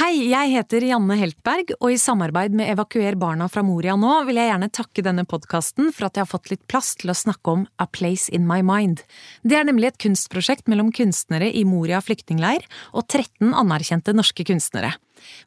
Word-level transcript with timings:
Hei, 0.00 0.30
jeg 0.30 0.54
heter 0.54 0.84
Janne 0.88 1.12
Heltberg, 1.20 1.74
og 1.76 1.90
i 1.92 1.98
samarbeid 2.00 2.54
med 2.56 2.70
Evakuer 2.72 3.18
barna 3.20 3.50
fra 3.52 3.60
Moria 3.60 3.98
nå, 4.00 4.14
vil 4.24 4.38
jeg 4.40 4.48
gjerne 4.48 4.68
takke 4.72 5.02
denne 5.04 5.26
podkasten 5.28 5.90
for 5.92 6.06
at 6.06 6.16
jeg 6.16 6.24
har 6.24 6.30
fått 6.30 6.48
litt 6.48 6.62
plass 6.72 6.94
til 6.96 7.12
å 7.12 7.16
snakke 7.18 7.52
om 7.52 7.66
A 7.76 7.84
Place 7.84 8.32
In 8.32 8.46
My 8.48 8.62
Mind. 8.64 9.02
Det 9.44 9.58
er 9.58 9.66
nemlig 9.68 9.90
et 9.90 9.98
kunstprosjekt 10.00 10.72
mellom 10.72 10.88
kunstnere 10.96 11.50
i 11.52 11.66
Moria 11.68 12.00
flyktningleir 12.00 12.64
og 12.94 13.10
13 13.12 13.52
anerkjente 13.52 14.16
norske 14.16 14.48
kunstnere. 14.48 14.94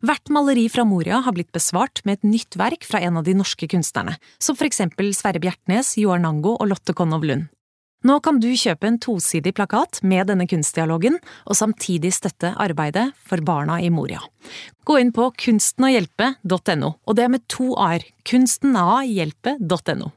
Hvert 0.06 0.30
maleri 0.30 0.68
fra 0.70 0.86
Moria 0.86 1.24
har 1.26 1.34
blitt 1.34 1.50
besvart 1.56 2.04
med 2.06 2.20
et 2.20 2.30
nytt 2.36 2.60
verk 2.62 2.86
fra 2.86 3.02
en 3.02 3.18
av 3.18 3.26
de 3.26 3.34
norske 3.40 3.66
kunstnerne, 3.74 4.20
som 4.38 4.60
for 4.60 4.70
eksempel 4.70 5.16
Sverre 5.18 5.42
Bjertnæs, 5.42 5.96
Joar 5.98 6.22
Nango 6.22 6.60
og 6.60 6.70
Lotte 6.70 6.94
Konov 6.94 7.26
Lund. 7.26 7.50
Nå 8.04 8.18
kan 8.20 8.40
du 8.44 8.50
kjøpe 8.52 8.90
en 8.90 9.00
tosidig 9.00 9.54
plakat 9.56 10.02
med 10.04 10.28
denne 10.28 10.48
kunstdialogen, 10.50 11.16
og 11.48 11.56
samtidig 11.56 12.12
støtte 12.16 12.52
arbeidet 12.60 13.12
for 13.24 13.40
barna 13.46 13.80
i 13.80 13.92
Moria. 13.94 14.20
Gå 14.84 14.98
inn 15.00 15.14
på 15.16 15.30
kunstenoghjelpe.no, 15.40 16.92
og 17.08 17.16
det 17.16 17.24
er 17.24 17.32
med 17.32 17.48
to 17.48 17.72
a-er. 17.80 18.04
Kunstenahjelpe.no. 18.28 20.12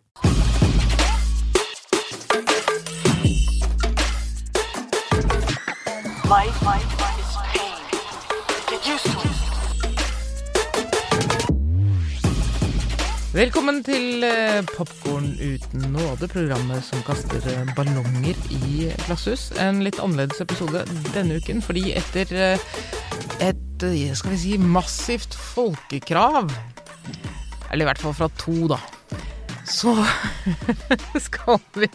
Velkommen 13.37 13.82
til 13.84 14.24
eh, 14.24 14.62
Popkorn 14.65 15.26
uten 15.37 15.82
nåde, 15.92 16.24
programmet 16.32 16.80
som 16.87 17.02
kaster 17.04 17.43
eh, 17.52 17.68
ballonger 17.76 18.38
i 18.48 18.87
glasshus. 19.02 19.51
En 19.60 19.82
litt 19.84 19.98
annerledes 20.01 20.40
episode 20.40 20.87
denne 21.12 21.37
uken, 21.37 21.59
fordi 21.60 21.90
etter 21.98 22.30
eh, 22.32 22.62
et 23.45 23.84
skal 24.16 24.32
vi 24.32 24.38
si 24.40 24.54
massivt 24.56 25.37
folkekrav, 25.37 26.48
eller 27.68 27.84
i 27.84 27.88
hvert 27.90 28.01
fall 28.01 28.15
fra 28.16 28.30
to, 28.40 28.70
da, 28.73 28.78
så 29.68 29.93
skal 31.26 31.60
vi, 31.76 31.90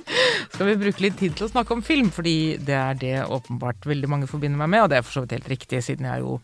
skal 0.51 0.69
vi 0.69 0.75
bruke 0.83 1.05
litt 1.07 1.17
tid 1.23 1.33
til 1.39 1.47
å 1.47 1.53
snakke 1.55 1.73
om 1.73 1.81
film, 1.81 2.11
fordi 2.13 2.59
det 2.61 2.77
er 2.77 2.99
det 3.01 3.15
åpenbart 3.25 3.89
veldig 3.89 4.11
mange 4.13 4.29
forbinder 4.29 4.61
meg 4.61 4.75
med, 4.75 4.83
og 4.83 4.93
det 4.93 4.99
er 4.99 5.07
for 5.07 5.17
så 5.17 5.25
vidt 5.25 5.33
helt 5.39 5.49
riktig, 5.55 5.81
siden 5.89 6.05
jeg 6.05 6.21
jo 6.21 6.37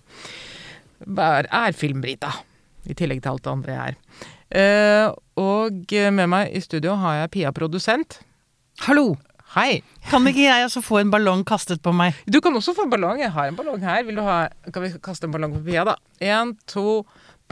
er 1.06 1.78
filmbrita, 1.78 2.34
i 2.89 2.98
tillegg 2.98 3.22
til 3.22 3.36
alt 3.36 3.45
det 3.45 3.54
andre 3.54 3.78
jeg 3.78 3.94
er. 3.94 4.34
Eh, 4.48 5.12
og 5.38 5.94
med 6.16 6.28
meg 6.31 6.53
i 6.56 6.62
studio 6.64 6.95
har 6.95 7.22
jeg 7.22 7.31
Pia 7.36 7.52
produsent. 7.52 8.22
Hallo! 8.86 9.16
Hei! 9.56 9.81
Kan 10.09 10.28
ikke 10.28 10.44
jeg 10.44 10.66
også 10.67 10.81
få 10.84 11.00
en 11.00 11.12
ballong 11.12 11.45
kastet 11.48 11.80
på 11.84 11.94
meg? 11.95 12.17
Du 12.28 12.42
kan 12.44 12.56
også 12.56 12.76
få 12.76 12.84
en 12.86 12.92
ballong. 12.92 13.22
Jeg 13.23 13.31
har 13.31 13.48
en 13.48 13.56
ballong 13.56 13.80
her. 13.84 14.04
Vil 14.04 14.20
du 14.20 14.22
ha 14.26 14.48
Kan 14.73 14.84
vi 14.84 14.92
kaste 15.04 15.28
en 15.28 15.31
ballong 15.36 15.56
på 15.56 15.64
Pia, 15.66 15.86
da? 15.88 15.95
Én, 16.20 16.54
to, 16.67 17.06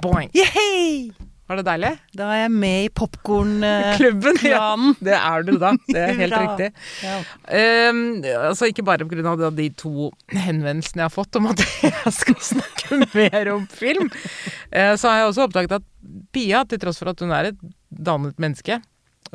boing. 0.03 0.29
Yay! 0.35 1.11
Var 1.45 1.59
det 1.59 1.65
deilig? 1.67 1.91
Da 2.17 2.27
er 2.33 2.39
jeg 2.39 2.51
med 2.55 2.87
i 2.87 2.89
popkornklanen. 2.97 3.97
Klubben, 3.99 4.39
ja. 4.49 4.69
Det 4.97 5.13
er 5.13 5.43
du 5.45 5.51
da. 5.61 5.75
Det 5.85 6.01
er 6.01 6.15
helt 6.17 6.37
riktig. 6.43 6.69
Ja. 7.05 7.19
Um, 7.91 7.99
altså 8.47 8.69
Ikke 8.71 8.85
bare 8.87 9.05
pga. 9.05 9.51
de 9.53 9.67
to 9.77 10.09
henvendelsene 10.33 11.03
jeg 11.03 11.05
har 11.05 11.13
fått 11.13 11.37
om 11.37 11.51
at 11.51 11.61
jeg 11.85 12.15
skal 12.17 12.39
snakke 12.49 12.99
mer 13.13 13.51
om 13.53 13.67
film, 13.69 14.09
uh, 14.09 14.95
så 14.97 15.11
har 15.11 15.21
jeg 15.21 15.29
også 15.29 15.45
oppdaget 15.45 15.77
at 15.81 15.91
Pia, 16.33 16.63
til 16.69 16.81
tross 16.81 16.99
for 17.01 17.09
at 17.09 17.21
hun 17.21 17.31
er 17.33 17.49
et 17.49 17.61
dannet 17.89 18.37
menneske 18.41 18.77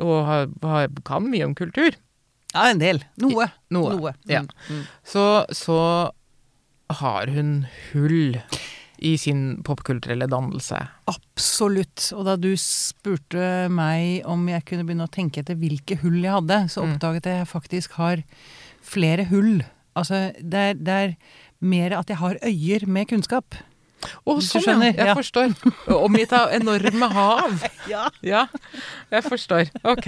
og 0.01 0.21
har, 0.25 0.45
har, 0.63 0.87
kan 1.07 1.25
mye 1.27 1.43
om 1.45 1.55
kultur, 1.57 1.95
ja, 2.53 2.67
en 2.67 2.79
del. 2.81 3.01
Noe. 3.19 3.47
Noe, 3.71 4.13
ja. 4.27 4.43
Mm. 4.67 4.83
så, 5.07 5.25
så 5.55 5.79
har 7.01 7.31
hun 7.31 7.65
hull 7.91 8.39
i 9.01 9.15
sin 9.17 9.61
popkulturelle 9.65 10.27
dannelse. 10.29 10.77
Absolutt. 11.09 12.11
Og 12.13 12.25
da 12.27 12.35
du 12.37 12.51
spurte 12.59 13.67
meg 13.73 14.25
om 14.29 14.43
jeg 14.51 14.65
kunne 14.69 14.85
begynne 14.85 15.07
å 15.07 15.11
tenke 15.13 15.41
etter 15.41 15.57
hvilke 15.57 15.97
hull 16.03 16.19
jeg 16.21 16.35
hadde, 16.37 16.59
så 16.69 16.83
Mm. 16.85 16.93
oppdaget 16.95 17.25
jeg 17.25 17.41
at 17.41 17.47
jeg 17.47 17.53
faktisk 17.53 17.91
har 17.97 18.23
flere 18.81 19.25
hull. 19.29 19.63
Altså, 19.95 20.31
det 20.37 20.53
er, 20.53 20.73
det 20.75 20.87
er 20.93 21.15
mer 21.61 21.97
at 21.97 22.07
jeg 22.07 22.17
har 22.17 22.37
øyer 22.45 22.87
med 22.87 23.07
kunnskap. 23.09 23.55
Å, 24.01 24.33
oh, 24.33 24.39
sånn, 24.41 24.63
skjønner, 24.65 24.91
ja. 24.91 24.97
Jeg 24.97 25.09
ja. 25.11 25.15
forstår. 25.17 25.53
Omgitt 25.95 26.33
av 26.33 26.53
enorme 26.57 27.09
hav. 27.13 27.65
Ja. 27.91 28.03
Ja, 28.23 28.43
jeg 29.11 29.23
forstår. 29.25 29.69
Ok. 29.89 30.07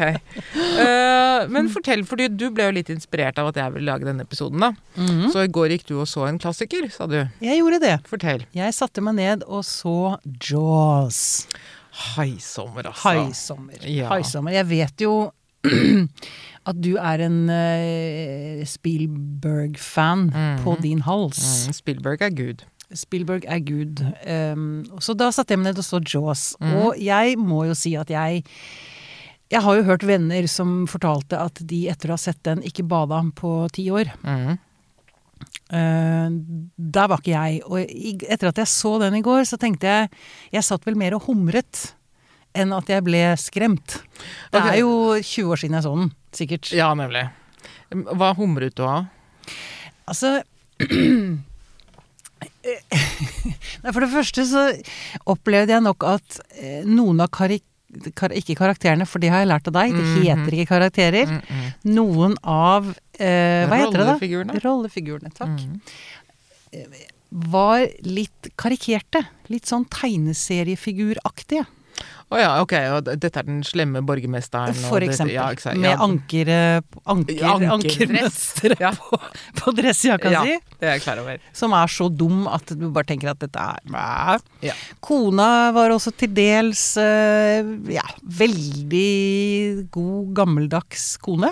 Uh, 0.56 1.50
men 1.52 1.68
fortell, 1.74 2.04
for 2.08 2.22
du 2.22 2.46
ble 2.54 2.68
jo 2.70 2.76
litt 2.78 2.92
inspirert 2.94 3.40
av 3.42 3.50
at 3.50 3.58
jeg 3.60 3.74
ville 3.76 3.90
lage 3.90 4.06
denne 4.08 4.24
episoden, 4.28 4.62
da. 4.62 4.72
Mhm. 4.96 5.32
Så 5.34 5.44
i 5.46 5.52
går 5.52 5.74
gikk 5.76 5.88
du 5.90 5.96
og 6.00 6.08
så 6.10 6.28
en 6.30 6.40
klassiker, 6.42 6.86
sa 6.94 7.08
du. 7.10 7.18
Jeg 7.44 7.60
gjorde 7.60 7.82
det. 7.84 7.96
Fortell. 8.10 8.46
Jeg 8.56 8.76
satte 8.78 9.02
meg 9.04 9.18
ned 9.20 9.46
og 9.48 9.66
så 9.68 10.16
Jaws. 10.50 11.48
Haisommer, 12.16 12.88
altså. 12.90 13.10
Haisommer. 13.10 13.82
Ja. 13.90 14.10
Haisommer. 14.14 14.56
Jeg 14.56 14.70
vet 14.72 15.04
jo 15.06 15.16
at 16.70 16.80
du 16.80 16.94
er 16.98 17.26
en 17.26 17.40
uh, 17.52 18.64
Spielberg-fan 18.68 20.30
Mhm. 20.32 20.64
på 20.64 20.78
din 20.82 21.02
hals. 21.08 21.42
Mm, 21.68 21.74
Spielberg 21.82 22.22
er 22.22 22.30
gud. 22.36 22.64
Spielberg 22.98 23.46
er 23.50 23.62
Gud. 23.66 24.02
Um, 24.26 24.84
så 25.04 25.16
da 25.18 25.30
satte 25.34 25.56
jeg 25.56 25.62
meg 25.62 25.72
ned 25.72 25.82
og 25.82 25.88
så 25.88 26.02
Jaws. 26.02 26.52
Mm. 26.62 26.74
Og 26.80 27.00
jeg 27.02 27.38
må 27.42 27.64
jo 27.70 27.78
si 27.78 27.96
at 28.00 28.12
jeg 28.14 28.44
Jeg 29.54 29.62
har 29.62 29.76
jo 29.78 29.86
hørt 29.86 30.06
venner 30.08 30.48
som 30.50 30.88
fortalte 30.90 31.38
at 31.38 31.60
de 31.62 31.84
etter 31.92 32.10
å 32.10 32.16
ha 32.16 32.22
sett 32.22 32.40
den 32.48 32.64
ikke 32.66 32.88
bada 32.90 33.20
på 33.38 33.68
ti 33.74 33.86
år. 33.94 34.10
Mm. 34.26 34.56
Uh, 35.74 36.30
der 36.78 37.10
var 37.12 37.22
ikke 37.22 37.36
jeg. 37.36 37.62
Og 37.68 37.84
etter 37.84 38.50
at 38.50 38.64
jeg 38.64 38.72
så 38.72 38.96
den 39.04 39.20
i 39.20 39.26
går, 39.26 39.44
så 39.46 39.60
tenkte 39.62 39.90
jeg 39.90 40.10
Jeg 40.56 40.66
satt 40.66 40.86
vel 40.88 40.98
mer 40.98 41.18
og 41.18 41.28
humret 41.28 41.94
enn 42.54 42.74
at 42.74 42.90
jeg 42.90 43.04
ble 43.06 43.22
skremt. 43.42 44.00
Det 44.54 44.62
okay. 44.62 44.76
er 44.76 44.84
jo 44.84 45.18
20 45.18 45.54
år 45.54 45.62
siden 45.62 45.78
jeg 45.78 45.86
så 45.86 45.94
den, 45.98 46.12
sikkert. 46.38 46.70
Ja, 46.78 46.92
nemlig. 46.98 47.26
Hva 48.14 48.34
humret 48.38 48.78
du 48.78 48.86
av? 48.86 49.10
Altså 50.10 50.40
For 53.94 54.00
det 54.04 54.10
første 54.14 54.46
så 54.48 54.64
opplevde 55.30 55.74
jeg 55.76 55.84
nok 55.86 56.04
at 56.08 56.40
eh, 56.60 56.84
noen 56.88 57.20
av 57.24 57.30
karik 57.36 57.64
kar 58.18 58.34
ikke 58.34 58.56
karakterene, 58.58 59.06
for 59.06 59.22
det 59.22 59.30
har 59.30 59.44
jeg 59.44 59.50
lært 59.52 59.68
av 59.70 59.74
deg, 59.76 59.92
det 59.94 60.02
Mhm. 60.02 60.22
heter 60.26 60.56
ikke 60.58 60.70
karakterer. 60.72 61.28
Mm, 61.30 61.42
mm. 61.46 61.68
Noen 61.94 62.34
av 62.42 62.88
eh, 63.20 63.68
Hva 63.70 63.78
heter 63.84 64.00
det, 64.00 64.08
da? 64.08 64.16
Rollefigurene. 64.16 64.62
Rollefigurene. 64.64 65.30
Takk. 65.38 65.60
Mm. 65.62 66.96
Var 67.54 67.86
litt 68.06 68.50
karikerte. 68.58 69.22
Litt 69.54 69.70
sånn 69.70 69.86
tegneseriefiguraktige. 69.94 71.66
Å 72.34 72.38
ja, 72.40 72.50
ok. 72.64 72.72
Og 72.96 73.10
dette 73.22 73.38
er 73.38 73.46
den 73.46 73.60
slemme 73.62 74.02
borgermesteren. 74.02 74.74
For 74.88 75.00
det- 75.04 75.10
eksempel. 75.12 75.34
Ja, 75.36 75.50
ikke 75.54 75.62
sant. 75.68 75.78
Med 75.84 76.00
anker, 76.02 76.50
anker, 76.50 77.04
anker, 77.06 77.36
Ja, 77.38 77.52
ankerdress. 77.76 78.48
ankermønstre 78.64 78.80
Ja. 78.80 78.92
på, 78.98 79.20
på 79.60 79.74
dressjakka 79.78 80.32
Ja, 80.34 80.42
si. 80.48 80.56
det 80.80 80.88
er 80.90 80.94
jeg 80.98 81.04
klar 81.04 81.20
over. 81.22 81.38
Som 81.54 81.74
er 81.78 81.86
så 81.94 82.08
dum 82.10 82.48
at 82.48 82.66
du 82.74 82.90
bare 82.90 83.06
tenker 83.06 83.30
at 83.30 83.40
dette 83.44 83.60
er 83.60 84.40
Ja. 84.66 84.74
Kona 85.02 85.72
var 85.76 85.90
også 85.94 86.16
til 86.18 86.30
dels 86.34 86.98
eh, 86.98 87.62
ja, 87.94 88.02
veldig 88.26 89.92
god, 89.92 90.34
gammeldags 90.34 91.18
kone. 91.22 91.52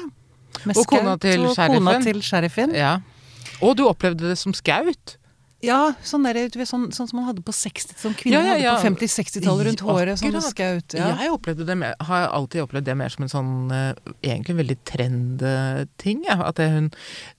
Med 0.65 0.77
Og 0.77 0.85
kona 0.87 1.15
til 1.17 1.45
og 1.45 1.55
Kona 1.55 1.67
sheriffen. 1.67 2.03
til 2.03 2.21
sheriffen. 2.21 2.73
Ja. 2.75 2.97
Og 3.61 3.75
du 3.77 3.85
opplevde 3.87 4.27
det 4.29 4.37
som 4.37 4.53
skaut? 4.53 5.17
Ja, 5.63 5.93
sånn, 6.01 6.23
der, 6.25 6.33
vet, 6.49 6.55
sånn, 6.67 6.87
sånn 6.95 7.07
som 7.09 7.19
man 7.19 7.27
hadde 7.29 7.43
på 7.45 7.53
60 7.53 7.93
Som 8.01 8.13
kvinner 8.17 8.39
Ja, 8.41 8.55
ja, 8.55 8.63
ja. 8.63 8.71
hadde 8.79 8.95
på 8.95 9.05
50-60-tallet 9.05 9.67
rundt 9.69 9.83
håret. 9.85 10.19
Sånn 10.21 10.37
skaut. 10.41 10.95
Jeg 10.97 11.29
opplevde 11.33 11.65
det 11.67 11.75
mer, 11.77 11.93
har 12.07 12.27
alltid 12.33 12.63
opplevd 12.63 12.87
det 12.89 12.95
mer 12.97 13.13
som 13.13 13.25
en 13.27 13.31
sånn 13.31 13.51
eh, 13.75 13.93
egentlig 14.25 14.55
veldig 14.57 14.77
trend-ting. 14.89 16.23
At 16.31 16.55
det, 16.57 16.67
hun, 16.73 16.89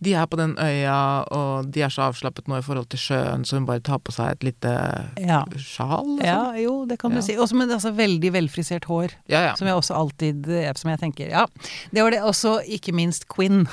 de 0.04 0.14
er 0.14 0.28
på 0.30 0.38
den 0.38 0.54
øya, 0.62 0.96
og 1.34 1.70
de 1.74 1.82
er 1.82 1.92
så 1.92 2.06
avslappet 2.10 2.46
nå 2.50 2.60
i 2.60 2.64
forhold 2.66 2.88
til 2.92 3.02
sjøen, 3.02 3.44
så 3.48 3.58
hun 3.58 3.66
bare 3.69 3.82
tar 3.84 3.98
på 4.04 4.14
seg 4.14 4.36
et 4.36 4.46
lite 4.52 4.72
Ja. 5.19 5.42
sjal. 5.58 6.19
ja, 6.22 6.38
sånn. 6.52 6.60
jo, 6.62 6.74
det 6.86 6.98
kan 7.02 7.10
Ja. 7.12 7.20
du 7.20 7.26
si. 7.26 7.36
Også 7.36 7.54
med 7.58 7.70
altså, 7.74 7.92
veldig 7.96 8.32
velfrisert 8.32 8.84
hår. 8.90 9.12
ja, 9.28 9.42
ja. 9.50 9.54
Som 9.58 9.66
jeg 9.66 9.76
også 9.76 9.94
alltid 9.98 10.48
eh, 10.48 10.72
Som 10.78 10.90
jeg 10.90 11.00
tenker 11.00 11.28
Ja. 11.30 11.46
Det 11.92 12.02
var 12.02 12.10
det 12.10 12.20
også, 12.22 12.60
ikke 12.66 12.92
minst 12.94 13.26
Quinn. 13.28 13.66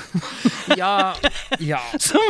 ja, 0.76 1.14
ja. 1.60 1.80
Som 1.98 2.20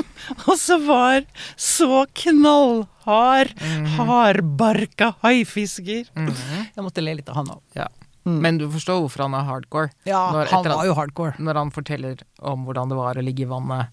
også 0.46 0.78
var 0.86 1.24
så 1.56 2.06
knallhard, 2.14 3.54
Mhm. 3.60 3.86
hardbarka 3.96 5.14
haifisker. 5.22 6.04
Mhm. 6.14 6.70
Jeg 6.76 6.84
måtte 6.84 7.02
le 7.02 7.14
litt 7.14 7.28
av 7.28 7.36
han 7.36 7.46
òg. 7.46 7.60
ja. 7.76 7.86
Mm. 8.26 8.40
Men 8.42 8.58
du 8.58 8.68
forstår 8.68 9.00
hvorfor 9.00 9.22
han 9.22 9.34
er 9.34 9.44
hardcore? 9.48 9.90
Ja, 10.04 10.30
Når- 10.32 10.46
han 10.50 10.64
var 10.64 10.84
jo 10.84 10.92
hardcore. 10.94 11.34
Når 11.38 11.54
han 11.54 11.70
forteller 11.70 12.18
om 12.40 12.66
hvordan 12.66 12.88
det 12.90 12.96
var 12.96 13.14
å 13.14 13.22
ligge 13.24 13.40
i 13.40 13.44
vannet 13.46 13.88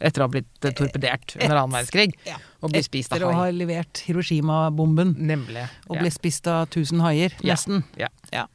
Etter 0.00 0.20
å 0.20 0.24
ha 0.24 0.28
blitt 0.28 0.64
eh, 0.64 0.70
torpedert 0.72 1.36
under 1.40 1.56
annen 1.56 1.70
verdenskrig. 1.70 2.14
Ja. 2.26 2.34
Og 2.62 2.70
bli 2.72 2.80
spist 2.82 3.12
Etter 3.12 3.22
av 3.24 3.30
å 3.30 3.34
ha 3.34 3.44
levert 3.50 4.02
Hiroshima-bomben 4.06 5.14
Nemlig. 5.16 5.68
og 5.88 5.94
ja. 5.96 6.00
ble 6.02 6.10
spist 6.10 6.46
av 6.48 6.66
tusen 6.70 6.98
haier, 7.00 7.30
Ja. 7.40 7.54
nesten. 7.54 7.84
Ja. 7.96 8.08
Ja. 8.32 8.46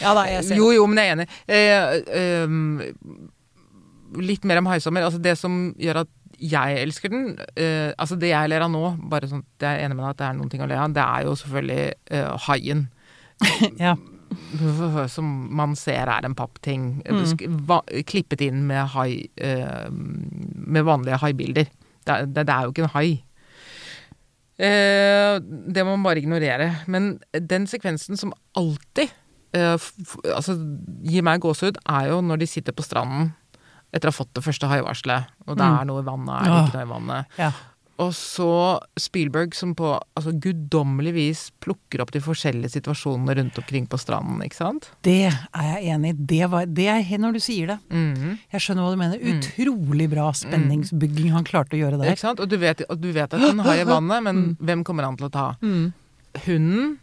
ja 0.00 0.14
da, 0.14 0.24
jeg 0.26 0.44
ser 0.44 0.56
Jo, 0.56 0.70
jo, 0.72 0.86
men 0.88 0.96
jeg 0.96 1.06
er 1.06 1.16
enig. 1.16 1.28
Eh, 1.48 2.02
eh, 2.18 2.46
litt 4.20 4.44
mer 4.44 4.58
om 4.58 4.66
Haisommer. 4.66 5.02
Altså 5.04 5.20
det 5.22 5.36
som 5.38 5.72
gjør 5.78 6.00
at 6.02 6.08
jeg 6.38 6.82
elsker 6.82 7.12
den 7.12 7.26
Uh, 7.58 7.90
Altså 7.98 8.18
det 8.20 8.32
jeg 8.32 8.50
ler 8.52 8.64
av 8.64 8.70
nå, 8.72 8.84
bare 9.10 9.28
sånn 9.30 9.42
at 9.42 9.66
jeg 9.66 9.78
er 9.78 9.86
enig 9.86 9.98
med 9.98 10.04
deg 10.04 10.12
at 10.12 10.20
det 10.20 10.28
er 10.28 10.38
noen 10.38 10.52
ting 10.52 10.62
å 10.62 10.68
le 10.70 10.78
av, 10.78 10.94
det 10.94 11.04
er 11.04 11.26
jo 11.26 11.34
selvfølgelig 11.40 11.82
uh, 12.14 12.46
haien. 12.46 12.86
ja. 13.86 13.94
Som 15.14 15.30
man 15.56 15.76
ser 15.78 16.10
er 16.12 16.26
en 16.26 16.36
pappting. 16.38 16.90
Mm. 17.08 17.70
Klippet 18.08 18.44
inn 18.44 18.66
med 18.68 18.90
hai 18.92 19.24
uh, 19.40 19.88
Med 19.88 20.84
vanlige 20.84 21.20
haibilder. 21.22 21.70
Det, 22.04 22.18
det, 22.34 22.44
det 22.44 22.54
er 22.54 22.66
jo 22.66 22.74
ikke 22.74 22.86
en 22.86 22.94
hai. 22.96 23.08
Det 24.58 25.84
må 25.86 25.92
man 25.94 26.02
bare 26.02 26.18
ignorere. 26.18 26.68
Men 26.90 27.20
den 27.30 27.68
sekvensen 27.70 28.18
som 28.18 28.32
alltid 28.58 29.12
altså, 29.54 30.56
gir 31.06 31.22
meg 31.22 31.44
gåsehud, 31.44 31.78
er 31.86 32.08
jo 32.10 32.18
når 32.26 32.42
de 32.42 32.48
sitter 32.50 32.74
på 32.74 32.82
stranden 32.82 33.30
etter 33.92 34.08
å 34.08 34.12
ha 34.12 34.18
fått 34.18 34.34
det 34.34 34.44
første 34.44 34.68
haivarselet, 34.68 35.26
og 35.46 35.56
det 35.56 35.64
Mm. 35.64 35.80
er 35.80 35.84
noe 35.88 36.00
i 36.02 36.04
vannet, 36.04 36.34
er 36.42 36.44
det 36.44 36.60
ikke 36.68 36.78
noe 36.78 36.86
i 36.88 36.92
vannet. 36.98 37.26
ja. 37.38 37.52
Og 37.98 38.12
så 38.14 38.78
Spielberg 38.96 39.56
som 39.58 39.74
på 39.74 39.88
altså, 40.14 40.30
guddommelig 40.38 41.12
vis 41.16 41.40
plukker 41.60 42.00
opp 42.00 42.12
de 42.14 42.20
forskjellige 42.22 42.70
situasjonene 42.76 43.34
rundt 43.34 43.58
omkring 43.58 43.88
på 43.90 43.98
stranden, 43.98 44.38
ikke 44.46 44.54
sant? 44.54 44.86
Det 45.02 45.26
er 45.26 45.80
jeg 45.82 45.96
enig 45.96 46.12
i. 46.12 46.12
Det, 46.30 46.44
var, 46.48 46.66
det 46.66 46.86
er 46.86 47.18
når 47.18 47.32
du 47.32 47.40
sier 47.40 47.66
det. 47.72 47.78
Mm. 47.90 48.38
Jeg 48.52 48.60
skjønner 48.60 48.86
hva 48.86 48.92
du 48.94 49.00
mener. 49.02 49.18
Utrolig 49.18 50.08
bra 50.14 50.28
spenningsbygging 50.30 51.32
han 51.34 51.42
klarte 51.42 51.74
å 51.74 51.80
gjøre 51.82 51.98
der. 51.98 52.12
Ikke 52.14 52.22
sant? 52.22 52.38
Og 52.38 52.46
du 52.48 52.56
vet, 52.56 52.84
og 52.88 53.00
du 53.02 53.10
vet 53.10 53.34
at 53.34 53.40
han 53.40 53.58
har 53.66 53.74
i 53.82 53.82
vannet, 53.90 54.22
men 54.22 54.56
hvem 54.62 54.84
kommer 54.86 55.02
han 55.02 55.16
til 55.18 55.26
å 55.26 55.32
ta? 55.34 55.48
Mm. 55.60 55.92
Hunden, 56.46 56.98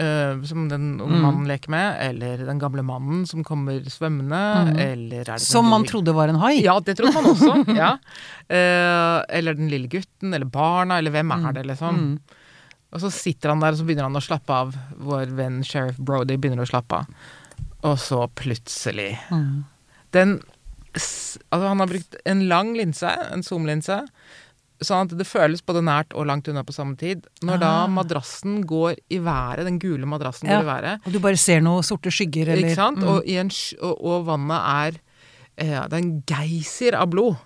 øh, 0.00 0.44
som 0.48 0.68
den 0.70 1.00
unge 1.00 1.18
mannen 1.20 1.46
leker 1.48 1.70
med, 1.70 1.96
eller 2.08 2.44
den 2.46 2.58
gamle 2.62 2.82
mannen 2.82 3.26
som 3.26 3.44
kommer 3.44 3.82
svømmende, 3.90 4.40
eller 4.80 5.24
det 5.24 5.40
Som 5.40 5.68
man 5.68 5.82
lille- 5.82 5.90
trodde 5.92 6.14
var 6.14 6.28
en 6.28 6.40
hai. 6.40 6.62
Ja, 6.62 6.78
det 6.80 6.96
trodde 6.96 7.14
man 7.14 7.30
også. 7.32 7.64
ja. 7.82 7.90
uh, 8.48 9.24
eller 9.28 9.54
den 9.58 9.68
lille 9.72 9.88
gutten, 9.88 10.32
eller 10.34 10.46
barna, 10.46 10.98
eller 10.98 11.10
hvem 11.10 11.30
er 11.36 11.52
det, 11.52 11.66
liksom. 11.66 11.98
Mm. 11.98 12.38
Og 12.92 13.00
så 13.00 13.10
sitter 13.10 13.48
han 13.48 13.60
der, 13.60 13.72
og 13.72 13.78
så 13.80 13.84
begynner 13.88 14.04
han 14.08 14.16
å 14.16 14.24
slappe 14.24 14.52
av. 14.52 14.74
Vår 15.00 15.30
venn 15.36 15.62
sheriff 15.64 15.96
Brody 15.96 16.36
begynner 16.36 16.64
å 16.66 16.68
slappe 16.68 17.02
av. 17.02 17.06
Og 17.82 17.96
så 17.98 18.26
plutselig 18.38 19.18
Mm. 19.30 19.64
Den 20.12 20.40
Altså, 20.92 21.40
han 21.50 21.80
har 21.80 21.86
brukt 21.88 22.16
en 22.28 22.42
lang 22.50 22.74
linse, 22.76 23.08
en 23.32 23.40
zoom-linse, 23.42 24.02
sånn 24.86 25.06
at 25.10 25.16
det 25.18 25.26
føles 25.26 25.62
både 25.64 25.82
nært 25.84 26.14
og 26.14 26.26
langt 26.26 26.48
unna 26.48 26.62
på 26.64 26.72
samme 26.74 26.96
tid. 26.98 27.26
Når 27.42 27.60
da 27.60 27.70
Ah. 27.84 27.86
madrassen 27.88 28.64
går 28.66 28.96
i 29.10 29.18
været, 29.18 29.64
den 29.64 29.78
gule 29.78 30.06
madrassen 30.06 30.48
Ja. 30.48 30.60
går 30.60 30.66
i 30.66 30.72
været, 30.72 31.00
Og 31.06 31.12
du 31.12 31.18
bare 31.20 31.36
ser 31.36 31.60
noen 31.60 31.82
sorte 31.82 32.10
skygger, 32.10 32.48
eller 32.48 32.68
ikke 32.68 32.74
sant? 32.74 32.98
Mm. 32.98 33.08
Og, 33.08 33.22
i 33.26 33.36
en, 33.36 33.50
og, 33.80 34.04
og 34.04 34.26
vannet 34.26 34.60
er 34.60 35.00
eh, 35.58 35.88
Det 35.88 35.92
er 35.92 35.96
en 36.02 36.22
geysir 36.26 36.94
av 36.94 37.10
blod. 37.10 37.36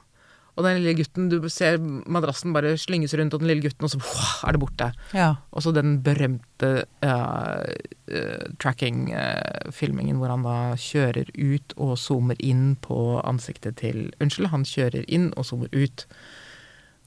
Og 0.57 0.65
den 0.65 0.79
lille 0.81 0.95
gutten, 0.97 1.29
du 1.29 1.49
ser 1.51 1.77
madrassen 1.77 2.55
bare 2.55 2.79
slynges 2.81 3.13
rundt, 3.13 3.35
og 3.35 3.41
den 3.41 3.49
lille 3.49 3.61
gutten, 3.61 3.85
og 3.85 3.91
så 3.91 3.99
wow, 4.01 4.49
er 4.49 4.53
det 4.53 4.61
borte. 4.63 4.93
Ja. 5.13 5.35
Og 5.53 5.61
så 5.63 5.71
den 5.75 5.99
berømte 6.03 6.87
uh, 7.05 7.61
uh, 8.09 8.47
tracking-filmingen 8.59 10.17
hvor 10.17 10.33
han 10.33 10.43
da 10.47 10.57
kjører 10.81 11.29
ut 11.37 11.75
og 11.77 11.97
zoomer 12.01 12.37
inn 12.41 12.77
på 12.81 13.21
ansiktet 13.25 13.77
til 13.83 14.07
Unnskyld, 14.21 14.49
han 14.53 14.65
kjører 14.65 15.05
inn 15.09 15.33
og 15.37 15.45
zoomer 15.45 15.69
ut. 15.77 16.07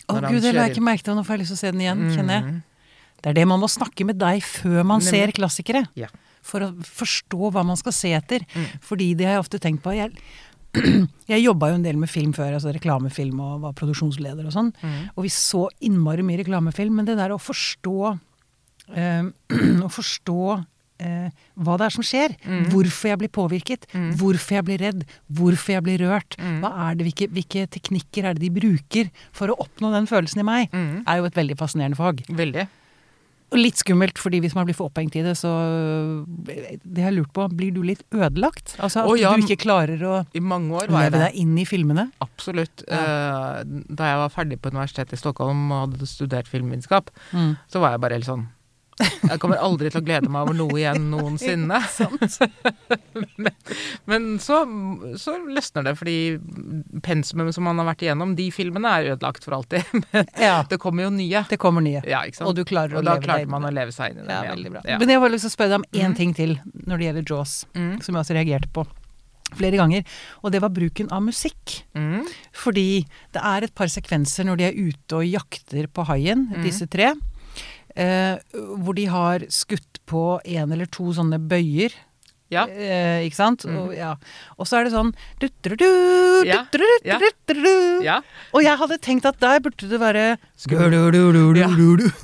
Å 0.10 0.18
Når 0.18 0.34
gud, 0.34 0.42
det 0.44 0.56
la 0.56 0.66
jeg 0.68 0.76
ikke 0.76 0.86
merke 0.88 1.06
til. 1.06 1.16
Nå 1.18 1.24
får 1.28 1.36
jeg 1.36 1.44
lyst 1.44 1.54
til 1.54 1.60
å 1.60 1.62
se 1.62 1.72
den 1.76 1.86
igjen, 1.86 2.04
kjenner 2.16 2.40
jeg. 2.40 2.44
Mhm. 2.50 2.60
Det 3.20 3.32
er 3.34 3.36
det 3.36 3.48
man 3.52 3.60
må 3.60 3.68
snakke 3.68 4.06
med 4.08 4.20
deg 4.20 4.42
før 4.46 4.84
man 4.88 5.02
Nemlig. 5.02 5.12
ser 5.12 5.34
klassikere. 5.36 5.82
Ja. 6.00 6.08
For 6.42 6.64
å 6.64 6.70
forstå 6.88 7.50
hva 7.52 7.66
man 7.68 7.78
skal 7.80 7.92
se 7.92 8.14
etter. 8.16 8.46
Mm. 8.56 8.70
Fordi 8.86 9.10
det 9.20 9.28
har 9.28 9.36
jeg 9.38 9.44
ofte 9.44 9.60
tenkt 9.60 9.84
på. 9.84 9.92
Jeg, 9.92 10.16
jeg 11.34 11.44
jobba 11.44 11.72
jo 11.74 11.80
en 11.82 11.84
del 11.84 12.00
med 12.00 12.10
film 12.10 12.32
før, 12.34 12.56
altså 12.56 12.72
reklamefilm 12.74 13.42
og 13.44 13.66
var 13.66 13.76
produksjonsleder 13.78 14.48
og 14.48 14.56
sånn. 14.56 14.72
Mm. 14.80 14.98
Og 15.16 15.28
vi 15.28 15.34
så 15.36 15.66
innmari 15.84 16.24
mye 16.24 16.40
reklamefilm. 16.42 16.96
Men 17.02 17.10
det 17.10 17.18
der 17.20 17.36
å 17.36 17.42
forstå 17.42 17.98
eh, 18.96 19.30
Å 19.86 19.92
forstå 19.92 20.40
eh, 21.00 21.30
hva 21.60 21.78
det 21.80 21.88
er 21.90 21.96
som 21.96 22.06
skjer. 22.06 22.36
Mm. 22.46 22.66
Hvorfor 22.74 23.10
jeg 23.12 23.20
blir 23.24 23.32
påvirket. 23.40 23.88
Hvorfor 24.20 24.60
jeg 24.60 24.66
blir 24.70 24.82
redd. 24.84 25.06
Hvorfor 25.32 25.76
jeg 25.78 25.84
blir 25.88 26.04
rørt. 26.06 26.38
Mm. 26.40 26.60
Hva 26.64 26.74
er 26.90 27.00
det, 27.00 27.08
hvilke, 27.10 27.30
hvilke 27.36 27.68
teknikker 27.76 28.30
er 28.30 28.34
det 28.38 28.46
de 28.48 28.52
bruker 28.60 29.10
for 29.36 29.52
å 29.54 29.58
oppnå 29.66 29.92
den 29.96 30.10
følelsen 30.10 30.40
i 30.44 30.48
meg? 30.48 30.70
Mhm. 30.74 31.04
er 31.08 31.18
jo 31.18 31.26
et 31.26 31.36
veldig 31.40 31.58
fascinerende 31.58 31.98
fag. 32.00 32.24
Veldig. 32.30 32.68
Og 33.50 33.58
litt 33.58 33.80
skummelt, 33.82 34.20
fordi 34.22 34.40
hvis 34.44 34.54
man 34.54 34.68
blir 34.68 34.76
for 34.78 34.92
opphengt 34.92 35.16
i 35.18 35.24
det, 35.26 35.32
så 35.36 35.50
Det 36.86 37.02
har 37.02 37.12
lurt 37.16 37.32
på, 37.34 37.48
blir 37.50 37.72
du 37.74 37.82
litt 37.82 38.04
ødelagt? 38.14 38.76
Altså 38.78 39.02
at 39.06 39.20
ja. 39.20 39.32
du 39.34 39.42
ikke 39.42 39.64
klarer 39.66 40.04
å 40.06 40.20
I 40.38 40.40
mange 40.44 40.70
år 40.78 40.92
var 40.92 41.08
leve 41.08 41.24
deg 41.24 41.40
inn 41.42 41.58
i 41.58 41.66
filmene? 41.66 42.12
Absolutt. 42.22 42.84
Ja. 42.88 43.64
da 43.66 44.12
jeg 44.12 44.22
var 44.22 44.30
ferdig 44.30 44.60
på 44.62 44.70
universitetet 44.70 45.14
i 45.18 45.22
Stockholm 45.22 45.72
og 45.72 45.88
hadde 45.88 46.06
studert 46.10 46.48
filmvitenskap, 46.48 47.10
Mm. 47.34 47.58
så 47.70 47.80
var 47.82 47.92
jeg 47.92 48.02
bare 48.02 48.14
helt 48.18 48.26
sånn 48.30 48.48
Jeg 49.00 49.40
kommer 49.40 49.62
aldri 49.64 49.92
til 49.94 50.02
å 50.02 50.06
glede 50.06 50.32
meg 50.32 50.48
over 50.48 50.58
noe 50.58 50.78
igjen 50.80 51.10
noensinne. 51.12 51.80
men 54.10 54.30
men 54.30 54.40
så, 54.44 54.62
så 55.18 55.36
løsner 55.48 55.86
det, 55.88 55.96
fordi 56.00 56.18
pensumet 57.06 57.56
som 57.56 57.66
man 57.68 57.80
har 57.82 57.88
vært 57.92 58.04
igjennom, 58.06 58.36
de 58.38 58.50
filmene 58.54 58.92
er 59.00 59.12
ødelagt 59.16 59.46
for 59.48 59.58
alltid. 59.60 59.86
Men 60.14 60.28
Ja. 60.40 60.62
det 60.70 60.80
kommer 60.82 61.08
jo 61.08 61.12
nye. 61.14 61.44
Det 61.50 61.60
kommer 61.62 61.84
nye. 61.86 62.02
Ja? 62.10 62.24
Og 62.46 62.56
du 62.58 62.64
klarer 62.68 63.00
Og 63.00 63.06
da 63.06 63.16
leve 63.16 63.22
deg 63.22 63.28
klarte 63.28 63.46
klarer 63.46 63.54
man 63.56 63.68
å 63.70 63.74
leve 63.74 63.96
seg 63.96 64.14
inn 64.14 64.24
i 64.24 64.28
det. 64.28 64.36
Ja, 64.36 64.54
veldig 64.56 64.72
bra. 64.76 64.84
Men 65.02 65.14
jeg 65.14 65.24
har 65.24 65.34
lyst 65.34 65.46
til 65.48 65.52
å 65.52 65.56
spørre 65.56 65.74
deg 65.74 65.82
om 65.82 65.88
én 66.04 66.14
mm. 66.14 66.18
ting 66.20 66.34
til 66.38 66.56
når 66.86 66.98
det 66.98 67.10
gjelder 67.10 67.30
Jaws, 67.34 67.56
Mm. 67.80 68.02
som 68.04 68.16
jeg 68.16 68.24
også 68.24 68.36
reagerte 68.36 68.70
på 68.74 68.84
flere 69.58 69.80
ganger. 69.80 70.06
Og 70.44 70.54
det 70.54 70.62
var 70.62 70.74
bruken 70.74 71.10
av 71.16 71.24
musikk. 71.26 71.80
Mm. 71.98 72.28
Fordi 72.54 72.88
det 73.36 73.44
er 73.52 73.66
et 73.66 73.76
par 73.78 73.90
sekvenser 73.92 74.48
når 74.48 74.60
de 74.62 74.68
er 74.70 74.78
ute 74.78 75.20
og 75.20 75.26
jakter 75.28 75.90
på 75.92 76.06
haien, 76.10 76.48
mm. 76.52 76.62
disse 76.66 76.90
tre. 76.92 77.14
Eh, 77.96 78.38
hvor 78.84 78.98
de 78.98 79.08
har 79.10 79.46
skutt 79.54 80.02
på 80.10 80.40
en 80.44 80.76
eller 80.76 80.90
to 80.94 81.10
sånne 81.16 81.40
bøyer. 81.50 81.96
Ja. 82.50 82.64
Eh, 82.66 83.28
ikke 83.28 83.38
sant? 83.38 83.64
Mm. 83.66 83.76
Og, 83.78 83.92
ja. 83.94 84.16
og 84.58 84.66
så 84.66 84.80
er 84.80 84.88
det 84.88 84.94
sånn 84.96 85.12
Ja, 88.02 88.16
ja. 88.16 88.16
Og 88.58 88.66
jeg 88.66 88.80
hadde 88.82 88.98
tenkt 89.06 89.28
at 89.30 89.38
der 89.42 89.62
burde 89.62 89.90
det 89.92 90.00
være 90.02 90.24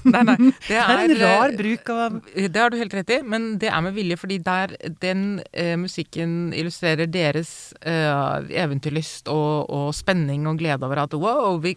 Nei, 0.10 0.24
nei. 0.32 0.38
Det 0.66 0.74
Det 0.75 0.82
er 0.82 1.04
en 1.04 1.16
rar 1.22 1.56
bruk 1.60 1.94
av 1.94 2.18
Det 2.34 2.58
har 2.58 2.74
du 2.74 2.80
helt 2.82 2.98
rett 2.98 3.13
i, 3.13 3.22
men 3.22 3.51
det 3.62 3.70
er 3.70 3.86
med 3.86 3.94
vilje, 3.98 4.18
fordi 4.18 4.40
der 4.46 4.74
den 5.04 5.25
eh, 5.54 5.75
musikken 5.78 6.56
illustrerer 6.58 7.10
deres 7.12 7.75
eh, 7.86 8.50
eventyrlyst 8.66 9.30
og, 9.30 9.70
og 9.70 9.92
spenning 9.96 10.50
og 10.50 10.58
glede 10.62 10.90
over 10.90 11.06
at 11.06 11.13
wow, 11.13 11.60
vi, 11.62 11.75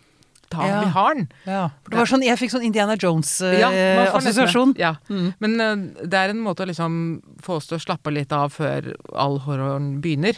tar, 0.51 0.67
Ja. 0.69 0.81
vi 0.85 0.91
har 0.91 1.15
den. 1.15 1.29
ja, 1.47 1.69
for 1.85 1.91
det 1.91 1.99
var 1.99 2.07
sånn, 2.07 2.23
Jeg 2.25 2.39
fikk 2.39 2.51
sånn 2.55 2.65
Indiana 2.65 2.97
Jones-assosiasjon. 2.97 4.75
det. 4.75 4.81
Ja. 4.81 4.95
Mm. 5.11 5.33
Men 5.41 5.61
uh, 5.61 6.05
det 6.07 6.15
er 6.15 6.31
en 6.35 6.41
måte 6.45 6.65
å 6.65 6.69
liksom 6.71 7.23
få 7.45 7.57
oss 7.59 7.67
til 7.71 7.79
å 7.79 7.83
slappe 7.85 8.13
litt 8.15 8.33
av 8.33 8.53
før 8.55 8.95
all 9.15 9.39
horroren 9.47 10.01
begynner. 10.03 10.37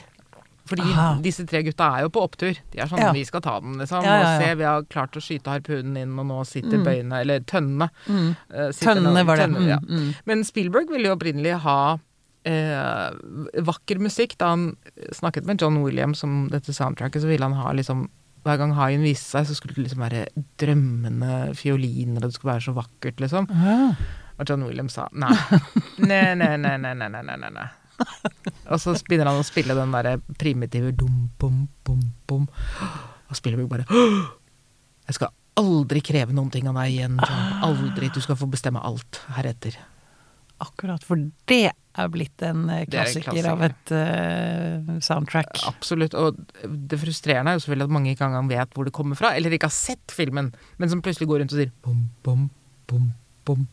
Fordi 0.70 0.82
Aha. 0.86 1.16
disse 1.22 1.42
tre 1.50 1.64
gutta 1.66 1.88
er 1.98 2.04
jo 2.04 2.10
på 2.14 2.22
opptur. 2.22 2.54
De 2.70 2.78
er 2.78 2.86
sånn 2.86 3.00
Ja. 3.02 3.10
vi 3.12 3.24
skal 3.24 3.40
ta 3.42 3.58
den, 3.60 3.74
liksom. 3.80 4.04
Ja, 4.04 4.20
ja. 4.20 4.36
Og 4.36 4.42
se, 4.44 4.54
vi 4.54 4.62
har 4.68 4.82
klart 4.84 5.16
å 5.18 5.20
skyte 5.24 5.50
harpunen 5.50 5.96
inn, 5.98 6.12
og 6.18 6.26
nå 6.26 6.44
sitter 6.46 6.78
Mm. 6.78 6.84
bøyene 6.84 7.20
Eller 7.20 7.40
tønnene. 7.40 7.88
Mm. 8.06 8.36
Uh, 8.54 8.70
Tønnene 8.70 9.26
var 9.26 9.36
det. 9.36 9.48
tønnene. 9.48 9.80
Mm, 9.82 9.98
mm. 9.98 10.14
Men 10.26 10.44
Spielberg 10.44 10.88
ville 10.88 11.08
jo 11.08 11.16
opprinnelig 11.16 11.58
ha 11.62 11.98
eh, 12.46 13.10
vakker 13.60 13.98
musikk. 14.00 14.38
Da 14.38 14.46
han 14.54 14.76
snakket 15.12 15.44
med 15.44 15.60
John 15.60 15.82
Williams 15.82 16.22
om 16.24 16.48
dette 16.48 16.72
soundtracket, 16.72 17.20
så 17.22 17.26
ville 17.28 17.42
han 17.42 17.52
ha 17.52 17.72
liksom 17.72 18.08
hver 18.44 18.60
gang 18.60 18.72
Haien 18.78 19.04
viste 19.04 19.26
seg, 19.34 19.48
så 19.48 19.56
skulle 19.56 19.76
det 19.76 19.84
liksom 19.86 20.02
være 20.04 20.24
drømmende 20.60 21.54
fioliner, 21.58 22.22
og 22.22 22.30
det 22.30 22.36
skulle 22.38 22.54
være 22.54 22.66
så 22.68 22.74
vakkert, 22.76 23.20
liksom. 23.22 23.48
Ah. 23.52 24.00
Og 24.40 24.48
John 24.48 24.64
Williams 24.64 24.96
sa 24.96 25.08
nei. 25.12 25.34
Nei, 26.00 26.32
nei, 26.38 26.54
nei, 26.56 26.76
nei, 26.80 26.94
nei, 26.96 27.10
nei, 27.12 27.22
nei, 27.28 27.50
nei. 27.52 27.68
Og 28.70 28.80
så 28.80 28.94
begynner 29.04 29.28
han 29.28 29.42
å 29.42 29.44
spille 29.44 29.76
den 29.76 29.92
derre 29.92 30.16
primitive 30.40 30.94
dum, 30.96 31.26
bom, 31.40 31.66
bom, 31.84 32.00
bom. 32.30 32.46
Og 33.28 33.36
Spielberg 33.36 33.68
bare 33.70 33.84
Jeg 33.90 35.18
skal 35.18 35.34
aldri 35.60 36.00
kreve 36.04 36.32
noen 36.32 36.48
ting 36.54 36.68
av 36.70 36.78
deg 36.80 36.94
igjen. 36.94 37.18
Aldri. 37.66 38.08
Du 38.14 38.20
skal 38.24 38.38
få 38.40 38.48
bestemme 38.50 38.80
alt 38.80 39.20
heretter. 39.36 39.76
Akkurat, 40.64 41.04
for 41.04 41.20
det 41.50 41.74
er 41.98 42.10
blitt 42.12 42.42
en 42.46 42.68
eh, 42.70 42.82
er 42.82 42.86
en 42.86 42.92
klassiker, 42.92 43.46
av 43.50 43.64
et 43.66 43.92
uh, 43.94 44.92
soundtrack. 45.02 45.62
Absolutt. 45.70 46.14
Og 46.14 46.38
det 46.62 47.00
frustrerende 47.02 47.52
er 47.52 47.58
jo 47.58 47.64
selvfølgelig 47.64 47.88
at 47.88 47.96
mange 47.96 48.14
ikke 48.14 48.28
engang 48.28 48.50
vet 48.50 48.76
hvor 48.76 48.86
det 48.86 48.94
kommer 48.96 49.18
fra, 49.18 49.32
eller 49.36 49.56
ikke 49.56 49.70
har 49.70 49.74
sett 49.74 50.14
filmen, 50.14 50.52
men 50.78 50.92
som 50.92 51.02
plutselig 51.02 51.28
går 51.30 51.42
rundt 51.42 51.56
og 51.56 51.62
sier 51.62 51.72
bom, 51.84 52.04
bom, 52.26 52.46
bom, 52.90 53.10
bom, 53.48 53.66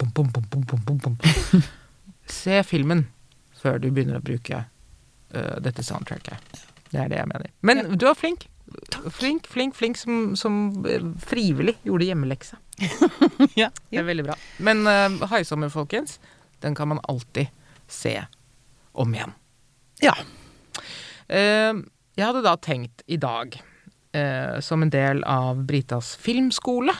bom, 0.00 0.12
bom, 0.16 0.30
bom, 0.50 0.84
bom, 0.88 1.00
bom. 1.06 1.62
Se 2.30 2.62
filmen 2.66 3.06
før 3.60 3.78
du 3.82 3.90
begynner 3.90 4.18
å 4.18 4.24
bruke 4.24 4.64
uh, 4.64 5.56
dette 5.62 5.84
soundtracket. 5.86 6.64
Det 6.90 6.98
er 6.98 7.12
det 7.12 7.20
jeg 7.20 7.30
mener. 7.30 7.52
Men 7.62 7.84
du 7.94 8.08
var 8.08 8.18
flink. 8.18 8.48
Flink, 9.10 9.48
flink, 9.50 9.74
flink 9.74 9.98
som, 9.98 10.36
som 10.38 10.84
eh, 10.86 11.02
frivillig 11.26 11.74
gjorde 11.86 12.06
hjemmelekse. 12.06 12.58
Ja. 13.58 13.68
Det 13.90 13.98
er 13.98 14.06
veldig 14.06 14.24
bra. 14.28 14.36
Men 14.62 14.84
uh, 14.86 15.26
Haisommer, 15.30 15.70
folkens, 15.74 16.18
den 16.62 16.76
kan 16.78 16.88
man 16.88 17.02
alltid 17.10 17.50
se 17.92 18.16
om 18.92 19.14
igjen. 19.14 19.34
ja. 20.04 20.14
Eh, 21.30 21.74
jeg 22.20 22.26
hadde 22.26 22.44
da 22.44 22.56
tenkt 22.60 23.04
i 23.08 23.16
dag, 23.20 23.54
eh, 24.12 24.58
som 24.60 24.82
en 24.82 24.92
del 24.92 25.22
av 25.24 25.62
Britas 25.64 26.12
filmskole, 26.20 26.92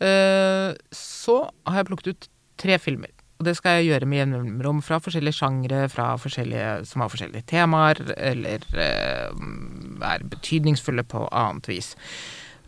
eh, 0.00 0.72
så 0.94 1.36
har 1.66 1.80
jeg 1.80 1.88
plukket 1.90 2.12
ut 2.12 2.28
tre 2.60 2.78
filmer. 2.80 3.12
Og 3.40 3.44
det 3.48 3.56
skal 3.56 3.78
jeg 3.78 3.90
gjøre 3.90 4.08
med 4.08 4.20
jevnrom 4.20 4.80
fra 4.84 5.00
forskjellige 5.00 5.38
sjangre, 5.38 5.82
fra 5.92 6.12
forskjellige, 6.20 6.86
som 6.88 7.04
har 7.04 7.12
forskjellige 7.12 7.48
temaer, 7.48 8.00
eller 8.16 8.64
er 8.76 10.26
betydningsfulle 10.28 11.04
på 11.08 11.24
annet 11.32 11.68
vis. 11.68 11.94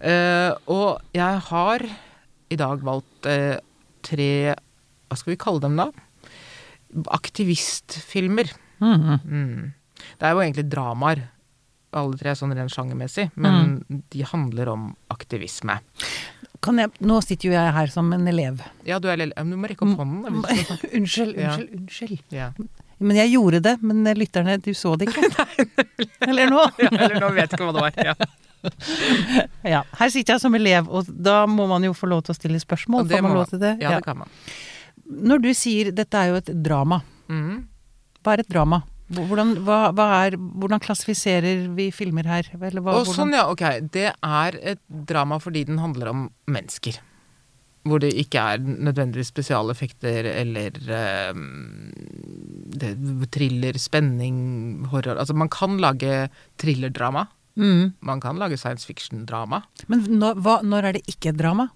Eh, 0.00 0.52
og 0.72 1.00
jeg 1.14 1.42
har 1.48 1.84
i 2.52 2.56
dag 2.56 2.80
valgt 2.84 3.28
tre 4.02 4.32
Hva 4.56 5.16
skal 5.16 5.30
vi 5.30 5.40
kalle 5.40 5.60
dem, 5.62 5.76
da? 5.78 5.92
Aktivistfilmer. 7.12 8.52
Mhm. 8.82 9.20
Mm. 9.24 9.72
Det 10.18 10.26
er 10.26 10.32
jo 10.34 10.40
egentlig 10.42 10.64
dramaer, 10.72 11.20
alle 11.94 12.16
tre 12.18 12.32
sånn 12.34 12.54
rent 12.56 12.72
sjangermessig, 12.74 13.28
men 13.36 13.84
de 14.10 14.22
handler 14.26 14.68
om 14.72 14.88
aktivisme. 15.12 15.76
Kan 16.62 16.78
jeg, 16.78 16.90
nå 17.02 17.18
sitter 17.22 17.48
jo 17.50 17.54
jeg 17.54 17.72
her 17.74 17.90
som 17.90 18.12
en 18.14 18.26
elev. 18.30 18.60
Ja, 18.86 18.98
du 19.02 19.08
er 19.10 19.18
elev. 19.18 19.32
Du 19.36 19.56
må 19.58 19.68
rekke 19.70 19.82
opp 19.86 19.98
hånden. 19.98 20.42
skal 20.46 20.78
unnskyld, 20.98 21.36
Ja. 21.38 21.54
unnskyld, 21.56 21.74
unnskyld. 21.80 22.22
Ja. 22.34 22.50
Men 23.02 23.16
jeg 23.18 23.32
gjorde 23.34 23.60
det, 23.62 23.76
men 23.82 24.04
lytterne, 24.14 24.58
du 24.62 24.70
så 24.78 24.96
det 24.98 25.08
ikke. 25.10 25.26
Eller 26.28 26.50
nå? 26.50 26.62
ja, 26.82 26.88
eller 26.92 27.18
nå 27.20 27.32
vet 27.34 27.52
ikke 27.52 27.66
hva 27.66 27.72
det 27.74 27.82
var. 27.82 27.92
Ja. 27.98 28.14
Ja. 29.66 29.80
Her 29.98 30.10
sitter 30.14 30.36
jeg 30.36 30.40
som 30.44 30.54
elev, 30.54 30.86
og 30.86 31.08
da 31.10 31.42
må 31.50 31.66
man 31.70 31.82
jo 31.82 31.94
få 31.98 32.06
lov 32.10 32.22
til 32.26 32.34
å 32.34 32.38
stille 32.38 32.60
spørsmål. 32.62 33.08
Får 33.10 33.24
man 33.26 33.34
lov 33.34 33.48
til 33.50 33.58
det? 33.62 33.72
Ja, 33.82 33.96
det 33.96 34.04
kan 34.06 34.20
man. 34.22 34.30
Når 35.12 35.44
du 35.44 35.52
sier 35.56 35.92
dette 35.94 36.18
er 36.18 36.32
jo 36.32 36.40
et 36.40 36.50
drama, 36.64 37.02
mm. 37.28 37.60
hva 38.22 38.34
er 38.36 38.44
et 38.44 38.50
drama? 38.52 38.82
Hvordan, 39.12 39.56
hva, 39.66 39.78
hva 39.92 40.06
er, 40.24 40.38
hvordan 40.38 40.80
klassifiserer 40.80 41.66
vi 41.76 41.90
filmer 41.92 42.28
her? 42.28 42.48
Eller 42.56 42.80
hva, 42.80 42.96
Og 43.02 43.10
sånn, 43.10 43.34
ja, 43.36 43.44
ok. 43.50 43.64
Det 43.92 44.08
er 44.08 44.60
et 44.72 44.80
drama 44.88 45.36
fordi 45.42 45.66
den 45.68 45.82
handler 45.82 46.12
om 46.12 46.22
mennesker. 46.48 46.96
Hvor 47.84 48.00
det 48.00 48.12
ikke 48.16 48.40
er 48.54 48.62
nødvendigvis 48.62 49.32
spesialeffekter 49.32 50.28
eller 50.30 50.76
eh, 50.86 51.40
det, 52.78 52.92
thriller, 53.34 53.76
spenning, 53.82 54.86
horror 54.92 55.18
Altså, 55.18 55.34
man 55.36 55.50
kan 55.52 55.76
lage 55.82 56.28
thrillerdrama. 56.62 57.26
Mm. 57.58 57.92
Man 58.00 58.22
kan 58.22 58.38
lage 58.40 58.56
science 58.56 58.86
fiction-drama. 58.88 59.64
Men 59.92 60.06
når, 60.08 60.38
hva, 60.40 60.60
når 60.64 60.88
er 60.88 60.96
det 60.96 61.04
ikke 61.10 61.34
et 61.34 61.40
drama? 61.42 61.68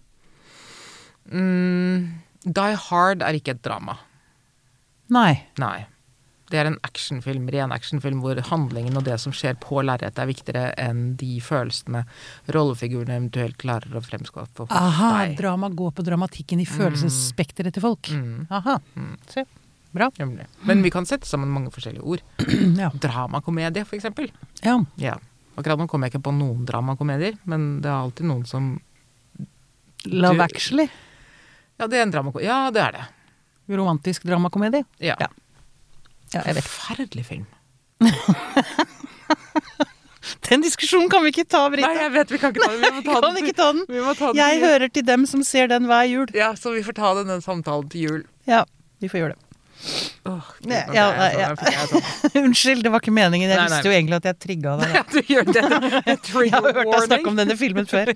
Mm, 1.26 2.22
Die 2.46 2.78
Hard 2.88 3.22
er 3.26 3.36
ikke 3.38 3.56
et 3.56 3.62
drama. 3.66 3.98
Nei. 5.12 5.32
Nei. 5.58 5.86
Det 6.46 6.60
er 6.60 6.68
en 6.70 6.76
actionfilm, 6.86 7.48
ren 7.50 7.72
actionfilm 7.74 8.20
hvor 8.22 8.38
handlingen 8.52 8.94
og 9.00 9.02
det 9.08 9.16
som 9.18 9.32
skjer 9.34 9.56
på 9.58 9.80
lerretet 9.82 10.20
er 10.22 10.28
viktigere 10.30 10.68
enn 10.78 11.16
de 11.18 11.40
følelsene 11.42 12.04
rollefigurene 12.54 13.16
eventuelt 13.18 13.56
klarer 13.58 13.98
å 13.98 14.02
fremskaffe 14.04 14.68
Aha, 14.70 15.08
deg. 15.24 15.34
drama 15.40 15.72
går 15.74 15.90
på 15.98 16.04
dramatikken 16.06 16.62
i 16.62 16.66
følelsesspekteret 16.70 17.74
til 17.74 17.82
folk. 17.82 18.12
Mm. 18.14 18.44
Aha. 18.54 18.76
Se. 19.32 19.42
Bra. 19.96 20.10
Jemlig. 20.20 20.46
Men 20.68 20.84
vi 20.86 20.92
kan 20.94 21.06
sette 21.08 21.26
sammen 21.26 21.50
mange 21.50 21.72
forskjellige 21.74 22.06
ord. 22.06 22.22
Ja. 22.82 22.92
Dramakomedie, 22.94 23.82
for 23.88 23.98
eksempel. 23.98 24.30
ja. 24.62 24.78
Ja. 25.02 25.16
Akkurat 25.56 25.80
nå 25.80 25.86
kommer 25.88 26.06
jeg 26.06 26.12
ikke 26.18 26.26
på 26.28 26.34
noen 26.36 26.66
dramakomedier, 26.68 27.38
men 27.48 27.78
det 27.80 27.88
er 27.88 27.96
alltid 27.96 28.26
noen 28.28 28.42
som 28.46 28.74
Love 30.12 30.44
Actually. 30.44 30.84
Ja, 31.76 31.86
det 31.86 31.98
er 31.98 32.06
en 32.06 32.12
dramakomedie. 32.14 32.48
Ja, 32.48 32.70
det 32.72 32.82
er 32.82 32.96
det. 32.96 33.04
Romantisk 33.76 34.24
dramakomedie. 34.28 34.84
Ja. 35.02 35.16
Ja. 35.20 35.28
Ja, 36.32 36.42
jeg 36.48 36.56
vet. 36.58 36.64
Forferdelig 36.66 37.26
film. 37.26 37.46
Den 40.48 40.62
diskusjonen 40.62 41.10
kan 41.10 41.22
vi 41.22 41.30
ikke 41.30 41.46
ta, 41.46 41.64
Brita. 41.70 41.86
Nei, 41.86 42.02
jeg 42.02 42.12
vet 42.14 42.32
vi 42.34 42.38
kan 42.42 42.54
ikke 42.54 42.66
ta 42.66 42.72
den. 42.72 42.82
Vi 42.82 42.90
må 42.96 43.02
ta 43.06 43.20
kan 43.22 43.34
den. 43.36 43.44
ikke 43.44 43.56
ta 43.56 43.66
den. 43.72 43.82
Vi 43.90 44.02
må 44.02 44.14
ta 44.18 44.30
den 44.32 44.40
Jeg 44.40 44.60
hører 44.62 44.88
til 44.92 45.06
dem 45.06 45.26
som 45.30 45.42
ser 45.46 45.70
den 45.70 45.86
hver 45.90 46.06
jul. 46.10 46.32
Ja, 46.34 46.52
så 46.58 46.74
vi 46.74 46.82
får 46.86 46.96
ta 46.98 47.12
den 47.20 47.42
samtalen 47.44 47.90
til 47.92 48.06
jul. 48.06 48.22
Ja, 48.50 48.64
vi 49.02 49.10
får 49.12 49.22
gjøre 49.22 49.36
det. 49.36 49.45
Åh, 50.26 50.46
Gud, 50.62 50.72
Ja, 50.72 50.82
nå 51.12 51.26
ja, 51.38 51.48
sånn, 51.54 52.00
sånn. 52.00 52.36
Unnskyld, 52.46 52.82
det 52.82 52.90
var 52.90 53.02
ikke 53.04 53.12
meningen. 53.14 53.50
Jeg 53.52 53.58
Nei, 53.60 53.66
visste 53.68 53.82
nei. 53.84 53.90
jo 53.92 53.96
egentlig 53.98 54.16
at 54.16 54.28
jeg 54.30 54.38
trigga 54.42 54.72
deg. 54.80 54.88
Jeg 54.96 56.52
har 56.54 56.66
hørt 56.66 56.90
deg 56.90 57.04
snakke 57.06 57.30
om 57.30 57.36
denne 57.38 57.56
filmen 57.60 57.86
før. 57.90 58.10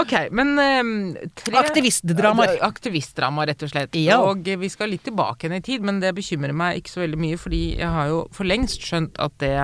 Ok, 0.00 0.14
men 0.36 0.52
ehm, 0.62 0.92
tre 1.38 1.56
Aktivistdramaer. 1.60 2.56
Ja, 2.58 2.68
Aktivistdrama, 2.70 3.46
rett 3.50 3.62
og 3.66 3.70
slett. 3.72 3.96
Ja. 4.00 4.20
Og 4.24 4.46
vi 4.62 4.70
skal 4.72 4.90
litt 4.94 5.04
tilbake 5.06 5.46
igjen 5.46 5.58
i 5.58 5.64
tid, 5.66 5.86
men 5.86 6.00
det 6.02 6.12
bekymrer 6.16 6.54
meg 6.56 6.80
ikke 6.80 6.94
så 6.94 7.02
veldig 7.04 7.20
mye, 7.20 7.38
fordi 7.40 7.62
jeg 7.80 7.90
har 7.96 8.10
jo 8.12 8.20
for 8.34 8.48
lengst 8.48 8.84
skjønt 8.86 9.18
at 9.22 9.36
det 9.42 9.54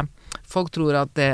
Folk 0.47 0.69
tror 0.75 0.95
at 0.99 1.11
det 1.19 1.31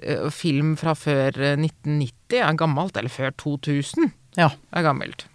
eh, 0.00 0.28
film 0.32 0.74
fra 0.80 0.94
før 0.96 1.34
eh, 1.40 1.56
1990 1.60 2.38
er 2.40 2.56
gammelt, 2.60 2.96
eller 3.00 3.12
før 3.12 3.34
2000 3.40 4.10
Ja. 4.38 4.48
er 4.72 4.84
gammelt. 4.86 5.26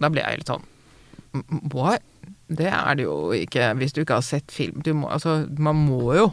Da 0.00 0.08
ble 0.12 0.20
jeg 0.24 0.36
helt 0.40 0.50
sånn 0.50 0.64
"M- 0.64 0.69
What? 1.74 2.04
Det 2.50 2.66
er 2.66 2.94
det 2.98 3.04
jo 3.06 3.30
ikke 3.36 3.68
hvis 3.78 3.94
du 3.94 4.02
ikke 4.02 4.18
har 4.18 4.26
sett 4.26 4.50
film. 4.52 4.82
Du 4.82 4.92
må, 4.98 5.08
altså, 5.08 5.44
man 5.58 5.78
må 5.78 6.14
jo 6.16 6.30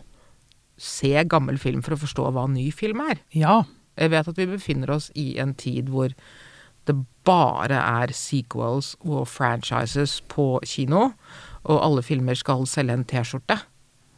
se 0.78 1.14
gammel 1.30 1.58
film 1.62 1.84
for 1.86 1.96
å 1.96 2.02
forstå 2.02 2.30
hva 2.34 2.48
ny 2.52 2.70
film 2.76 3.04
er. 3.10 3.24
ja. 3.34 3.64
Jeg 3.98 4.12
vet 4.14 4.28
at 4.30 4.38
vi 4.38 4.46
befinner 4.46 4.92
oss 4.94 5.08
i 5.18 5.40
en 5.42 5.56
tid 5.58 5.88
hvor 5.90 6.12
det 6.88 6.96
bare 7.26 7.80
er 7.82 8.14
sequels 8.14 8.94
og 9.02 9.28
franchises 9.28 10.20
på 10.30 10.60
kino, 10.70 11.10
og 11.68 11.80
alle 11.82 12.04
filmer 12.06 12.38
skal 12.38 12.68
selge 12.70 12.94
en 12.94 13.08
T-skjorte. 13.10 13.58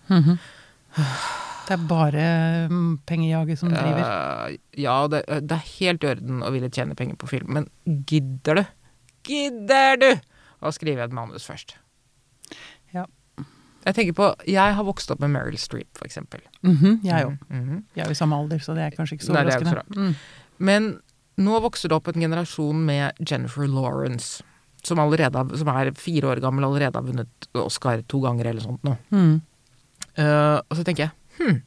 Det 0.10 1.76
er 1.76 1.88
bare 1.90 2.26
mm, 2.70 3.00
pengejaget 3.08 3.62
som 3.62 3.72
driver. 3.72 4.04
Uh, 4.04 4.60
ja, 4.78 4.98
det, 5.08 5.24
det 5.48 5.58
er 5.58 5.72
helt 5.80 6.04
i 6.04 6.12
orden 6.12 6.44
å 6.44 6.52
ville 6.54 6.70
tjene 6.74 6.98
penger 6.98 7.18
på 7.22 7.30
film, 7.32 7.56
men 7.56 7.70
gidder 8.10 8.60
du? 8.60 8.64
Gidder 9.30 10.00
du 10.02 10.10
å 10.62 10.72
skrive 10.76 11.04
et 11.04 11.14
manus 11.16 11.46
først? 11.48 11.76
Ja. 12.94 13.06
Jeg 13.86 13.96
tenker 13.96 14.14
på 14.18 14.26
Jeg 14.50 14.76
har 14.76 14.84
vokst 14.84 15.12
opp 15.12 15.22
med 15.24 15.32
Meryl 15.32 15.58
Streep, 15.58 15.88
for 15.98 16.06
eksempel. 16.06 16.42
-hmm, 16.64 17.00
jeg 17.04 17.26
òg. 17.26 17.38
Mm 17.50 17.70
-hmm. 17.70 17.84
Jeg 17.96 18.06
er 18.06 18.12
i 18.12 18.14
samme 18.14 18.36
alder, 18.36 18.60
så 18.60 18.74
det 18.76 18.84
er 18.84 18.90
kanskje 18.90 19.14
ikke 19.16 19.26
så 19.26 19.34
er 19.34 19.46
overraskende. 19.46 19.84
Mm. 19.96 20.16
Men 20.58 21.00
nå 21.38 21.60
vokser 21.60 21.90
det 21.90 21.96
opp 21.96 22.08
en 22.08 22.22
generasjon 22.22 22.86
med 22.86 23.12
Jennifer 23.32 23.68
Lawrence, 23.68 24.44
som, 24.84 24.98
har- 24.98 25.58
som 25.58 25.68
er 25.68 25.92
fire 25.92 26.28
år 26.28 26.42
gammel 26.42 26.64
og 26.66 26.76
allerede 26.76 26.96
har 26.96 27.04
vunnet 27.04 27.48
Oscar 27.54 28.02
to 28.02 28.20
ganger 28.20 28.46
eller 28.46 28.62
sånt 28.62 28.84
nå. 28.84 28.98
Mm. 29.12 29.42
Eh, 30.18 30.62
og 30.70 30.78
så 30.78 30.84
tenker 30.84 31.04
jeg 31.04 31.12
hm, 31.38 31.62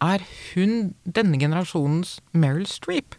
er 0.00 0.18
hun 0.54 0.94
denne 1.06 1.38
generasjonens 1.38 2.20
Meryl 2.34 2.66
Streep? 2.66 3.14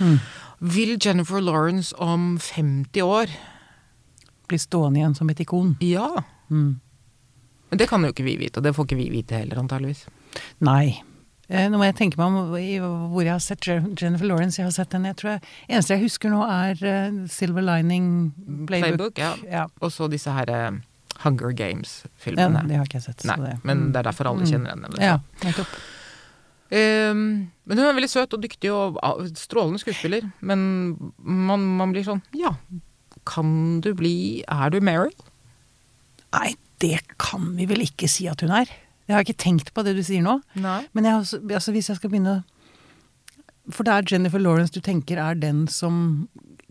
Mm. 0.00 0.18
Vil 0.60 0.96
Jennifer 1.04 1.40
Lawrence 1.40 1.92
om 1.98 2.38
50 2.38 3.02
år? 3.02 3.26
Blir 4.48 4.58
stående 4.62 5.00
igjen 5.00 5.14
som 5.18 5.28
et 5.30 5.40
ikon. 5.42 5.76
Ja. 5.82 6.08
Mm. 6.50 6.80
Men 7.70 7.78
det 7.78 7.88
kan 7.90 8.02
jo 8.06 8.12
ikke 8.12 8.24
vi 8.24 8.36
vite, 8.38 8.58
og 8.60 8.64
det 8.64 8.74
får 8.76 8.86
ikke 8.86 8.96
vi 9.00 9.08
vite 9.10 9.40
heller, 9.40 9.58
antageligvis. 9.58 10.04
Nei. 10.62 11.00
Eh, 11.48 11.68
Nå 11.70 11.78
må 11.78 11.84
jeg 11.86 11.94
tenke 11.98 12.18
meg 12.18 12.26
om 12.26 12.52
hvor 13.12 13.22
jeg 13.22 13.32
har 13.32 13.42
sett 13.42 13.66
Jennifer 13.66 14.26
Lawrence. 14.26 14.58
Jeg 14.60 14.66
har 14.68 14.74
sett 14.74 14.92
henne. 14.94 15.10
Jeg 15.12 15.16
tror 15.20 15.30
jeg, 15.36 15.42
eneste 15.68 15.94
jeg 15.96 16.02
husker 16.06 16.30
nå, 16.30 16.42
er 16.46 16.84
eh, 16.86 17.18
Silver 17.30 17.62
Lining 17.66 18.08
Playbook. 18.66 19.14
Playbook, 19.16 19.18
ja. 19.18 19.32
ja. 19.50 19.66
Og 19.82 19.90
så 19.94 20.08
disse 20.10 20.30
her 20.34 20.50
eh, 20.50 20.70
Hunger 21.22 21.48
ja, 21.50 21.56
Games-filmene. 21.64 22.66
det 22.68 22.76
har 22.76 22.84
ikke 22.86 22.98
jeg 23.00 23.06
sett. 23.08 23.22
så 23.24 23.30
Nei, 23.32 23.38
det- 23.48 23.60
men 23.64 23.86
mm. 23.86 23.92
det 23.94 23.98
er 24.02 24.08
derfor 24.10 24.28
alle 24.30 24.44
Mm. 24.44 24.50
kjenner 24.50 24.70
henne. 24.74 24.90
liksom. 24.90 25.06
Ja, 25.06 25.18
nettopp. 25.46 25.78
Um, 26.66 27.20
men 27.64 27.78
hun 27.78 27.86
er 27.86 27.94
veldig 27.94 28.10
søt 28.10 28.34
og 28.34 28.42
dyktig 28.42 28.72
og 28.74 28.96
ah, 29.06 29.20
strålende 29.38 29.78
skuespiller. 29.78 30.26
Men 30.42 30.64
man, 31.22 31.62
man 31.78 31.92
blir 31.94 32.02
sånn 32.06 32.22
Ja, 32.34 32.50
kan 33.26 33.80
du 33.84 33.90
bli 33.98 34.44
Er 34.48 34.70
du 34.70 34.80
Meryl? 34.80 35.12
Nei, 36.36 36.54
det 36.82 37.00
kan 37.18 37.54
vi 37.56 37.66
vel 37.70 37.82
ikke 37.86 38.08
si 38.10 38.26
at 38.28 38.40
hun 38.44 38.50
er. 38.52 38.66
Jeg 39.06 39.14
har 39.14 39.22
ikke 39.24 39.38
tenkt 39.38 39.72
på 39.74 39.84
det 39.86 39.94
du 39.96 40.02
sier 40.02 40.22
nå. 40.24 40.40
Nei. 40.58 40.80
Men 40.96 41.04
jeg, 41.06 41.14
altså, 41.54 41.72
hvis 41.72 41.88
jeg 41.92 41.96
skal 42.00 42.10
begynne 42.10 42.40
For 43.70 43.86
det 43.86 43.92
er 43.94 44.08
Jennifer 44.14 44.38
Lawrence 44.42 44.74
du 44.74 44.80
tenker 44.84 45.18
er 45.22 45.34
den 45.38 45.66
som 45.70 46.28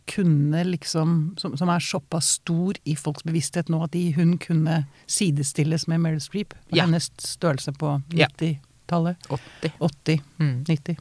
kunne 0.07 0.61
liksom 0.67 1.33
Som, 1.41 1.55
som 1.57 1.69
er 1.73 1.79
såpass 1.81 2.35
stor 2.37 2.77
i 2.85 2.93
folks 2.99 3.23
bevissthet 3.25 3.71
nå 3.73 3.79
at 3.87 3.91
de, 3.95 4.03
hun 4.13 4.35
kunne 4.37 4.83
sidestilles 5.09 5.87
med 5.89 6.03
Meryl 6.03 6.21
Streep. 6.21 6.53
Ja. 6.69 6.83
Hennes 6.85 7.09
størrelse 7.23 7.73
på 7.73 7.95
90-tallet. 8.13 9.17
80. 9.33 9.73
80, 9.81 10.21
Mm. 10.37 10.63
90, 10.67 10.99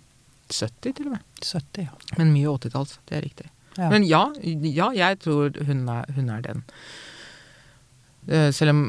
70 0.49 0.95
til 0.97 1.07
og 1.07 1.13
med. 1.19 1.21
70, 1.43 1.83
ja. 1.85 2.17
Men 2.19 2.33
mye 2.33 2.49
80-talls. 2.57 2.97
Det 3.09 3.19
er 3.19 3.27
riktig. 3.27 3.51
Ja. 3.79 3.89
Men 3.91 4.07
ja, 4.07 4.29
ja, 4.43 4.93
jeg 4.95 5.21
tror 5.25 5.57
hun 5.67 5.85
er, 5.91 6.09
hun 6.15 6.31
er 6.31 6.45
den. 6.45 6.63
Eh, 8.29 8.49
Selv 8.57 8.73
om 8.73 8.83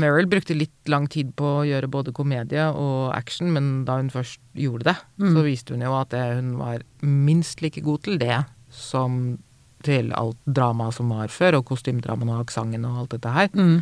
Meryl 0.00 0.28
brukte 0.30 0.56
litt 0.56 0.88
lang 0.88 1.08
tid 1.12 1.34
på 1.36 1.58
å 1.58 1.66
gjøre 1.68 1.90
både 1.92 2.14
komedie 2.16 2.70
og 2.70 3.10
action, 3.16 3.52
men 3.52 3.84
da 3.88 3.98
hun 4.00 4.12
først 4.12 4.40
gjorde 4.56 4.92
det, 4.92 4.96
så 5.20 5.44
viste 5.44 5.76
hun 5.76 5.84
jo 5.84 5.94
at 5.98 6.12
det, 6.14 6.24
hun 6.38 6.54
var 6.60 6.84
minst 7.04 7.60
like 7.64 7.82
god 7.84 8.06
til 8.06 8.20
det 8.20 8.42
som 8.70 9.38
til 9.84 10.12
alt 10.12 10.38
dramaet 10.44 10.96
som 10.96 11.10
var 11.12 11.32
før, 11.32 11.60
og 11.60 11.66
kostymedramaene 11.72 12.36
og 12.36 12.44
aksenten 12.44 12.84
og 12.84 13.02
alt 13.02 13.14
dette 13.16 13.32
her. 13.32 13.50
Mm. 13.56 13.78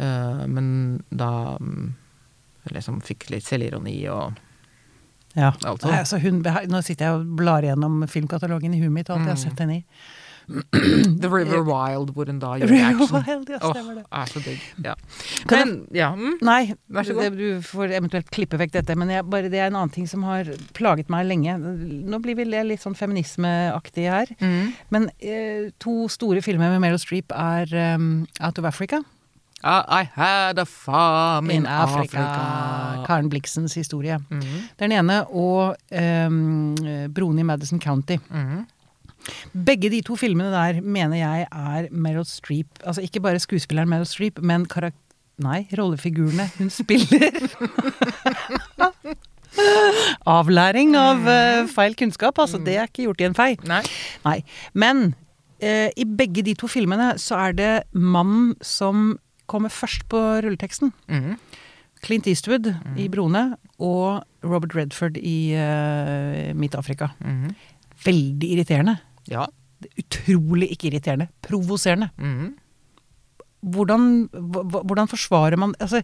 Uh, 0.00 0.42
men 0.48 0.66
da 1.08 1.56
mm, 1.60 1.92
liksom 2.72 3.00
fikk 3.04 3.30
litt 3.32 3.46
selvironi 3.46 3.96
og 4.12 4.36
Ja. 5.34 5.52
Altså. 5.64 5.88
Nei, 5.88 6.00
altså 6.02 6.18
hun, 6.22 6.42
nå 6.42 6.82
sitter 6.84 7.08
jeg 7.08 7.20
og 7.20 7.30
blar 7.38 7.64
gjennom 7.64 8.02
filmkatalogen 8.10 8.74
i 8.76 8.82
huet 8.82 8.92
mitt 8.92 9.10
og 9.10 9.18
alt 9.18 9.30
jeg 9.30 9.36
har 9.36 9.42
sett 9.46 9.64
henne 9.64 9.80
i. 9.80 9.86
The 11.22 11.28
River 11.30 11.62
Wild, 11.62 12.10
hvor 12.16 12.26
hun 12.26 12.40
da 12.42 12.56
gjør 12.58 12.70
River 12.72 13.02
action. 13.02 13.22
Wild, 13.28 13.52
ja, 13.52 13.60
stemmer 13.62 13.98
det. 14.00 14.04
er 14.10 14.32
så 14.32 14.42
digg. 14.42 14.64
Ja. 14.84 14.94
Kan 15.48 15.60
Men, 15.62 15.74
ja. 15.96 16.10
Mm. 16.18 16.34
Nei, 16.44 16.74
Vær 16.92 17.06
så 17.06 17.16
god. 17.16 17.38
du 17.38 17.62
får 17.64 17.94
eventuelt 17.98 18.30
klippe 18.34 18.58
vekk 18.60 18.74
dette, 18.74 18.96
men 18.98 19.12
jeg, 19.14 19.24
bare, 19.30 19.50
det 19.52 19.60
er 19.62 19.70
en 19.70 19.78
annen 19.80 19.94
ting 19.94 20.08
som 20.10 20.26
har 20.26 20.50
plaget 20.76 21.12
meg 21.12 21.28
lenge. 21.30 21.56
Nå 21.56 22.20
blir 22.24 22.38
vi 22.38 22.48
litt 22.50 22.82
sånn 22.82 22.98
feminismeaktige 22.98 24.18
her. 24.18 24.34
Mm. 24.42 24.74
Men 24.94 25.08
eh, 25.22 25.70
to 25.82 26.08
store 26.12 26.42
filmer 26.44 26.74
med 26.74 26.82
Meryl 26.84 27.00
Streep 27.00 27.32
er 27.36 27.70
um, 27.94 28.24
Out 28.42 28.60
of 28.60 28.68
Africa. 28.68 29.02
I 29.64 30.02
had 30.14 30.58
a 30.58 30.64
farm 30.66 31.50
in, 31.50 31.62
In 31.62 31.66
Africa. 31.66 32.18
Africa. 32.18 33.04
Karen 33.06 33.28
Blixens 33.30 33.74
historie. 33.74 34.18
Mm 34.30 34.42
er 34.42 34.88
den 34.88 34.92
ene. 34.98 35.20
Og 35.30 35.76
um, 36.26 36.74
Broen 37.14 37.38
i 37.38 37.42
Madison 37.46 37.80
County. 37.80 38.16
Mhm. 38.30 38.66
Begge 39.54 39.90
de 39.90 40.00
to 40.02 40.16
filmene 40.18 40.50
der 40.50 40.80
mener 40.82 41.16
jeg 41.16 41.46
er 41.46 41.86
Meryl 41.94 42.24
Streep 42.26 42.66
Altså 42.84 43.04
ikke 43.06 43.20
bare 43.22 43.38
skuespilleren 43.38 43.88
Meryl 43.88 44.06
Streep, 44.06 44.40
men 44.42 44.66
karak... 44.66 44.94
Nei, 45.42 45.62
rollefigurene 45.78 46.44
hun 46.58 46.68
spiller. 46.70 47.30
Avlæring 50.28 50.94
av 50.96 51.24
uh, 51.26 51.68
feil 51.72 51.96
kunnskap, 51.98 52.38
altså. 52.38 52.60
Det 52.62 52.76
er 52.76 52.88
ikke 52.88 53.06
gjort 53.06 53.22
i 53.22 53.26
en 53.30 53.36
fei. 53.36 53.50
Nei. 53.68 53.80
Nei. 54.26 54.36
Men 54.74 55.02
uh, 55.64 55.88
i 55.96 56.06
begge 56.06 56.44
de 56.46 56.54
to 56.58 56.68
filmene 56.70 57.14
så 57.22 57.40
er 57.48 57.56
det 57.58 57.72
mannen 57.94 58.52
som 58.64 59.16
kommer 59.52 59.72
først 59.72 60.08
på 60.10 60.18
rulleteksten. 60.44 60.92
Mhm. 61.12 61.36
Clint 62.02 62.26
Eastwood 62.26 62.66
i 62.98 63.04
Brone 63.12 63.44
og 63.78 64.24
Robert 64.42 64.74
Redford 64.74 65.20
i 65.22 65.54
uh, 65.54 66.50
Midt-Afrika. 66.58 67.12
Mhm. 67.22 67.52
Veldig 68.02 68.48
irriterende. 68.56 68.96
Ja. 69.30 69.44
Utrolig 69.98 70.72
ikke 70.74 70.90
irriterende. 70.90 71.28
Provoserende. 71.46 72.10
Mhm. 72.18 72.56
Hvordan, 73.62 74.26
hvordan 74.32 75.06
forsvarer 75.06 75.54
man 75.56 75.76
altså, 75.78 76.00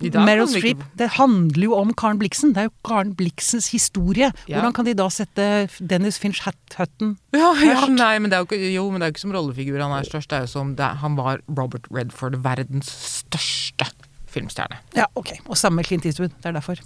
Meryl 0.00 0.44
ikke- 0.44 0.60
Streep, 0.60 0.82
det 0.96 1.08
handler 1.16 1.62
jo 1.64 1.74
om 1.74 1.92
Karen 1.94 2.18
Blixen. 2.20 2.52
Det 2.52 2.58
er 2.60 2.64
jo 2.68 2.72
Karen 2.84 3.14
Blixens 3.16 3.70
historie. 3.72 4.30
Ja. 4.46 4.60
Hvordan 4.60 4.74
kan 4.74 4.84
de 4.84 4.92
da 4.94 5.06
sette 5.08 5.46
Dennis 5.80 6.18
Finch 6.18 6.42
Hatt-Hutton 6.44 7.16
Ja, 7.32 7.52
ja, 7.54 7.80
Først. 7.80 7.94
nei, 7.96 8.18
men 8.18 8.28
det 8.30 8.36
er 8.36 8.44
jo 8.44 8.46
ikke, 8.50 8.72
jo, 8.74 8.90
men 8.90 9.00
det 9.00 9.06
er 9.06 9.10
jo 9.10 9.14
ikke 9.14 9.24
som 9.24 9.32
rollefigur 9.32 9.80
han 9.80 9.92
er 9.96 10.04
størst. 10.04 10.28
Det 10.28 10.36
er 10.36 10.40
jo 10.44 10.52
som 10.52 10.74
det, 10.76 10.84
er- 10.84 10.96
han 11.00 11.16
var 11.16 11.38
Robert 11.48 11.86
Redford, 11.90 12.36
verdens 12.42 12.90
største 13.24 13.88
filmstjerne. 14.28 14.76
Ja, 14.94 15.06
ok. 15.16 15.38
Og 15.48 15.56
samme 15.56 15.82
Clint 15.82 16.04
Eastwood. 16.04 16.30
Det 16.42 16.46
er 16.46 16.52
derfor. 16.60 16.76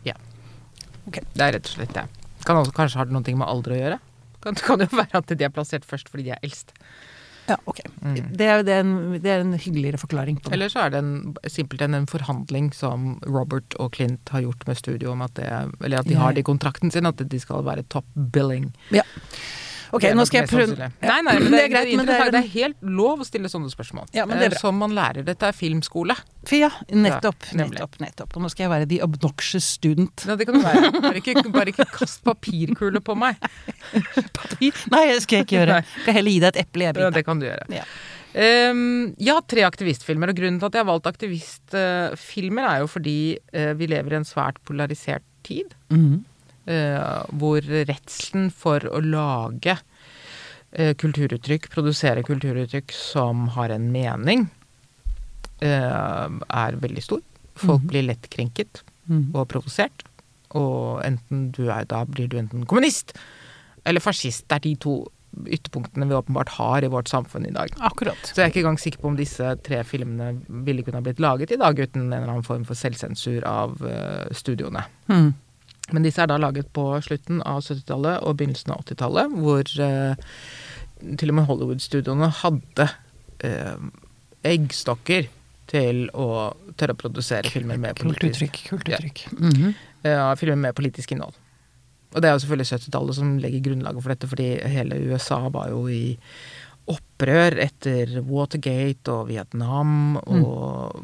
Det 1.10 1.42
er 1.42 1.52
rett 1.56 1.66
og 1.66 1.74
slett 1.74 1.92
det. 1.96 2.06
Kan 2.46 2.56
også 2.56 2.72
kanskje 2.72 2.96
ha 2.96 3.04
noe 3.10 3.22
med 3.36 3.46
alder 3.48 3.72
å 3.74 3.80
gjøre. 3.80 3.98
Kan, 4.40 4.54
det 4.54 4.62
kan 4.64 4.78
jo 4.80 4.86
være 4.86 5.18
at 5.18 5.26
de 5.26 5.44
er 5.44 5.50
plassert 5.52 5.84
først 5.84 6.08
fordi 6.08 6.24
de 6.24 6.30
er 6.30 6.38
eldst. 6.46 6.70
Ja, 7.50 7.56
ok. 7.70 7.80
Det, 7.82 8.46
er, 8.46 8.62
det, 8.66 8.74
er 8.74 8.84
en, 8.84 9.16
det 9.18 9.30
er 9.32 9.42
en 9.42 9.54
hyggeligere 9.58 9.98
forklaring 10.00 10.38
på 10.40 10.48
det. 10.50 10.56
Eller 10.56 10.70
så 10.72 10.84
er 10.84 10.94
det 10.94 11.00
en, 11.02 11.14
simpelthen 11.50 11.96
en 11.98 12.06
forhandling 12.10 12.70
som 12.76 13.16
Robert 13.26 13.74
og 13.82 13.96
Clint 13.96 14.30
har 14.34 14.44
gjort 14.46 14.66
med 14.68 14.78
studio 14.78 15.14
om 15.14 15.24
at 15.26 15.34
det 15.38 15.48
Eller 15.84 16.00
at 16.00 16.08
de 16.08 16.18
har 16.18 16.36
det 16.36 16.44
i 16.44 16.46
kontrakten 16.46 16.92
sin, 16.94 17.08
at 17.08 17.18
de 17.18 17.40
skal 17.42 17.66
være 17.66 17.86
top 17.90 18.06
billing. 18.32 18.70
Ja. 18.94 19.04
Ok, 19.96 20.04
nå 20.14 20.24
skal 20.28 20.44
jeg 20.44 20.50
prøve. 20.50 20.88
Nei, 21.02 21.16
nei, 21.26 21.34
men 21.42 21.50
det, 21.52 21.62
er, 21.64 21.70
greit, 21.72 21.92
men 21.98 22.06
det 22.08 22.16
er, 22.16 22.30
det 22.34 22.40
er 22.44 22.50
helt 22.52 22.84
lov 23.00 23.24
å 23.24 23.26
stille 23.26 23.50
sånne 23.50 23.70
spørsmål. 23.72 24.10
Ja, 24.14 24.26
men 24.28 24.38
det 24.38 24.46
er 24.46 24.52
Eh, 24.52 24.54
bra. 24.54 24.62
Som 24.62 24.78
man 24.82 24.94
lærer. 24.96 25.24
Dette 25.26 25.48
er 25.50 25.56
filmskole. 25.56 26.14
Ja, 26.54 26.70
nettopp, 26.88 27.50
nettopp, 27.58 27.98
nettopp. 28.00 28.36
Og 28.36 28.44
nå 28.44 28.50
skal 28.52 28.66
jeg 28.68 28.72
være 28.72 28.88
the 28.90 29.00
obnoxious 29.04 29.66
student. 29.78 30.24
Ja, 30.28 30.36
det 30.38 30.46
kan 30.48 30.56
du 30.58 30.64
være. 30.64 30.92
Bare 31.00 31.20
ikke, 31.20 31.42
bare 31.52 31.74
ikke 31.74 31.86
kast 31.92 32.22
papirkule 32.26 33.02
på 33.04 33.16
meg. 33.18 33.36
Nei, 34.94 35.04
det 35.10 35.20
skal 35.24 35.40
jeg 35.40 35.48
ikke 35.48 35.58
gjøre. 35.58 35.80
Jeg 35.82 36.04
skal 36.06 36.18
heller 36.20 36.34
gi 36.36 36.40
deg 36.44 36.48
et 36.54 36.62
eple, 36.64 36.88
jeg, 36.88 37.00
Ja, 37.04 37.10
det 37.14 37.26
kan 37.26 37.42
du 37.42 37.46
gjøre. 37.48 37.68
Ja. 37.74 37.84
Um, 38.30 39.14
ja, 39.18 39.40
tre 39.42 39.64
aktivistfilmer. 39.66 40.30
Og 40.30 40.38
grunnen 40.38 40.60
til 40.62 40.68
at 40.70 40.76
jeg 40.78 40.84
har 40.84 40.90
valgt 40.92 41.08
aktivistfilmer, 41.10 42.68
er 42.70 42.84
jo 42.84 42.90
fordi 42.90 43.18
uh, 43.56 43.72
vi 43.78 43.88
lever 43.90 44.14
i 44.14 44.20
en 44.20 44.28
svært 44.28 44.60
polarisert 44.68 45.26
tid. 45.46 45.74
Mhm. 45.92 46.20
Eh, 46.66 47.22
hvor 47.38 47.60
redselen 47.62 48.50
for 48.52 48.80
å 48.80 49.00
lage 49.04 49.78
eh, 50.72 50.94
kulturuttrykk, 50.94 51.68
produsere 51.72 52.22
kulturuttrykk 52.22 52.92
som 52.94 53.48
har 53.56 53.70
en 53.74 53.88
mening, 53.92 54.48
eh, 55.60 56.28
er 56.50 56.76
veldig 56.80 57.02
stor. 57.02 57.22
Folk 57.60 57.82
blir 57.90 58.06
lett 58.06 58.28
krenket 58.30 58.82
Mhm. 59.10 59.34
og 59.34 59.48
provosert. 59.48 60.04
Og 60.54 61.02
enten 61.02 61.50
du 61.52 61.68
er, 61.70 61.84
da 61.84 62.04
blir 62.04 62.28
du 62.28 62.36
enten 62.38 62.64
kommunist 62.66 63.12
eller 63.84 64.00
fascist. 64.00 64.46
Det 64.48 64.56
er 64.56 64.60
de 64.60 64.74
to 64.76 64.94
ytterpunktene 65.46 66.06
vi 66.08 66.14
åpenbart 66.14 66.48
har 66.58 66.82
i 66.84 66.88
vårt 66.88 67.06
samfunn 67.08 67.46
i 67.46 67.50
dag. 67.54 67.70
Akkurat. 67.80 68.16
Så 68.22 68.36
jeg 68.36 68.44
er 68.46 68.50
ikke 68.50 68.62
engang 68.64 68.78
sikker 68.78 68.98
på 69.00 69.08
om 69.08 69.16
disse 69.16 69.56
tre 69.62 69.82
filmene 69.84 70.42
ville 70.48 70.82
kunne 70.82 70.96
ha 70.98 71.00
blitt 71.06 71.20
laget 71.22 71.52
i 71.52 71.56
dag 71.56 71.74
uten 71.78 72.02
en 72.02 72.12
eller 72.12 72.28
annen 72.32 72.42
form 72.46 72.64
for 72.64 72.74
selvsensur 72.74 73.44
av 73.46 73.76
studioene. 74.32 74.84
Mhm. 75.08 75.34
Men 75.94 76.06
disse 76.06 76.22
er 76.22 76.30
da 76.30 76.38
laget 76.40 76.70
på 76.76 76.84
slutten 77.04 77.42
av 77.46 77.62
70-tallet 77.64 78.22
og 78.26 78.38
begynnelsen 78.38 78.74
av 78.74 78.84
80-tallet, 78.84 79.36
hvor 79.42 79.74
eh, 79.86 80.30
til 81.20 81.32
og 81.32 81.38
med 81.38 81.48
Hollywood-studioene 81.48 82.30
hadde 82.42 82.88
eh, 83.46 83.84
eggstokker 84.50 85.28
til 85.70 86.08
å 86.18 86.26
tørre 86.78 86.96
å 86.96 86.98
produsere 86.98 87.50
filmer 87.52 87.78
med 87.80 88.00
Kult 88.00 88.24
uttrykk. 88.26 88.64
Kult 88.72 88.88
uttrykk. 88.88 89.26
-hmm. 89.36 89.74
ja, 90.02 90.34
filmer 90.36 90.56
med 90.56 90.74
politisk 90.74 91.12
innhold. 91.12 91.34
Og 92.10 92.22
det 92.22 92.28
er 92.28 92.34
jo 92.34 92.42
selvfølgelig 92.42 92.66
70-tallet 92.66 93.14
som 93.14 93.38
legger 93.38 93.60
grunnlaget 93.60 94.02
for 94.02 94.12
dette, 94.12 94.28
fordi 94.28 94.48
hele 94.66 94.98
USA 95.10 95.48
var 95.48 95.70
jo 95.70 95.86
i 95.88 96.18
opprør 96.90 97.56
etter 97.62 98.16
Watergate 98.26 99.12
og 99.12 99.28
Vietnam 99.28 100.16
og 100.20 100.96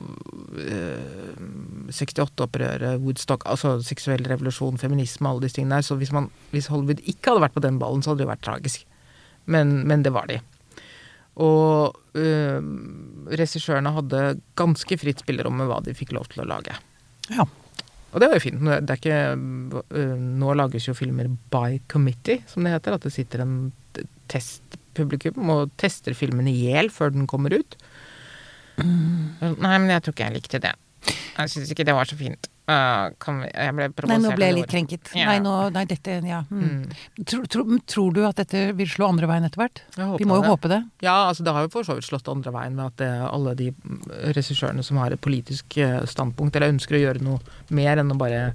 eh, 0.58 1.38
68-opprøret, 1.92 2.98
Woodstock, 3.04 3.46
altså 3.46 3.76
seksuell 3.86 4.24
revolusjon, 4.26 4.78
feminisme, 4.80 5.30
alle 5.30 5.44
disse 5.46 5.60
tingene 5.60 5.78
der. 5.78 5.86
Så 5.86 5.98
hvis, 6.00 6.12
man, 6.14 6.30
hvis 6.52 6.68
Hollywood 6.72 7.02
ikke 7.04 7.30
hadde 7.32 7.44
vært 7.46 7.56
på 7.56 7.64
den 7.64 7.78
ballen, 7.82 8.02
så 8.02 8.12
hadde 8.12 8.24
det 8.24 8.28
jo 8.28 8.32
vært 8.34 8.44
tragisk. 8.46 8.86
Men, 9.46 9.76
men 9.86 10.02
det 10.02 10.12
var 10.16 10.26
de. 10.30 10.40
Og 11.44 11.94
øh, 12.16 12.58
regissørene 13.36 13.92
hadde 13.98 14.24
ganske 14.58 14.98
fritt 14.98 15.20
spillerom 15.22 15.58
med 15.60 15.68
hva 15.70 15.82
de 15.84 15.94
fikk 15.96 16.14
lov 16.16 16.26
til 16.32 16.42
å 16.42 16.48
lage. 16.48 16.74
Ja. 17.30 17.44
Og 18.14 18.22
det 18.22 18.30
var 18.30 18.38
jo 18.38 18.44
fint. 18.46 18.62
Det 18.64 18.94
er 18.94 19.00
ikke, 19.00 19.20
øh, 20.00 20.16
nå 20.40 20.54
lages 20.56 20.88
jo 20.88 20.94
filmer 20.96 21.28
by 21.52 21.78
committee, 21.92 22.40
som 22.48 22.64
det 22.64 22.72
heter. 22.72 22.96
At 22.96 23.04
det 23.04 23.12
sitter 23.12 23.44
en 23.44 23.56
t- 23.92 24.06
testpublikum 24.96 25.52
og 25.52 25.70
tester 25.80 26.16
filmen 26.16 26.48
i 26.48 26.56
hjel 26.64 26.90
før 26.90 27.14
den 27.14 27.28
kommer 27.30 27.54
ut. 27.54 27.78
Nei, 28.80 29.76
men 29.78 29.88
jeg 29.92 30.04
tror 30.04 30.16
ikke 30.16 30.28
jeg 30.28 30.36
likte 30.40 30.62
det. 30.64 30.74
Jeg 31.36 31.52
syns 31.52 31.70
ikke 31.72 31.84
det 31.86 31.94
var 31.96 32.08
så 32.08 32.16
fint. 32.18 32.48
Uh, 32.66 33.12
vi, 33.14 33.46
jeg 33.52 33.74
ble 33.76 33.84
provosert. 33.94 34.10
Nei, 34.10 34.16
nå 34.24 34.30
ble 34.34 34.46
jeg 34.48 34.54
litt 34.56 34.70
krenket. 34.72 35.10
Ja. 35.14 35.28
Nei, 35.30 35.36
nå, 35.44 35.52
nei, 35.70 35.84
dette, 35.86 36.16
ja. 36.26 36.40
Mm. 36.50 36.88
Tror, 37.22 37.44
tror, 37.52 37.76
tror 37.86 38.16
du 38.16 38.22
at 38.26 38.40
dette 38.40 38.62
vil 38.74 38.88
slå 38.90 39.12
andre 39.12 39.28
veien 39.30 39.46
etter 39.46 39.62
hvert? 39.62 39.82
Vi 39.94 40.26
må 40.26 40.40
jo 40.40 40.42
det. 40.42 40.50
håpe 40.50 40.70
det. 40.72 40.80
Ja, 41.04 41.28
altså 41.28 41.46
det 41.46 41.54
har 41.54 41.66
jo 41.66 41.70
for 41.76 41.86
så 41.86 41.94
vidt 41.98 42.08
slått 42.08 42.30
andre 42.32 42.50
veien 42.56 42.74
med 42.74 42.88
at 42.88 42.98
det, 43.04 43.10
alle 43.28 43.54
de 43.60 43.68
mm, 43.70 44.00
regissørene 44.34 44.82
som 44.86 44.98
har 44.98 45.14
et 45.14 45.22
politisk 45.22 45.78
eh, 45.78 46.00
standpunkt, 46.10 46.58
eller 46.58 46.74
ønsker 46.74 46.98
å 46.98 47.04
gjøre 47.04 47.22
noe 47.28 47.38
mer 47.76 48.02
enn 48.02 48.10
å 48.10 48.18
bare 48.18 48.48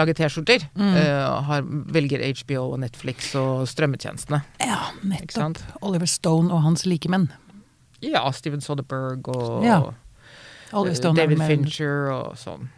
lage 0.00 0.16
T-skjorter, 0.18 0.64
Mm. 0.74 0.96
uh, 0.96 1.60
velger 1.94 2.24
HBO 2.42 2.64
og 2.72 2.80
Netflix 2.82 3.30
og 3.38 3.66
strømmetjenestene. 3.70 4.42
Ja, 4.64 4.80
nettopp. 5.04 5.60
Oliver 5.82 6.06
Stone 6.10 6.50
og 6.52 6.62
hans 6.66 6.84
likemenn. 6.88 7.28
Ja, 8.02 8.24
Steven 8.32 8.60
Soderberg 8.64 9.28
og 9.28 9.64
Ja, 9.64 9.78
og 9.80 9.94
Oliver 10.72 11.10
er 11.10 11.16
David 11.18 11.42
Fincher 11.46 12.10
og 12.14 12.36
sånn. 12.40 12.68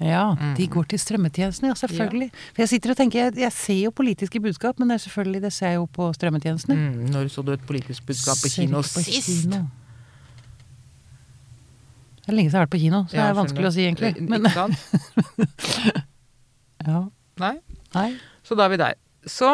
Ja, 0.00 0.30
Mm. 0.34 0.54
de 0.56 0.66
går 0.72 0.86
til 0.88 0.98
strømmetjenestene, 0.98 1.68
ja, 1.68 1.74
selvfølgelig. 1.76 2.30
For 2.54 2.62
jeg 2.62 2.68
sitter 2.70 2.90
og 2.90 2.96
tenker, 2.96 3.18
jeg, 3.26 3.34
jeg 3.36 3.52
ser 3.52 3.80
jo 3.84 3.90
politiske 3.90 4.40
budskap, 4.40 4.78
men 4.80 4.88
det 4.88 4.96
selvfølgelig, 5.02 5.42
det 5.42 5.52
ser 5.52 5.66
jeg 5.74 5.76
jo 5.76 5.84
på 5.92 6.06
strømmetjenestene. 6.16 6.72
Mm, 6.74 7.10
når 7.12 7.28
så 7.28 7.44
du 7.44 7.52
et 7.52 7.66
politisk 7.68 8.06
budskap 8.08 8.40
på 8.40 8.48
kino 8.48 8.78
på 8.80 9.04
sist? 9.04 9.28
kino. 9.44 9.66
Det 12.24 12.28
er 12.32 12.32
lenge 12.32 12.48
siden 12.48 12.56
jeg 12.56 12.60
har 12.60 12.66
vært 12.66 12.72
på 12.72 12.80
kino, 12.80 13.02
så 13.04 13.12
det 13.12 13.26
er 13.28 13.34
vanskelig 13.34 13.66
å 13.68 13.72
si 13.74 13.84
egentlig. 13.84 14.28
Men, 14.28 14.42
Ikke 14.44 14.54
sant? 14.54 16.04
ja, 16.86 17.04
Nei? 17.40 17.54
nei. 17.94 18.10
Så 18.44 18.56
da 18.58 18.66
er 18.66 18.72
vi 18.74 18.80
der. 18.80 18.94
Så 19.28 19.48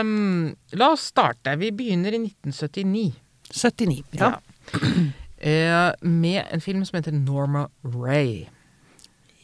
um, 0.00 0.54
la 0.78 0.88
oss 0.94 1.08
starte. 1.10 1.54
Vi 1.60 1.70
begynner 1.74 2.14
i 2.14 2.20
1979. 2.24 3.12
79, 3.50 4.18
ja. 4.20 4.32
Eh, 5.44 5.90
med 6.00 6.46
en 6.54 6.60
film 6.64 6.84
som 6.88 6.96
heter 6.96 7.12
Norma 7.12 7.66
Ray. 7.84 8.46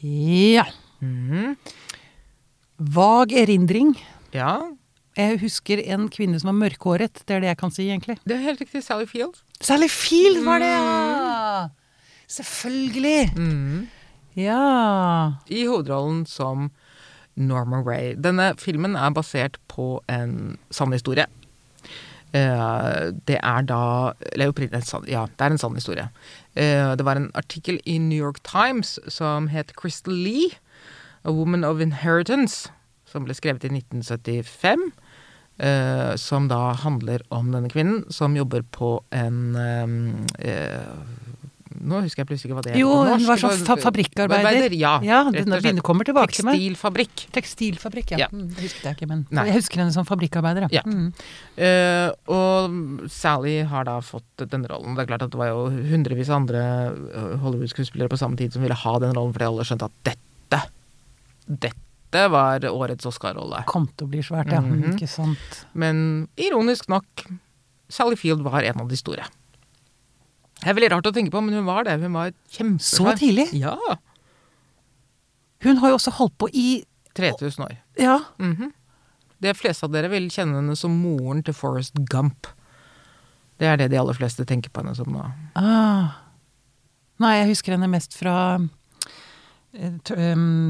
Ja. 0.00 0.62
Mhm. 1.04 1.56
Vag 2.78 3.32
erindring. 3.36 3.90
Ja, 4.32 4.62
Jeg 5.18 5.40
husker 5.42 5.82
en 5.92 6.06
kvinne 6.08 6.38
som 6.40 6.48
var 6.54 6.56
mørkhåret. 6.56 7.20
Det 7.26 7.36
er 7.36 7.40
det 7.44 7.50
jeg 7.50 7.58
kan 7.60 7.70
si, 7.74 7.88
egentlig. 7.90 8.16
det 8.24 8.36
er 8.38 8.46
helt 8.46 8.60
riktig. 8.62 8.80
Sally 8.86 9.04
Field. 9.10 9.42
Sally 9.60 9.88
Field 9.92 10.40
var 10.46 10.62
det, 10.62 10.70
ja! 10.72 11.68
Selvfølgelig. 12.30 13.32
Mm. 13.36 13.88
Ja. 14.38 15.34
I 15.50 15.66
hovedrollen 15.66 16.24
som 16.30 16.70
Norma 17.36 17.82
Ray. 17.82 18.14
Denne 18.14 18.54
filmen 18.58 18.96
er 18.96 19.12
basert 19.14 19.58
på 19.68 20.00
en 20.08 20.58
sann 20.70 20.92
historie. 20.92 21.26
Eh, 22.32 23.10
det 23.26 23.38
er 23.42 23.62
da 23.66 24.12
Ja, 24.38 25.26
det 25.26 25.40
er 25.40 25.50
en 25.50 25.58
sann 25.58 25.74
historie. 25.74 26.10
Eh, 26.54 26.96
det 26.96 27.04
var 27.04 27.16
en 27.16 27.30
artikkel 27.34 27.80
i 27.84 27.98
New 27.98 28.18
York 28.18 28.42
Times 28.44 28.98
som 29.08 29.48
het 29.48 29.74
Crystal 29.76 30.14
Lee, 30.14 30.50
A 31.24 31.30
Woman 31.30 31.64
of 31.64 31.80
Inheritance, 31.80 32.70
som 33.04 33.24
ble 33.24 33.34
skrevet 33.34 33.64
i 33.64 33.68
1975. 33.68 34.92
eh, 35.58 36.16
som 36.16 36.48
da 36.48 36.72
handler 36.72 37.20
om 37.28 37.52
denne 37.52 37.68
kvinnen 37.68 38.10
som 38.10 38.36
jobber 38.36 38.62
på 38.62 39.04
en 39.12 39.56
Nå 41.70 42.00
husker 42.02 42.24
jeg 42.24 42.26
plutselig 42.26 42.50
ikke 42.50 42.56
hva 42.58 42.62
det 42.66 42.72
er. 42.72 42.78
Jo, 42.80 42.88
hun 43.06 43.22
var 43.28 43.38
sånn 43.38 43.60
fa 43.62 43.76
fabrikkarbeider. 43.78 44.72
Ja, 44.74 44.96
Ja, 45.06 45.20
den 45.30 45.44
denne 45.46 45.60
kvinnen 45.62 45.84
kommer 45.86 46.04
tilbake 46.08 46.34
til 46.34 46.44
meg. 46.48 46.58
Tekstilfabrikk. 46.58 47.22
Tekstilfabrikk, 47.36 48.10
ja. 48.16 48.24
Ja. 48.24 48.28
Mm, 48.34 48.48
det 48.56 48.64
husket 48.64 48.88
jeg 48.88 48.96
ikke, 48.98 49.08
men 49.12 49.22
Nei. 49.30 49.44
jeg 49.46 49.60
husker 49.60 49.82
henne 49.84 49.94
som 49.94 50.08
fabrikkarbeider. 50.08 50.66
Ja. 50.74 50.82
Mm. 50.82 51.12
Uh, 51.54 52.10
og 52.34 53.06
Sally 53.14 53.60
har 53.70 53.86
da 53.86 54.00
fått 54.02 54.42
den 54.50 54.66
rollen. 54.66 54.96
Det 54.98 55.04
er 55.06 55.12
klart 55.12 55.26
at 55.28 55.30
det 55.30 55.38
var 55.38 55.52
jo 55.52 55.68
hundrevis 55.70 56.32
av 56.32 56.40
andre 56.42 56.64
eh, 56.90 57.36
Hollywood-skuespillere 57.44 58.10
på 58.10 58.18
samme 58.18 58.36
tid 58.40 58.52
som 58.56 58.66
ville 58.66 58.74
ha 58.74 58.96
den 58.98 59.14
rollen, 59.14 59.32
fordi 59.36 59.46
alle 59.46 59.66
skjønte 59.68 59.86
at 59.86 60.00
dette 60.10 60.62
Dette 61.50 62.24
var 62.30 62.62
årets 62.66 63.06
Oscar-rolle. 63.06 63.62
Kom 63.70 63.86
til 63.94 64.06
å 64.06 64.10
bli 64.10 64.22
svært, 64.26 64.50
ja. 64.54 64.60
Mhm. 64.62 64.96
Ikke 64.96 65.08
sant. 65.10 65.62
Men 65.74 66.28
ironisk 66.38 66.90
nok, 66.90 67.26
Sally 67.90 68.18
Field 68.18 68.42
var 68.42 68.62
en 68.66 68.82
av 68.82 68.88
de 68.90 68.98
store. 68.98 69.26
Det 70.60 70.68
er 70.68 70.76
veldig 70.76 70.90
rart 70.92 71.08
å 71.08 71.12
tenke 71.16 71.32
på, 71.32 71.40
men 71.44 71.56
hun 71.56 71.64
var 71.68 71.86
det. 71.88 71.96
Hun 72.02 72.12
var 72.12 72.32
Så 72.78 73.14
tidlig? 73.16 73.48
Ja. 73.56 73.76
Hun 75.64 75.80
har 75.80 75.92
jo 75.92 75.96
også 75.98 76.12
holdt 76.18 76.36
på 76.40 76.48
i 76.52 76.84
3000 77.16 77.64
år. 77.64 77.76
Ja. 78.00 78.18
Mhm. 78.38 78.72
De 79.40 79.54
fleste 79.56 79.86
av 79.88 79.92
dere 79.94 80.10
vil 80.12 80.28
kjenne 80.28 80.58
henne 80.60 80.76
som 80.76 80.92
moren 81.00 81.42
til 81.42 81.54
Forrest 81.56 81.94
Gump. 82.12 82.46
Det 83.60 83.68
er 83.68 83.76
det 83.80 83.90
de 83.92 83.96
aller 84.00 84.16
fleste 84.16 84.44
tenker 84.48 84.72
på 84.72 84.82
henne 84.82 84.94
som 84.96 85.08
nå. 85.12 85.24
Ah. 85.56 86.20
Nei, 87.20 87.34
jeg 87.40 87.50
husker 87.54 87.72
henne 87.76 87.88
mest 87.92 88.16
fra 88.16 88.56
um, 88.56 88.68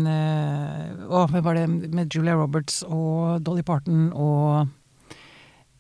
Å, 0.06 1.20
hva 1.30 1.42
var 1.42 1.58
det 1.58 1.66
med 1.70 2.10
Julia 2.14 2.34
Roberts 2.38 2.82
og 2.86 3.42
Dolly 3.46 3.62
Parton 3.66 4.08
og 4.14 4.70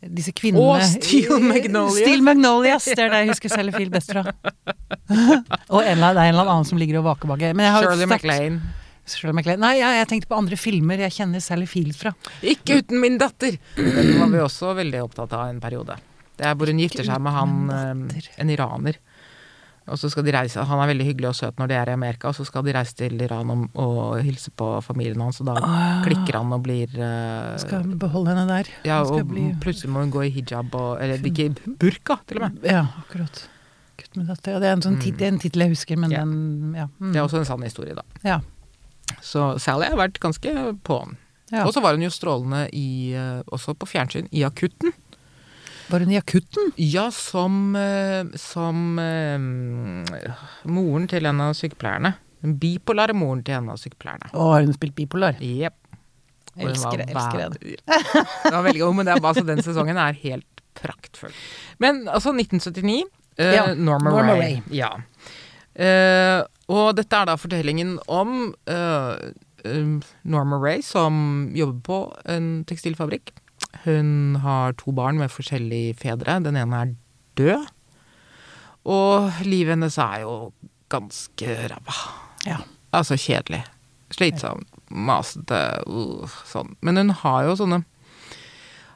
disse 0.00 0.32
kvinnene 0.32 0.64
Og 0.64 0.82
Steel 0.86 1.42
Magnolias. 1.44 1.98
Steel 2.00 2.22
Magnolias, 2.24 2.84
Det 2.88 2.98
er 2.98 3.10
det 3.12 3.18
jeg 3.24 3.32
husker 3.34 3.52
Sally 3.52 3.72
Field 3.74 3.92
best 3.92 4.12
fra. 4.14 4.22
og 5.74 5.82
en, 5.84 5.98
eller- 5.98 6.14
det 6.16 6.22
er 6.22 6.30
en 6.30 6.34
eller 6.36 6.48
annen 6.54 6.68
som 6.68 6.78
ligger 6.80 7.00
og 7.02 7.08
vaker 7.10 7.28
bak. 7.28 7.42
Shirley 9.10 9.34
MacLaine. 9.34 9.60
Nei, 9.64 9.72
jeg, 9.80 9.96
jeg 9.98 10.08
tenkte 10.12 10.28
på 10.30 10.38
andre 10.38 10.56
filmer 10.60 11.00
jeg 11.02 11.12
kjenner 11.16 11.42
Sally 11.42 11.66
Field 11.66 11.96
fra. 11.98 12.12
Ikke 12.46 12.78
uten 12.80 13.00
min 13.02 13.18
datter! 13.18 13.56
Den 13.76 14.12
var 14.20 14.30
vi 14.30 14.42
også 14.44 14.72
veldig 14.78 15.00
opptatt 15.02 15.32
av 15.36 15.48
en 15.50 15.60
periode. 15.62 15.96
Det 16.38 16.46
er 16.48 16.54
hvor 16.56 16.70
hun 16.70 16.78
gifter 16.80 17.04
seg 17.04 17.20
med 17.20 17.34
han, 17.34 17.56
eh, 17.74 18.28
en 18.40 18.52
iraner. 18.54 19.00
Og 19.90 19.98
så 19.98 20.08
skal 20.12 20.22
de 20.26 20.32
reise, 20.32 20.62
Han 20.64 20.78
er 20.84 20.86
veldig 20.92 21.06
hyggelig 21.08 21.28
og 21.28 21.34
søt 21.34 21.58
når 21.58 21.66
de 21.68 21.74
er 21.74 21.90
i 21.90 21.94
Amerika, 21.96 22.28
og 22.30 22.34
så 22.38 22.44
skal 22.46 22.62
de 22.66 22.72
reise 22.76 22.94
til 22.94 23.20
Iran 23.20 23.50
og, 23.50 23.64
og 23.74 24.20
hilse 24.22 24.50
på 24.54 24.68
familien 24.86 25.20
hans, 25.20 25.40
og 25.42 25.48
da 25.50 25.56
klikker 26.06 26.38
han 26.38 26.52
og 26.54 26.62
blir 26.62 26.92
uh, 26.96 27.56
Skal 27.58 27.88
beholde 27.98 28.30
henne 28.34 28.46
der. 28.48 28.70
Ja, 28.86 29.00
og 29.02 29.24
bli- 29.32 29.48
plutselig 29.60 29.90
må 29.90 30.04
hun 30.04 30.12
gå 30.14 30.22
i 30.28 30.30
hijab 30.30 30.74
og 30.78 31.00
Eller 31.02 31.18
ikke 31.26 31.50
burka, 31.80 32.20
til 32.28 32.38
og 32.40 32.48
med. 32.52 32.62
Ja, 32.70 32.84
akkurat. 33.02 33.42
Gutt 34.00 34.16
med 34.16 34.30
datter. 34.30 34.52
Ja, 34.54 34.58
det 34.62 34.68
er 34.70 34.76
en 34.78 34.82
sånn 34.86 35.00
tit 35.02 35.20
en 35.26 35.38
tittel 35.42 35.66
jeg 35.66 35.74
husker, 35.74 35.98
men 36.00 36.10
Ja. 36.14 36.22
den 36.24 36.74
ja. 36.78 36.86
Mm. 37.00 37.12
Det 37.12 37.18
er 37.20 37.26
også 37.26 37.38
en 37.42 37.44
sann 37.50 37.62
historie, 37.66 37.94
da. 37.98 38.02
ja. 38.24 38.38
Så 39.20 39.58
Sally 39.58 39.88
har 39.90 39.98
vært 39.98 40.20
ganske 40.22 40.48
på'n. 40.86 41.16
ja. 41.50 41.64
Og 41.66 41.74
så 41.74 41.82
var 41.82 41.96
hun 41.98 42.02
jo 42.06 42.10
strålende 42.14 42.68
i, 42.72 43.12
eh, 43.12 43.42
også 43.50 43.74
på 43.74 43.88
fjernsyn, 43.90 44.28
i 44.30 44.44
Akutten. 44.46 44.92
Var 45.90 46.04
hun 46.04 46.12
i 46.14 46.18
akutten? 46.18 46.70
Ja, 46.80 47.08
som, 47.14 47.76
eh, 47.76 48.24
som 48.38 48.98
eh, 49.02 49.38
moren 50.70 51.08
til 51.10 51.26
en 51.26 51.42
av 51.44 51.54
sykepleierne. 51.58 52.14
Den 52.40 52.56
bipolare 52.62 53.16
moren 53.16 53.42
til 53.44 53.58
en 53.58 53.72
av 53.72 53.80
sykepleierne. 53.80 54.30
Å, 54.32 54.50
har 54.54 54.64
hun 54.64 54.76
spilt 54.76 54.96
bipolar? 54.96 55.40
Jepp. 55.44 55.76
Elsker 56.60 57.02
det, 57.02 57.08
elsker 57.12 57.52
det. 57.54 57.74
Det 57.86 58.52
var 58.52 58.64
veldig 58.66 58.80
god, 58.82 58.96
men 58.98 59.06
det 59.06 59.12
er, 59.14 59.26
altså, 59.32 59.44
den 59.46 59.62
sesongen 59.64 60.00
er 60.02 60.16
helt 60.24 60.64
praktfull. 60.80 61.34
Men 61.82 62.02
altså, 62.08 62.32
1979. 62.34 63.04
Uh, 63.40 63.44
Ja, 63.54 63.66
Norma, 63.74 64.10
Norma 64.10 64.34
Ray. 64.34 64.58
Ray. 64.58 64.74
Ja. 64.74 64.90
Uh, 65.78 66.42
og 66.70 66.94
dette 66.98 67.18
er 67.18 67.26
da 67.30 67.36
fortellingen 67.40 67.96
om 68.10 68.52
eh, 68.70 69.22
eh, 69.66 70.10
Norma 70.22 70.58
Ray 70.62 70.84
som 70.86 71.50
jobber 71.56 71.80
på 71.86 71.98
en 72.30 72.50
tekstilfabrikk. 72.68 73.32
Hun 73.84 74.40
har 74.42 74.74
to 74.80 74.92
barn 74.96 75.20
med 75.20 75.32
forskjellige 75.32 75.96
fedre. 76.00 76.38
Den 76.44 76.58
ene 76.60 76.82
er 76.84 76.94
død. 77.40 77.68
Og 78.90 79.44
livet 79.44 79.76
hennes 79.76 79.98
er 80.00 80.22
jo 80.24 80.34
ganske 80.92 81.56
ræva. 81.70 81.96
Ja. 82.48 82.58
Altså 82.96 83.16
kjedelig. 83.20 83.62
Slitsom, 84.10 84.64
masete, 84.90 85.58
uh, 85.86 86.38
sånn. 86.50 86.74
Men 86.82 86.98
hun 86.98 87.12
har 87.22 87.44
jo 87.46 87.56
sånne 87.60 87.84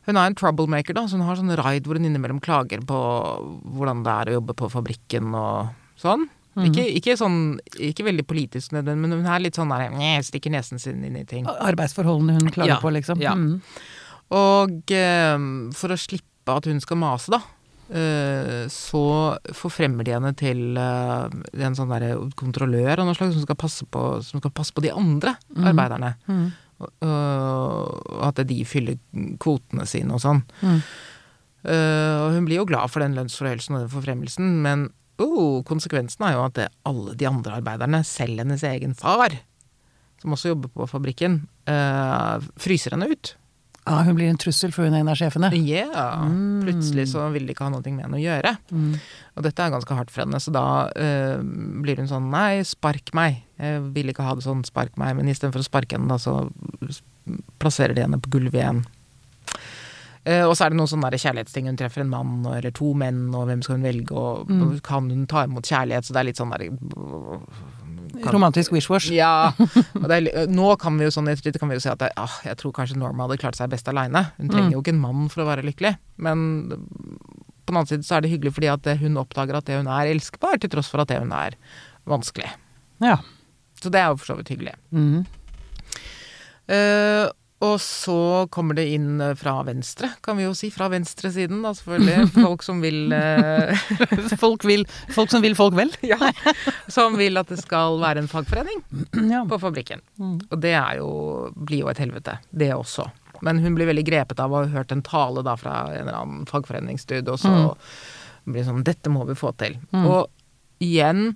Hun 0.04 0.18
er 0.20 0.26
en 0.28 0.34
troublemaker, 0.36 0.92
da, 0.92 1.06
så 1.08 1.16
hun 1.16 1.24
har 1.24 1.38
sånn 1.38 1.54
raid 1.56 1.86
hvor 1.86 1.96
hun 1.96 2.04
innimellom 2.04 2.40
klager 2.44 2.82
på 2.84 2.96
hvordan 3.76 4.02
det 4.04 4.12
er 4.12 4.28
å 4.28 4.34
jobbe 4.34 4.56
på 4.58 4.68
fabrikken 4.74 5.30
og 5.38 5.70
sånn. 5.96 6.26
Ikke, 6.60 6.84
ikke 6.98 7.16
sånn 7.18 7.56
Ikke 7.82 8.04
veldig 8.06 8.26
politisk, 8.30 8.74
nødvendig, 8.76 9.00
men 9.08 9.22
hun 9.22 9.30
er 9.32 9.40
litt 9.42 9.56
sånn 9.58 9.72
der 9.72 9.88
Stikker 10.22 10.52
nesen 10.54 10.78
sin 10.82 11.00
inn 11.06 11.16
i 11.18 11.24
ting. 11.26 11.48
Arbeidsforholdene 11.48 12.36
hun 12.36 12.52
klager 12.52 12.74
Ja, 12.76 12.80
på, 12.82 12.92
liksom. 12.94 13.22
ja. 13.22 13.32
Mm. 13.34 13.62
Og 14.32 14.94
eh, 14.94 15.36
for 15.76 15.92
å 15.92 16.00
slippe 16.00 16.56
at 16.56 16.68
hun 16.68 16.80
skal 16.82 17.00
mase, 17.00 17.32
da, 17.32 17.40
eh, 17.92 18.64
så 18.72 19.04
forfremmer 19.56 20.06
de 20.06 20.14
henne 20.16 20.32
til 20.38 20.78
eh, 20.80 21.38
en 21.66 21.76
sånn 21.76 21.92
derre 21.92 22.16
kontrollør 22.38 23.02
av 23.02 23.08
noe 23.08 23.16
slag 23.18 23.34
som 23.34 23.44
skal 23.44 23.60
passe 23.60 23.88
på, 23.88 24.04
som 24.24 24.42
skal 24.42 24.54
passe 24.54 24.74
på 24.76 24.84
de 24.84 24.92
andre 24.94 25.36
arbeiderne. 25.54 26.14
Mm. 26.28 26.44
Og, 26.84 28.24
at 28.26 28.40
de 28.48 28.56
fyller 28.66 28.98
kvotene 29.40 29.86
sine 29.88 30.16
og 30.16 30.20
sånn. 30.20 30.40
Mm. 30.60 30.80
Og 31.70 32.34
hun 32.34 32.48
blir 32.48 32.58
jo 32.58 32.66
glad 32.68 32.90
for 32.92 33.00
den 33.00 33.14
lønnsforhøyelsen 33.16 33.76
og 33.76 33.84
den 33.84 33.92
forfremmelsen, 33.92 34.50
men 34.66 34.82
oh, 35.22 35.62
konsekvensen 35.64 36.26
er 36.26 36.34
jo 36.34 36.42
at 36.44 36.56
det, 36.58 36.66
alle 36.90 37.14
de 37.16 37.28
andre 37.30 37.60
arbeiderne, 37.62 38.02
selv 38.04 38.42
hennes 38.42 38.66
egen 38.68 38.92
far, 38.98 39.38
som 40.20 40.34
også 40.34 40.50
jobber 40.50 40.74
på 40.74 40.90
fabrikken, 40.90 41.38
fryser 42.60 42.98
henne 42.98 43.08
ut. 43.14 43.32
Ja, 43.84 43.98
hun 44.06 44.16
blir 44.16 44.30
en 44.32 44.38
trussel 44.40 44.72
for 44.72 44.88
hun 44.88 44.94
er 44.96 45.02
en 45.02 45.10
av 45.12 45.18
sjefene. 45.20 45.50
Ja, 45.68 46.24
plutselig 46.64 47.10
så 47.12 47.26
vil 47.34 47.44
de 47.44 47.52
ikke 47.52 47.66
ha 47.66 47.72
noe 47.74 47.84
med 47.84 48.06
henne 48.06 48.16
å 48.16 48.22
gjøre. 48.22 48.54
Mm. 48.72 48.94
Og 49.36 49.44
dette 49.44 49.60
er 49.60 49.74
ganske 49.74 49.98
hardt 49.98 50.12
for 50.14 50.24
henne, 50.24 50.40
så 50.40 50.54
da 50.54 50.64
øh, 50.88 51.44
blir 51.84 52.00
hun 52.00 52.08
sånn 52.08 52.30
nei, 52.32 52.62
spark 52.64 53.12
meg. 53.16 53.42
Jeg 53.60 53.84
vil 53.92 54.08
ikke 54.12 54.24
ha 54.24 54.32
det 54.38 54.46
sånn, 54.46 54.64
spark 54.64 54.96
meg. 55.00 55.18
Men 55.18 55.28
istedenfor 55.28 55.60
å 55.60 55.68
sparke 55.68 55.98
henne, 55.98 56.08
da, 56.08 56.16
så 56.16 56.48
plasserer 57.60 57.96
de 57.96 58.06
henne 58.06 58.22
på 58.24 58.32
gulvet 58.38 58.62
igjen. 58.62 58.84
Uh, 60.24 60.46
og 60.48 60.54
så 60.56 60.64
er 60.64 60.72
det 60.72 60.78
noen 60.80 60.88
sånne 60.88 61.20
kjærlighetsting. 61.20 61.68
Hun 61.68 61.76
treffer 61.76 62.00
en 62.00 62.12
mann 62.12 62.46
eller 62.48 62.72
to 62.72 62.94
menn, 62.96 63.26
og 63.36 63.50
hvem 63.50 63.60
skal 63.64 63.76
hun 63.76 63.84
velge, 63.84 64.16
og 64.16 64.48
mm. 64.48 64.78
kan 64.86 65.12
hun 65.12 65.26
ta 65.28 65.44
imot 65.44 65.68
kjærlighet? 65.68 66.08
Så 66.08 66.16
det 66.16 66.22
er 66.22 66.30
litt 66.30 66.40
sånn 66.40 66.54
der 66.56 66.70
kan- 68.24 68.34
Romantisk 68.36 68.72
wishwash. 68.74 69.10
ja. 69.14 69.52
Er, 70.14 70.46
nå 70.50 70.72
kan 70.80 70.96
vi 70.98 71.04
jo 71.06 71.12
sånn 71.14 71.28
i 71.28 71.34
ettertid 71.34 71.58
kan 71.60 71.70
vi 71.70 71.76
jo 71.78 71.84
si 71.84 71.90
at 71.92 72.00
det, 72.02 72.10
ah, 72.20 72.34
jeg 72.44 72.56
tror 72.60 72.72
kanskje 72.76 72.96
Norma 73.00 73.26
hadde 73.28 73.38
klart 73.42 73.56
seg 73.58 73.70
best 73.72 73.88
aleine. 73.92 74.24
Hun 74.38 74.48
trenger 74.52 74.72
jo 74.76 74.82
ikke 74.82 74.94
en 74.96 75.00
mann 75.04 75.28
for 75.32 75.44
å 75.44 75.48
være 75.48 75.64
lykkelig. 75.66 75.94
Men 76.24 76.44
på 77.64 77.72
den 77.72 77.78
annen 77.80 77.88
side 77.88 78.04
så 78.04 78.18
er 78.18 78.24
det 78.26 78.30
hyggelig 78.34 78.52
fordi 78.56 78.68
at 78.72 78.90
hun 79.00 79.16
oppdager 79.22 79.56
at 79.56 79.64
det 79.70 79.78
hun 79.80 79.88
er, 79.88 80.10
elskbar, 80.12 80.58
til 80.60 80.70
tross 80.74 80.90
for 80.92 81.00
at 81.04 81.08
det 81.12 81.20
hun 81.22 81.32
er, 81.32 81.56
vanskelig. 82.08 82.50
Ja. 83.04 83.16
Så 83.80 83.90
det 83.92 84.00
er 84.02 84.12
jo 84.12 84.18
for 84.20 84.32
så 84.32 84.36
vidt 84.40 84.52
hyggelig. 84.52 84.74
Mm. 84.92 85.24
Eh, 86.68 87.26
og 87.64 87.80
så 87.82 88.16
kommer 88.52 88.76
det 88.76 88.84
inn 88.92 89.20
eh, 89.22 89.34
fra 89.38 89.56
venstre, 89.66 90.10
kan 90.24 90.36
vi 90.38 90.44
jo 90.46 90.52
si. 90.56 90.70
Fra 90.74 90.88
venstresiden, 90.92 91.62
da 91.64 91.72
selvfølgelig. 91.76 92.28
Folk 92.46 92.64
som 92.66 92.82
vil 92.84 93.14
eh, 93.14 93.84
Folk, 94.44 94.66
vil, 94.68 94.84
folk 95.14 95.32
som 95.32 95.44
vil 95.44 95.56
folk 95.58 95.76
vel. 95.78 95.92
ja, 96.12 96.18
Som 96.92 97.18
vil 97.20 97.40
at 97.40 97.50
det 97.52 97.60
skal 97.62 97.98
være 98.02 98.24
en 98.24 98.30
fagforening. 98.30 98.84
Ja. 99.34 99.40
på 99.48 99.56
fabrikken. 99.58 100.02
Og 100.20 100.58
det 100.60 100.74
er 100.76 100.98
jo, 101.00 101.08
blir 101.56 101.84
jo 101.84 101.88
et 101.90 102.00
helvete, 102.02 102.36
det 102.54 102.70
også. 102.74 103.06
Men 103.46 103.58
hun 103.62 103.74
blir 103.76 103.88
veldig 103.88 104.04
grepet 104.06 104.40
av 104.42 104.52
å 104.52 104.60
ha 104.62 104.70
hørt 104.74 104.92
en 104.94 105.02
tale 105.04 105.42
da 105.46 105.56
fra 105.58 105.86
en 105.90 106.04
eller 106.04 106.18
annen 106.18 106.44
fagforeningsdude, 106.50 107.34
og 107.34 107.40
så 107.40 107.54
blir 108.44 108.60
det 108.60 108.66
sånn 108.68 108.84
Dette 108.86 109.12
må 109.12 109.24
vi 109.28 109.36
få 109.38 109.54
til. 109.60 109.78
Og 110.04 110.28
igjen 110.84 111.32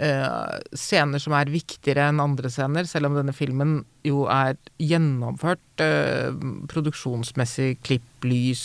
scener 0.00 1.20
som 1.20 1.34
er 1.36 1.50
viktigere 1.52 2.06
enn 2.08 2.22
andre 2.22 2.48
scener, 2.52 2.86
selv 2.88 3.10
om 3.10 3.16
denne 3.18 3.34
filmen 3.36 3.80
jo 4.06 4.22
er 4.32 4.56
gjennomført 4.80 5.82
eh, 5.84 6.30
produksjonsmessig, 6.72 7.74
klipp, 7.84 8.06
lys, 8.24 8.62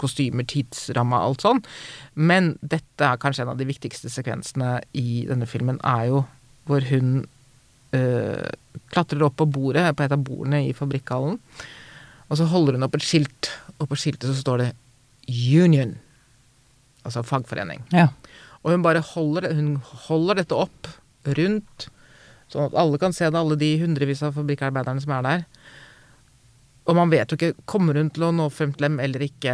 kostymer, 0.00 0.46
tidsramme, 0.48 1.18
alt 1.20 1.44
sånn. 1.44 1.60
Men 2.16 2.54
dette 2.62 3.04
er 3.04 3.20
kanskje 3.20 3.44
en 3.44 3.52
av 3.52 3.60
de 3.60 3.68
viktigste 3.68 4.12
sekvensene 4.12 4.78
i 4.96 5.26
denne 5.28 5.48
filmen, 5.50 5.80
er 5.84 6.08
jo 6.08 6.22
hvor 6.70 6.86
hun 6.88 7.26
eh, 7.96 8.48
klatrer 8.94 9.26
opp 9.26 9.36
på 9.40 9.48
bordet, 9.50 9.90
på 9.96 10.06
et 10.06 10.16
av 10.16 10.24
bordene 10.24 10.62
i 10.68 10.76
fabrikkhallen, 10.76 11.36
og 12.30 12.38
så 12.38 12.46
holder 12.48 12.78
hun 12.78 12.86
opp 12.86 12.96
et 12.96 13.04
skilt, 13.04 13.50
og 13.76 13.90
på 13.90 13.98
skiltet 13.98 14.30
så 14.30 14.38
står 14.38 14.64
det 14.64 14.70
Union. 15.60 15.96
Altså 17.04 17.22
fagforening. 17.26 17.82
Ja. 17.92 18.08
Og 18.64 18.74
hun 18.74 18.82
bare 18.84 19.00
holder, 19.14 19.50
hun 19.56 19.76
holder 20.08 20.42
dette 20.42 20.56
opp 20.56 20.88
rundt, 21.24 21.86
sånn 22.50 22.66
at 22.68 22.74
alle 22.80 22.98
kan 23.00 23.14
se 23.16 23.28
det, 23.28 23.38
alle 23.38 23.56
de 23.60 23.70
hundrevis 23.80 24.22
av 24.26 24.34
fabrikkarbeiderne 24.36 25.00
som 25.04 25.12
er 25.16 25.22
der. 25.26 25.44
Og 26.88 26.96
man 26.96 27.10
vet 27.12 27.30
jo 27.30 27.36
ikke 27.36 27.52
Kommer 27.70 27.94
hun 28.00 28.08
til 28.10 28.24
å 28.26 28.32
nå 28.34 28.48
frem 28.50 28.72
til 28.74 28.88
dem 28.88 28.96
eller 29.04 29.22
ikke? 29.22 29.52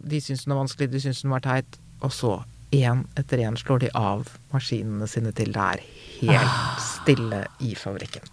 De 0.00 0.20
syns 0.24 0.44
den 0.44 0.54
er 0.56 0.58
vanskelig, 0.58 0.90
de 0.90 1.00
syns 1.04 1.20
den 1.22 1.30
var 1.30 1.44
teit. 1.44 1.78
Og 2.02 2.10
så, 2.12 2.32
én 2.74 3.04
etter 3.20 3.38
én, 3.44 3.56
slår 3.60 3.84
de 3.84 3.90
av 3.94 4.26
maskinene 4.52 5.06
sine 5.08 5.30
til 5.36 5.52
det 5.54 5.68
er 5.76 5.84
helt 6.24 6.82
stille 6.82 7.44
i 7.62 7.74
fabrikken. 7.78 8.26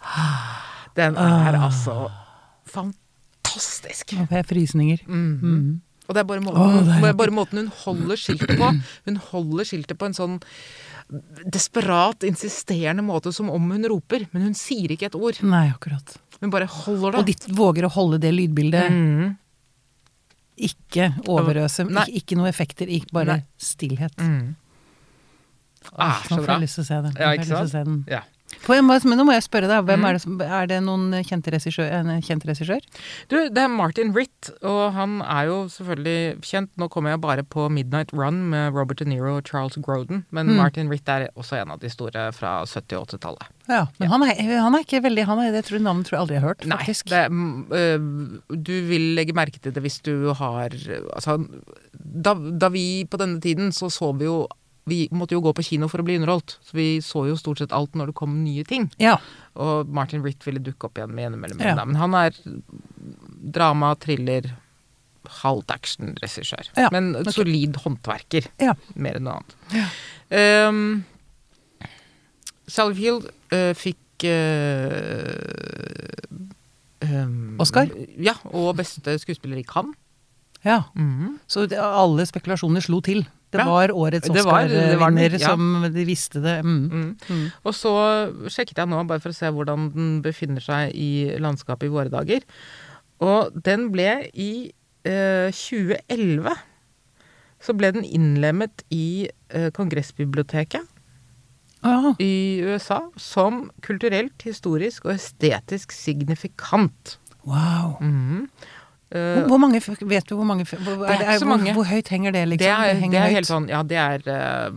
Den 0.98 1.16
er 1.22 1.60
altså 1.60 2.10
fantastisk. 2.68 4.16
Nå 4.18 4.26
får 4.32 4.42
jeg 4.42 4.50
frysninger. 4.50 5.06
Mhm. 5.08 5.82
Og 6.12 6.16
det 6.18 6.26
er 6.26 6.28
bare 6.28 6.44
måten, 6.44 6.60
Åh, 6.60 6.80
det 7.00 7.08
er 7.08 7.14
bare 7.16 7.32
måten 7.32 7.62
hun 7.62 7.70
holder 7.86 8.20
skiltet 8.20 8.58
på. 8.60 8.72
Hun 9.08 9.20
holder 9.32 9.68
skiltet 9.70 9.96
på 9.96 10.10
en 10.10 10.16
sånn 10.18 10.40
desperat, 11.52 12.26
insisterende 12.28 13.04
måte, 13.04 13.32
som 13.36 13.50
om 13.52 13.70
hun 13.72 13.88
roper. 13.88 14.28
Men 14.36 14.50
hun 14.50 14.58
sier 14.58 14.92
ikke 14.92 15.08
et 15.08 15.16
ord. 15.16 15.40
Nei, 15.48 15.70
akkurat. 15.72 16.18
Hun 16.42 16.52
bare 16.52 16.68
holder 16.68 17.16
det. 17.16 17.22
Og 17.22 17.30
ditt 17.32 17.48
de 17.48 17.56
våger 17.56 17.88
å 17.88 17.92
holde 17.96 18.20
det 18.24 18.34
lydbildet. 18.36 18.92
Mm. 18.92 19.38
Ikke 20.68 21.14
overøse, 21.32 21.88
ikke, 21.88 22.06
ikke 22.20 22.38
noe 22.38 22.52
effekter, 22.52 22.92
ikke 22.92 23.16
bare 23.16 23.40
Nei. 23.40 23.46
stillhet. 23.72 24.20
Mm. 24.20 24.52
Ah, 25.96 26.20
så 26.28 26.36
får 26.36 26.44
bra. 26.44 26.58
jeg 26.58 26.66
lyst 26.68 26.78
til 26.78 26.84
å 26.84 26.90
se 26.92 27.00
den. 27.08 27.16
Ja, 27.16 27.32
får 27.32 27.40
ikke 27.40 27.64
sant? 27.72 28.12
Ja. 28.12 28.22
Men 28.68 29.18
nå 29.18 29.24
må 29.26 29.34
jeg 29.34 29.44
spørre 29.44 29.68
deg, 29.68 29.86
hvem 29.88 30.00
Mm. 30.02 30.06
er 30.08 30.14
det 30.14 30.22
som 30.22 30.42
Er 30.42 30.68
det 30.68 30.80
noen 30.84 31.12
kjente 31.26 31.52
regissør, 31.52 31.90
en 31.92 32.22
kjent 32.22 32.44
regissør? 32.46 32.80
Du, 33.30 33.50
det 33.50 33.58
er 33.58 33.68
Martin 33.68 34.14
Ritt, 34.14 34.52
og 34.64 34.94
han 34.94 35.22
er 35.22 35.46
jo 35.48 35.66
selvfølgelig 35.68 36.42
kjent. 36.42 36.70
Nå 36.78 36.88
kommer 36.90 37.12
jeg 37.12 37.22
bare 37.22 37.44
på 37.44 37.70
Midnight 37.72 38.14
Run 38.14 38.50
med 38.50 38.74
Robert 38.74 38.98
De 39.00 39.06
Niro 39.06 39.38
og 39.38 39.44
Charles 39.48 39.76
Grodin, 39.82 40.26
men 40.32 40.48
Mm. 40.48 40.56
Martin 40.58 40.90
Ritt 40.90 41.08
er 41.10 41.30
også 41.36 41.62
en 41.62 41.72
av 41.72 41.80
de 41.80 41.90
store 41.90 42.32
fra 42.34 42.64
70- 42.66 42.98
og 43.00 43.08
80-tallet. 43.08 43.48
Ja, 43.70 43.86
men 44.00 44.10
Han, 44.10 44.24
er, 44.24 44.36
han 44.60 44.76
er 44.76 44.80
ikke 44.84 45.02
veldig 45.04 45.26
han 45.26 45.40
er, 45.40 45.52
Det 45.52 45.66
tror 45.66 45.80
navnet 45.80 46.06
tror 46.06 46.18
jeg 46.18 46.22
aldri 46.22 46.34
jeg 46.36 46.42
har 46.42 46.50
hørt, 46.50 46.66
Nei, 46.66 46.78
faktisk. 46.78 47.06
det, 47.10 47.32
mm, 47.32 47.68
øh, 47.72 48.58
du 48.64 48.74
vil 48.88 49.16
legge 49.16 49.34
merke 49.34 49.60
til 49.62 49.72
det 49.72 49.82
hvis 49.84 50.02
du 50.04 50.34
har 50.34 50.70
Altså, 51.16 51.38
da, 51.94 52.34
da 52.34 52.70
vi 52.70 53.06
på 53.06 53.18
denne 53.18 53.40
tiden 53.42 53.72
så 53.72 53.90
så 53.92 54.12
vi 54.18 54.26
jo 54.26 54.48
Vi 54.90 55.04
måtte 55.14 55.36
jo 55.36 55.42
gå 55.46 55.52
på 55.54 55.62
kino 55.64 55.86
for 55.92 56.02
å 56.02 56.04
bli 56.08 56.16
underholdt, 56.18 56.56
så 56.66 56.74
vi 56.74 56.86
så 57.06 57.22
jo 57.30 57.36
stort 57.38 57.60
sett 57.62 57.72
alt 57.76 57.94
når 57.96 58.06
det 58.10 58.16
kom 58.18 58.40
nye 58.44 58.64
ting. 58.66 58.88
Ja. 58.98 59.18
Og 59.62 59.88
Martin 59.94 60.24
Ritt 60.26 60.42
ville 60.48 60.60
dukke 60.64 60.86
opp 60.90 60.98
igjen 60.98 61.14
med 61.14 61.26
innimellom. 61.30 61.60
Ja. 61.62 61.76
Men 61.86 61.96
han 62.00 62.14
er 62.18 62.32
drama, 63.54 63.92
thriller, 64.02 64.42
halvt 65.44 65.70
action-regissør. 65.76 66.66
Ja, 66.82 66.90
Men 66.92 67.14
okay. 67.16 67.32
solid 67.36 67.76
håndverker, 67.84 68.44
Ja. 68.60 68.74
mer 68.96 69.16
enn 69.20 69.24
noe 69.30 69.38
annet. 69.38 69.54
Um, 70.34 71.06
Sally 72.72 72.96
Field 72.98 73.30
øh, 73.54 73.74
fikk 73.78 74.26
uh, 74.26 74.30
um, 77.06 77.60
Oscar? 77.62 77.86
Ja, 78.18 78.34
og 78.52 78.76
beste 78.80 79.14
skuespiller 79.22 79.58
i 79.62 79.64
Cannes. 79.68 79.94
ja. 80.66 80.82
Mhm. 80.96 81.38
Så 81.48 81.68
alle 81.78 82.26
spekulasjoner 82.26 82.82
slo 82.82 83.00
til. 83.02 83.28
Det 83.52 83.66
var 83.68 83.92
årets 83.92 84.32
Oscar-vinner 84.32 85.36
ja. 85.36 85.52
som 85.52 85.86
de 85.92 86.06
visste 86.08 86.42
det. 86.44 86.58
Mm. 86.64 86.84
Mm. 86.88 87.10
Mm. 87.28 87.46
Og 87.68 87.76
så 87.76 87.94
sjekket 88.48 88.80
jeg 88.80 88.92
nå, 88.92 89.02
bare 89.10 89.24
for 89.24 89.34
å 89.34 89.38
se 89.38 89.52
hvordan 89.52 89.92
den 89.96 90.12
befinner 90.26 90.64
seg 90.64 90.96
i 90.96 91.36
landskapet 91.42 91.90
i 91.90 91.94
våre 91.94 92.14
dager. 92.14 92.46
Og 93.22 93.52
den 93.68 93.90
ble 93.94 94.14
i 94.34 94.52
eh, 95.04 95.52
2011 95.52 96.56
så 97.62 97.76
ble 97.78 97.92
den 97.94 98.08
innlemmet 98.08 98.84
i 98.94 99.30
eh, 99.54 99.70
Kongressbiblioteket 99.76 100.88
ah. 101.86 102.12
i 102.22 102.62
USA 102.66 103.04
som 103.20 103.68
kulturelt, 103.86 104.42
historisk 104.48 105.06
og 105.06 105.16
estetisk 105.20 105.94
signifikant. 105.96 107.18
Wow. 107.46 107.98
Mhm. 108.02 108.48
Hvor, 109.12 109.48
hvor 109.52 109.60
mange, 109.60 109.82
vet 109.84 110.30
du 110.30 110.38
hvor 110.38 110.48
mange 110.48 110.64
hvor, 110.64 111.02
Det 111.04 111.18
er 111.18 111.34
ikke 111.34 111.40
så 111.42 111.48
mange. 111.50 111.74
hvor 111.76 111.88
høyt 111.90 112.08
henger 112.14 112.32
det, 112.32 112.46
liksom? 112.54 112.64
det, 112.64 112.92
er, 112.92 113.00
det 113.02 113.10
det 113.12 113.20
er 113.20 113.34
helt 113.36 113.50
sånn 113.50 113.66
Ja, 113.68 113.82
det 113.84 113.98
er 114.00 114.22
eh, 114.24 114.70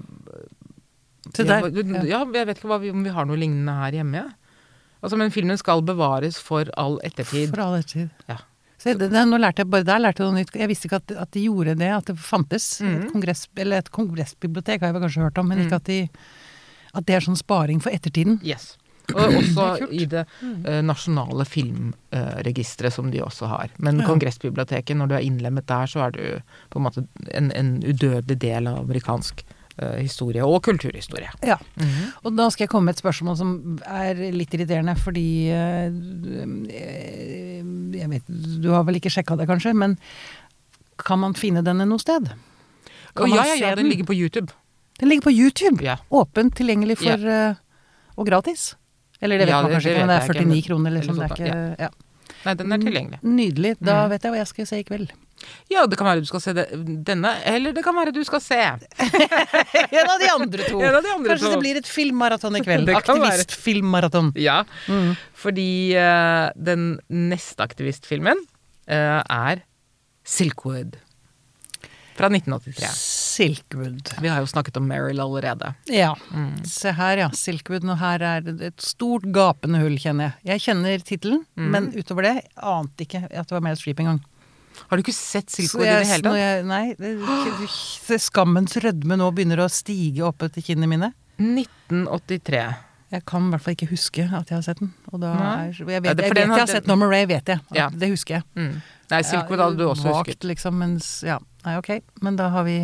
der. 1.38 1.68
Ja, 1.70 2.00
ja, 2.08 2.22
jeg 2.24 2.48
vet 2.48 2.58
ikke 2.58 2.80
vi, 2.82 2.90
om 2.90 3.04
vi 3.06 3.12
har 3.14 3.28
noe 3.28 3.38
lignende 3.38 3.76
her 3.78 3.94
hjemme. 4.00 4.24
Ja. 4.24 4.32
Altså, 5.04 5.18
men 5.20 5.30
filmen 5.30 5.58
skal 5.60 5.84
bevares 5.84 6.38
for 6.40 6.68
all 6.80 6.98
ettertid. 7.04 7.52
For 7.52 7.62
all 7.62 7.78
ettertid. 7.78 8.10
Ja. 8.30 8.40
Så 8.80 8.92
det, 8.98 9.10
det, 9.12 9.24
nå 9.28 9.38
lærte 9.40 9.62
jeg 9.62 9.70
bare 9.72 9.86
der 9.86 10.00
lærte 10.02 10.22
jeg 10.22 10.30
noe 10.30 10.42
nytt. 10.42 10.56
Jeg 10.60 10.68
visste 10.68 10.88
ikke 10.88 11.00
at, 11.00 11.12
at 11.24 11.30
de 11.36 11.44
gjorde 11.46 11.74
det, 11.80 11.90
at 11.94 12.08
det 12.10 12.16
fantes. 12.20 12.66
Mm. 12.84 12.94
Et, 12.94 13.10
kongress, 13.12 13.44
eller 13.56 13.80
et 13.80 13.90
kongressbibliotek 13.94 14.82
har 14.82 14.90
jeg 14.90 14.96
vel 14.96 15.04
kanskje 15.06 15.24
hørt 15.24 15.40
om, 15.40 15.48
men 15.48 15.60
mm. 15.60 15.66
ikke 15.66 15.78
at, 15.80 15.90
de, 15.90 16.24
at 17.00 17.06
det 17.08 17.16
er 17.16 17.24
sånn 17.24 17.38
sparing 17.40 17.80
for 17.84 17.94
ettertiden. 17.96 18.40
Yes. 18.44 18.74
Og 19.12 19.34
også 19.36 19.88
i 19.92 20.06
det 20.08 20.22
eh, 20.64 20.80
nasjonale 20.82 21.44
filmregisteret 21.44 22.92
som 22.94 23.10
de 23.12 23.20
også 23.22 23.46
har. 23.50 23.68
Men 23.78 24.00
Ja. 24.00 24.06
Kongressbiblioteket, 24.08 24.96
når 24.96 25.10
du 25.10 25.14
er 25.18 25.26
innlemmet 25.26 25.66
der, 25.68 25.86
så 25.86 26.06
er 26.06 26.10
du 26.14 26.22
på 26.70 26.78
en 26.80 26.86
måte 26.86 27.04
en, 27.34 27.50
en 27.52 27.76
udødelig 27.84 28.38
del 28.40 28.66
av 28.70 28.78
amerikansk 28.84 29.44
eh, 29.78 29.98
historie 30.00 30.44
og 30.44 30.62
kulturhistorie. 30.64 31.28
Ja. 31.44 31.58
Mhm. 31.76 32.12
Og 32.24 32.36
da 32.38 32.48
skal 32.50 32.64
jeg 32.64 32.70
komme 32.72 32.88
med 32.88 32.96
et 32.96 33.02
spørsmål 33.04 33.36
som 33.36 33.78
er 33.84 34.14
litt 34.32 34.54
irriterende, 34.56 34.96
fordi 34.96 35.28
eh, 35.52 35.90
Jeg 37.94 38.08
vet, 38.10 38.22
du 38.62 38.70
har 38.72 38.84
vel 38.88 38.96
ikke 38.98 39.12
sjekka 39.12 39.36
det, 39.36 39.46
kanskje, 39.48 39.74
men 39.76 39.98
kan 40.98 41.18
man 41.20 41.34
finne 41.34 41.62
denne 41.66 41.86
noe 41.86 41.98
sted? 42.02 42.30
Kan 43.14 43.30
ja, 43.30 43.44
ja, 43.46 43.54
ja, 43.68 43.74
den 43.78 43.88
ligger 43.90 44.06
på 44.08 44.14
YouTube. 44.16 44.52
Den 45.00 45.08
ligger 45.10 45.22
på 45.28 45.34
YouTube! 45.34 45.82
Ja. 45.84 45.96
Åpent 46.10 46.54
tilgjengelig 46.58 46.98
for 47.02 47.18
eh, 47.26 47.54
Og 48.16 48.26
gratis. 48.28 48.74
Eller 49.24 49.40
det 49.40 49.46
vet 49.48 49.54
Ja, 49.54 49.62
man 49.64 49.72
kanskje 49.72 49.90
det 49.90 49.96
ikke, 49.96 50.06
men 50.06 50.12
det 50.12 50.16
er 50.16 50.26
49 50.28 50.40
ikke, 50.44 50.48
49 50.54 50.66
kroner, 50.68 50.90
liksom. 50.98 51.16
Det 51.16 51.24
er 51.24 51.34
ikke 51.34 51.84
ja. 51.86 51.90
Nei, 52.44 52.52
den 52.60 52.72
er 52.74 52.80
tilgjengelig. 52.82 53.18
Nydelig. 53.24 53.70
Da 53.80 53.92
Mm. 54.04 54.10
vet 54.12 54.22
jeg 54.26 54.32
hva 54.34 54.38
jeg 54.42 54.48
skal 54.50 54.66
se 54.68 54.78
i 54.82 54.84
kveld. 54.84 55.12
Ja, 55.72 55.82
det 55.88 55.96
kan 55.98 56.06
være 56.08 56.20
du 56.20 56.26
skal 56.28 56.40
se 56.40 56.52
det, 56.56 56.64
denne, 57.04 57.30
eller 57.48 57.72
det 57.76 57.82
kan 57.84 57.94
være 57.96 58.12
du 58.14 58.20
skal 58.24 58.40
se 58.40 58.56
en 58.64 60.08
av 60.08 60.18
de 60.20 60.28
andre 60.32 60.66
to. 60.68 60.80
En 60.80 60.94
av 60.94 61.02
de 61.04 61.10
andre 61.14 61.28
Kanskje 61.34 61.48
to. 61.48 61.52
det 61.54 61.60
blir 61.64 61.76
et 61.80 61.88
filmmaraton 61.88 62.56
i 62.56 62.60
kveld. 62.66 62.88
Aktivistfilmmaraton. 62.96 64.32
Ja, 64.40 64.64
Mm. 64.88 65.16
fordi 65.34 65.68
uh, 65.96 66.50
den 66.56 66.98
neste 67.10 67.64
aktivistfilmen 67.64 68.36
uh, 68.88 69.22
er 69.24 69.62
Silkwood. 70.24 70.96
Fra 72.14 72.28
1983. 72.30 72.88
Silkwood. 72.94 74.12
Vi 74.22 74.28
har 74.30 74.38
jo 74.40 74.46
snakket 74.46 74.76
om 74.78 74.86
Meryl 74.86 75.18
allerede. 75.20 75.72
Ja. 75.90 76.12
Mm. 76.30 76.64
Se 76.64 76.92
her, 76.94 77.16
ja. 77.24 77.28
Silkwood. 77.34 77.82
Og 77.90 77.98
her 77.98 78.22
er 78.22 78.40
det 78.46 78.60
et 78.62 78.80
stort 78.86 79.26
gapende 79.34 79.80
hull, 79.82 79.96
kjenner 79.98 80.30
jeg. 80.30 80.34
Jeg 80.52 80.60
kjenner 80.68 81.02
tittelen, 81.02 81.42
Mm. 81.58 81.70
men 81.74 81.90
utover 81.98 82.22
det 82.22 82.36
ante 82.56 83.04
ikke 83.04 83.24
at 83.30 83.48
det 83.48 83.50
var 83.56 83.60
Meryl 83.60 83.76
Streep 83.80 83.98
engang. 84.04 84.20
Har 84.90 84.96
du 84.96 85.02
ikke 85.02 85.14
sett 85.14 85.50
Silkwood 85.50 85.82
Silkwood 85.82 85.86
i 85.86 85.98
det 85.98 86.06
hele 86.06 86.22
tatt? 86.22 86.36
jeg- 86.36 86.64
Nei. 86.64 86.94
det- 86.98 87.70
se, 87.70 88.18
Skammens 88.18 88.74
rødme 88.82 89.16
nå 89.18 89.30
begynner 89.34 89.58
å 89.62 89.68
stige 89.70 90.20
opp 90.26 90.42
etter 90.42 90.62
kinnene 90.62 90.88
mine. 90.88 91.12
1983. 91.38 92.74
Jeg 93.14 93.24
kan 93.26 93.46
i 93.46 93.50
hvert 93.52 93.62
fall 93.62 93.74
ikke 93.76 93.90
huske 93.92 94.24
at 94.32 94.48
jeg 94.50 94.56
har 94.56 94.62
sett 94.66 94.80
den. 94.80 94.92
Og 95.12 95.20
da 95.20 95.32
er, 95.34 95.72
jeg 95.72 95.86
vet, 95.86 95.92
Ja, 95.92 95.94
jeg, 96.10 96.16
det- 96.16 96.24
vet 96.34 96.36
jeg 96.36 96.48
har 96.48 96.66
sett 96.66 96.86
Norma 96.86 97.06
Ray, 97.06 97.26
vet 97.26 97.44
jeg. 97.46 97.60
Ja. 97.72 97.88
Det 97.90 98.08
husker 98.10 98.34
jeg. 98.40 98.44
Mm. 98.56 98.82
Nei, 99.10 99.22
Silkwood 99.22 99.58
hadde 99.58 99.76
du 99.78 99.84
også 99.86 100.04
Vakt, 100.10 100.26
husket. 100.28 100.40
liksom, 100.48 100.74
mens 100.78 101.22
Ja, 101.22 101.38
nei, 101.64 101.76
ok. 101.80 101.90
Men 102.22 102.36
da 102.36 102.48
har 102.52 102.64
vi 102.66 102.76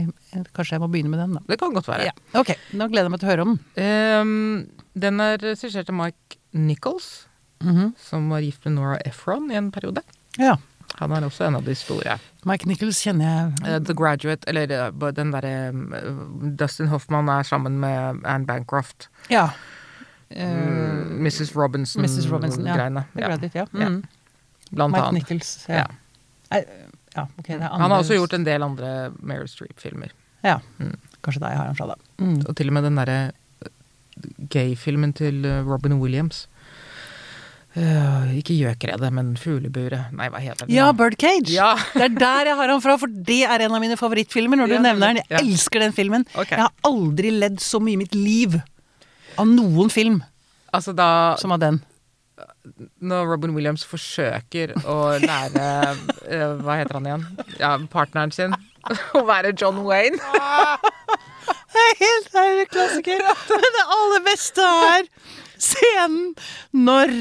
Kanskje 0.54 0.76
jeg 0.76 0.80
må 0.82 0.88
begynne 0.92 1.10
med 1.12 1.18
den, 1.20 1.34
da. 1.38 1.40
Det 1.48 1.58
kan 1.60 1.72
godt 1.74 1.88
være. 1.90 2.04
Ja, 2.10 2.12
ok, 2.40 2.52
Nå 2.78 2.86
gleder 2.88 3.08
jeg 3.08 3.14
meg 3.14 3.20
til 3.20 3.28
å 3.28 3.32
høre 3.32 3.46
om 3.46 3.56
den. 3.76 4.20
Um, 4.20 4.86
den 4.94 5.20
er 5.20 5.38
regissert 5.42 5.88
av 5.90 5.94
Mike 5.98 6.38
Nichols, 6.52 7.26
Mhm. 7.62 7.94
som 8.00 8.28
var 8.30 8.40
gift 8.40 8.64
med 8.64 8.74
Nora 8.78 8.98
Ephron 9.04 9.50
i 9.52 9.54
en 9.58 9.70
periode. 9.70 10.00
Ja. 10.38 10.56
Han 10.98 11.12
er 11.12 11.20
også 11.22 11.44
en 11.46 11.54
av 11.56 11.64
de 11.64 11.74
store. 11.74 12.18
Mike 12.44 12.66
Nichols 12.66 12.98
kjenner 13.04 13.24
jeg 13.24 13.68
Uh, 13.68 13.78
The 13.84 13.94
Graduate, 13.94 14.48
eller 14.48 14.88
uh, 14.90 15.10
den 15.12 15.30
derre 15.30 15.70
uh, 15.70 16.50
Dustin 16.56 16.88
Hoffman 16.88 17.28
er 17.28 17.42
sammen 17.44 17.78
med 17.80 18.24
Anne 18.24 18.46
Bancroft. 18.46 19.08
Ja. 19.30 19.50
Mm, 20.30 21.22
Mrs. 21.24 21.54
Robinson-greiene. 21.56 22.30
Robinson, 22.30 23.50
ja. 23.54 23.66
Ja. 23.74 23.88
Mm. 23.88 24.04
Blant 24.72 24.92
Mike 24.92 25.04
annet. 25.04 25.22
Nichols. 25.30 25.64
Ja. 25.68 25.86
Ja. 26.50 26.60
Ja, 27.16 27.26
okay, 27.38 27.56
det 27.58 27.66
andre 27.66 27.82
Han 27.82 27.90
har 27.90 28.04
også 28.04 28.18
gjort 28.18 28.34
en 28.36 28.46
del 28.46 28.62
andre 28.62 28.90
Meryl 29.18 29.48
Streep-filmer. 29.50 30.12
Ja. 30.46 30.60
Mm. 30.78 30.94
Kanskje 31.24 31.42
der 31.42 31.54
jeg 31.54 31.60
har 31.60 31.70
han 31.72 31.78
fra, 31.78 31.90
da. 31.92 31.96
Mm. 32.22 32.38
Og 32.46 32.56
til 32.56 32.70
og 32.70 32.76
med 32.76 32.86
den 32.86 33.00
derre 33.00 33.18
gay-filmen 34.52 35.12
til 35.16 35.44
eh, 35.48 35.64
Robin 35.66 35.98
Williams. 36.00 36.46
Uh, 37.70 38.26
ikke 38.34 38.56
Gjøkeredet, 38.58 39.12
men 39.14 39.36
Fugleburet. 39.38 40.08
Nei, 40.18 40.26
hva 40.32 40.40
heter 40.42 40.66
den? 40.66 40.74
Ja. 40.74 40.88
Birdcage. 40.96 41.52
Ja. 41.54 41.76
Det 41.94 42.08
er 42.08 42.16
der 42.16 42.48
jeg 42.50 42.58
har 42.58 42.72
han 42.72 42.82
fra, 42.82 42.96
for 42.98 43.12
det 43.30 43.44
er 43.46 43.62
en 43.62 43.76
av 43.76 43.82
mine 43.82 43.98
favorittfilmer. 44.00 44.58
Når 44.58 44.72
du 44.72 44.74
Ja, 44.74 44.80
nevner 44.88 45.12
den. 45.12 45.20
Jeg 45.22 45.30
ja. 45.30 45.42
elsker 45.44 45.84
den 45.84 45.94
filmen. 45.94 46.26
Okay. 46.34 46.58
Jeg 46.58 46.66
har 46.66 46.74
aldri 46.90 47.30
ledd 47.30 47.60
så 47.62 47.78
mye 47.78 47.94
i 47.94 48.00
mitt 48.02 48.16
liv 48.18 48.58
av 49.38 49.46
noen 49.46 49.90
film 49.92 50.18
Altså 50.74 50.92
da 50.94 51.36
som 51.40 51.50
av 51.50 51.58
den. 51.62 51.80
Når 53.00 53.30
Robin 53.32 53.54
Williams 53.56 53.84
forsøker 53.88 54.72
å 54.88 54.96
lære 55.22 55.66
eh, 56.30 56.56
Hva 56.60 56.78
heter 56.80 56.98
han 56.98 57.08
igjen? 57.08 57.26
Ja, 57.60 57.74
partneren 57.92 58.32
sin. 58.34 58.56
Å 59.18 59.24
være 59.28 59.54
John 59.56 59.82
Wayne. 59.86 60.20
Det 61.70 61.82
er 61.86 61.98
helt 62.00 62.34
er 62.40 62.64
klassiker. 62.66 63.20
Men 63.50 63.74
det 63.76 63.82
aller 63.94 64.22
beste 64.26 64.64
er 64.90 65.04
scenen 65.60 66.32
når 66.74 67.12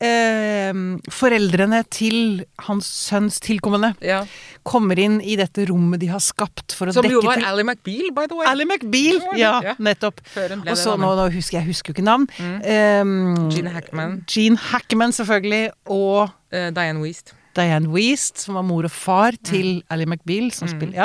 eh, 0.00 0.72
foreldrene 1.12 1.82
til 1.92 2.44
hans 2.66 2.86
sønns 3.10 3.38
tilkommende 3.44 3.92
Ja. 4.04 4.22
kommer 4.64 4.98
inn 4.98 5.20
i 5.20 5.36
dette 5.36 5.66
rommet 5.68 6.00
de 6.00 6.06
har 6.08 6.20
skapt 6.24 6.72
for 6.76 6.86
å 6.88 6.92
Som 6.94 7.04
dekke 7.04 7.12
jo 7.18 7.22
var 7.26 7.42
Ally 7.50 7.62
McBeal, 7.64 8.10
by 8.16 8.26
the 8.26 8.34
way. 8.38 8.46
Ally 8.46 8.64
McBeal! 8.64 9.20
Ja, 9.38 9.60
Ja. 9.62 9.74
nettopp. 9.78 10.20
Og 10.36 10.76
så 10.76 10.96
nå, 10.98 11.14
nå 11.16 11.30
husker 11.32 11.60
jeg 11.60 11.66
husker 11.68 11.92
jo 11.92 11.98
ikke 12.00 12.04
navn. 12.04 12.28
Um, 12.40 13.50
Gene 13.50 13.70
Hackman. 13.70 14.24
Gene 14.26 14.56
Hackman, 14.56 15.12
selvfølgelig. 15.12 15.70
Og 15.86 16.30
Eh, 16.52 16.70
Diane 16.74 16.98
Weast. 17.00 17.32
Diane 17.54 17.86
Weast, 17.88 18.38
som 18.38 18.54
var 18.56 18.62
mor 18.66 18.82
og 18.84 18.90
far 18.90 19.32
til 19.44 19.84
Ally 19.88 20.04
McBeal. 20.04 20.50
Som 20.50 20.66
spiller, 20.66 20.94
ja. 20.94 21.04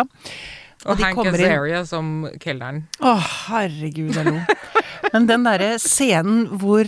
Og, 0.86 0.92
og 0.94 0.98
Hank 1.00 1.18
Azaria 1.28 1.84
som 1.86 2.28
kelneren. 2.42 2.84
Å, 3.02 3.16
herregud, 3.50 4.14
jeg 4.16 4.26
lo. 4.26 4.40
Men 5.14 5.26
den 5.28 5.44
derre 5.46 5.76
scenen 5.82 6.48
hvor 6.58 6.86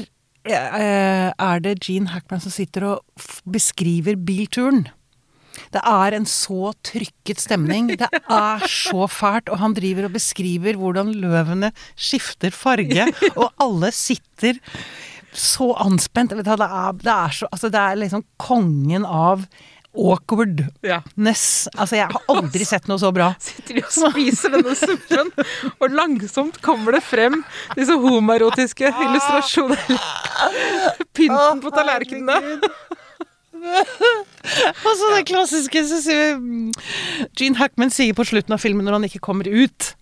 er 0.54 1.64
det 1.64 1.80
Gene 1.84 2.14
Hackman 2.14 2.44
som 2.44 2.54
sitter 2.54 2.86
og 2.92 3.26
beskriver 3.50 4.16
bilturen? 4.16 4.88
Det 5.74 5.82
er 5.82 6.16
en 6.18 6.28
så 6.30 6.72
trykket 6.86 7.42
stemning. 7.42 7.92
Det 8.02 8.10
er 8.14 8.66
så 8.72 9.08
fælt. 9.12 9.52
Og 9.54 9.62
han 9.62 9.76
driver 9.78 10.08
og 10.08 10.16
beskriver 10.18 10.80
hvordan 10.80 11.14
løvene 11.18 11.72
skifter 11.96 12.54
farge, 12.56 13.10
og 13.42 13.52
alle 13.64 13.92
sitter 13.96 14.60
så 15.38 15.74
anspent. 15.84 16.34
Er, 16.34 16.42
det, 16.42 17.12
er 17.12 17.34
så, 17.34 17.50
altså, 17.52 17.70
det 17.70 17.82
er 17.82 18.00
liksom 18.00 18.26
kongen 18.42 19.06
av 19.06 19.46
awkwardness. 19.98 21.68
Ja. 21.68 21.80
Altså, 21.82 21.98
jeg 22.00 22.08
har 22.14 22.32
aldri 22.32 22.68
sett 22.68 22.88
noe 22.90 23.02
så 23.02 23.12
bra. 23.16 23.32
Sitter 23.42 23.80
de 23.80 23.84
og 23.86 23.92
spiser 23.96 24.56
denne 24.56 24.76
suppen, 24.78 25.32
og 25.78 25.98
langsomt 25.98 26.62
kommer 26.66 26.98
det 26.98 27.04
frem 27.06 27.42
disse 27.78 27.98
homoerotiske 27.98 28.92
illustrasjonene. 29.08 30.00
Pynten 31.18 31.64
på 31.64 31.74
tallerkenene. 31.76 32.60
Og 33.58 34.92
så 34.96 35.14
det 35.16 35.24
klassiske 35.28 35.82
mm, 36.38 36.74
Gene 37.36 37.58
Hackman 37.58 37.92
sier 37.92 38.16
på 38.16 38.26
slutten 38.28 38.54
av 38.54 38.62
filmen 38.62 38.86
når 38.86 39.00
han 39.00 39.08
ikke 39.10 39.24
kommer 39.28 39.50
ut 39.50 39.96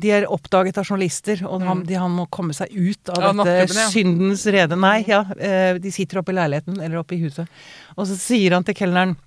De 0.00 0.12
er 0.16 0.26
oppdaget 0.32 0.78
av 0.80 0.88
journalister, 0.88 1.42
og 1.48 1.64
han, 1.66 1.82
de, 1.88 1.96
han 2.00 2.12
må 2.14 2.26
komme 2.32 2.56
seg 2.56 2.72
ut 2.72 3.12
av 3.12 3.26
ja, 3.26 3.32
dette 3.44 3.76
ja. 3.76 3.88
syndens 3.92 4.46
rede. 4.48 4.78
Nei, 4.80 5.00
ja, 5.08 5.24
eh, 5.36 5.74
de 5.82 5.92
sitter 5.94 6.22
oppe 6.22 6.34
i 6.34 6.38
leiligheten 6.38 6.80
eller 6.80 7.02
oppe 7.02 7.18
i 7.18 7.22
huset. 7.24 7.50
Og 7.96 8.08
så 8.08 8.16
sier 8.18 8.56
han 8.56 8.66
til 8.66 8.78
kelneren 8.78 9.18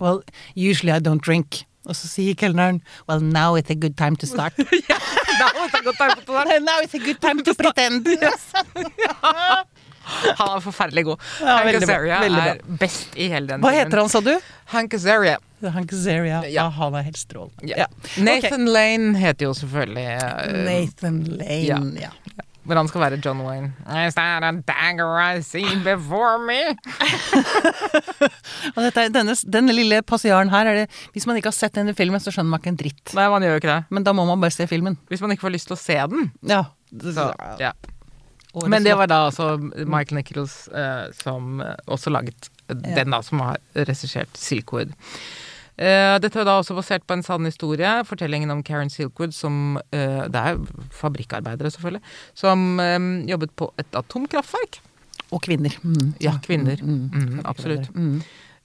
Well, 0.00 0.22
usually 0.56 0.92
I 0.94 1.00
don't 1.04 1.20
drink. 1.20 1.64
Og 1.84 1.96
så 1.98 2.08
sier 2.08 2.38
kelneren 2.38 2.80
Well, 3.08 3.20
now 3.20 3.54
it's 3.58 3.70
a 3.74 3.78
good 3.78 3.96
time 3.96 4.16
to 4.16 4.26
start. 4.26 4.56
now 4.58 4.66
it's 6.80 6.94
a 6.94 6.98
good 6.98 7.20
time 7.20 7.42
to 7.42 7.54
pretend. 7.54 8.06
Han 10.02 10.48
er 10.56 10.60
forferdelig 10.64 11.04
god. 11.06 11.20
Ja, 11.40 11.56
Hank 11.62 11.76
Azaria 11.78 12.16
er 12.26 12.58
best 12.80 13.14
i 13.14 13.28
hele 13.30 13.46
den 13.52 13.62
Hva 13.62 13.70
heter 13.70 14.02
han, 14.02 14.10
sa 14.10 14.20
du? 14.24 14.32
Hank 14.72 14.94
Azaria. 14.98 15.38
Hank 15.70 15.92
Azaria. 15.92 16.42
Ja. 16.46 16.62
Ja, 16.62 16.68
han 16.68 16.94
er 16.98 17.04
helt 17.06 17.20
strålende. 17.20 17.68
Ja. 17.68 17.86
Nathan 18.18 18.66
Lane 18.66 19.14
heter 19.18 19.48
jo 19.48 19.54
selvfølgelig 19.56 20.06
uh, 20.18 20.64
Nathan 20.66 21.22
Lane, 21.38 22.00
ja. 22.02 22.10
Hvor 22.62 22.78
han 22.78 22.86
skal 22.86 23.02
være 23.02 23.16
John 23.24 23.40
Wayne. 23.42 23.72
Is 24.06 24.14
that 24.14 24.44
a 24.46 24.52
dagger 24.52 25.16
I 25.18 25.40
see 25.42 25.66
before 25.82 26.38
me? 26.38 26.60
Dette, 28.76 29.08
denne, 29.10 29.34
denne 29.50 29.74
lille 29.74 29.98
passiaren 30.06 30.52
her, 30.52 30.70
er 30.70 30.78
det, 30.82 31.00
hvis 31.14 31.26
man 31.26 31.40
ikke 31.40 31.50
har 31.50 31.56
sett 31.56 31.74
denne 31.74 31.94
filmen, 31.98 32.22
så 32.22 32.30
skjønner 32.30 32.54
man 32.54 32.62
ikke 32.62 32.70
en 32.70 32.78
dritt. 32.84 33.14
Nei, 33.18 33.26
man 33.34 33.42
gjør 33.42 33.56
jo 33.56 33.62
ikke 33.64 33.72
det. 33.72 33.80
Men 33.90 34.06
da 34.06 34.14
må 34.14 34.28
man 34.30 34.44
bare 34.44 34.54
se 34.54 34.68
filmen. 34.70 34.94
Hvis 35.10 35.24
man 35.24 35.34
ikke 35.34 35.48
får 35.48 35.56
lyst 35.56 35.72
til 35.72 35.78
å 35.78 35.82
se 35.82 35.98
den. 36.14 36.30
Ja. 36.46 36.62
Så, 37.02 37.26
ja. 37.58 37.72
Men 38.68 38.86
det 38.86 38.94
var 38.94 39.10
da 39.10 39.24
altså 39.26 39.56
Michael 39.58 40.20
Nichols 40.20 40.68
uh, 40.70 41.08
som 41.16 41.58
eh, 41.64 41.72
også 41.90 42.12
laget 42.12 42.50
den 42.68 43.10
da 43.10 43.22
som 43.24 43.40
har 43.42 43.58
regissert 43.74 44.36
Silkwood. 44.38 44.92
Eh, 45.82 46.14
dette 46.22 46.38
er 46.38 46.46
da 46.46 46.58
også 46.60 46.76
basert 46.78 47.02
på 47.08 47.16
en 47.16 47.24
sann 47.26 47.48
historie. 47.48 47.90
Fortellingen 48.06 48.52
om 48.54 48.62
Karen 48.66 48.90
Silkwood, 48.92 49.34
som 49.34 49.78
eh, 49.90 50.22
Det 50.30 50.42
er 50.42 50.60
fabrikkarbeidere, 50.94 51.72
selvfølgelig. 51.74 52.02
Som 52.38 52.80
eh, 52.82 52.98
jobbet 53.32 53.54
på 53.58 53.72
et 53.82 53.98
atomkraftverk. 53.98 54.78
Og 55.32 55.42
kvinner. 55.42 55.74
Mm. 55.82 56.12
Ja, 56.20 56.36
kvinner. 56.44 56.78
Mm, 56.84 57.06
Mm, 57.12 57.38
absolutt. 57.48 57.88
Mm. 57.96 58.18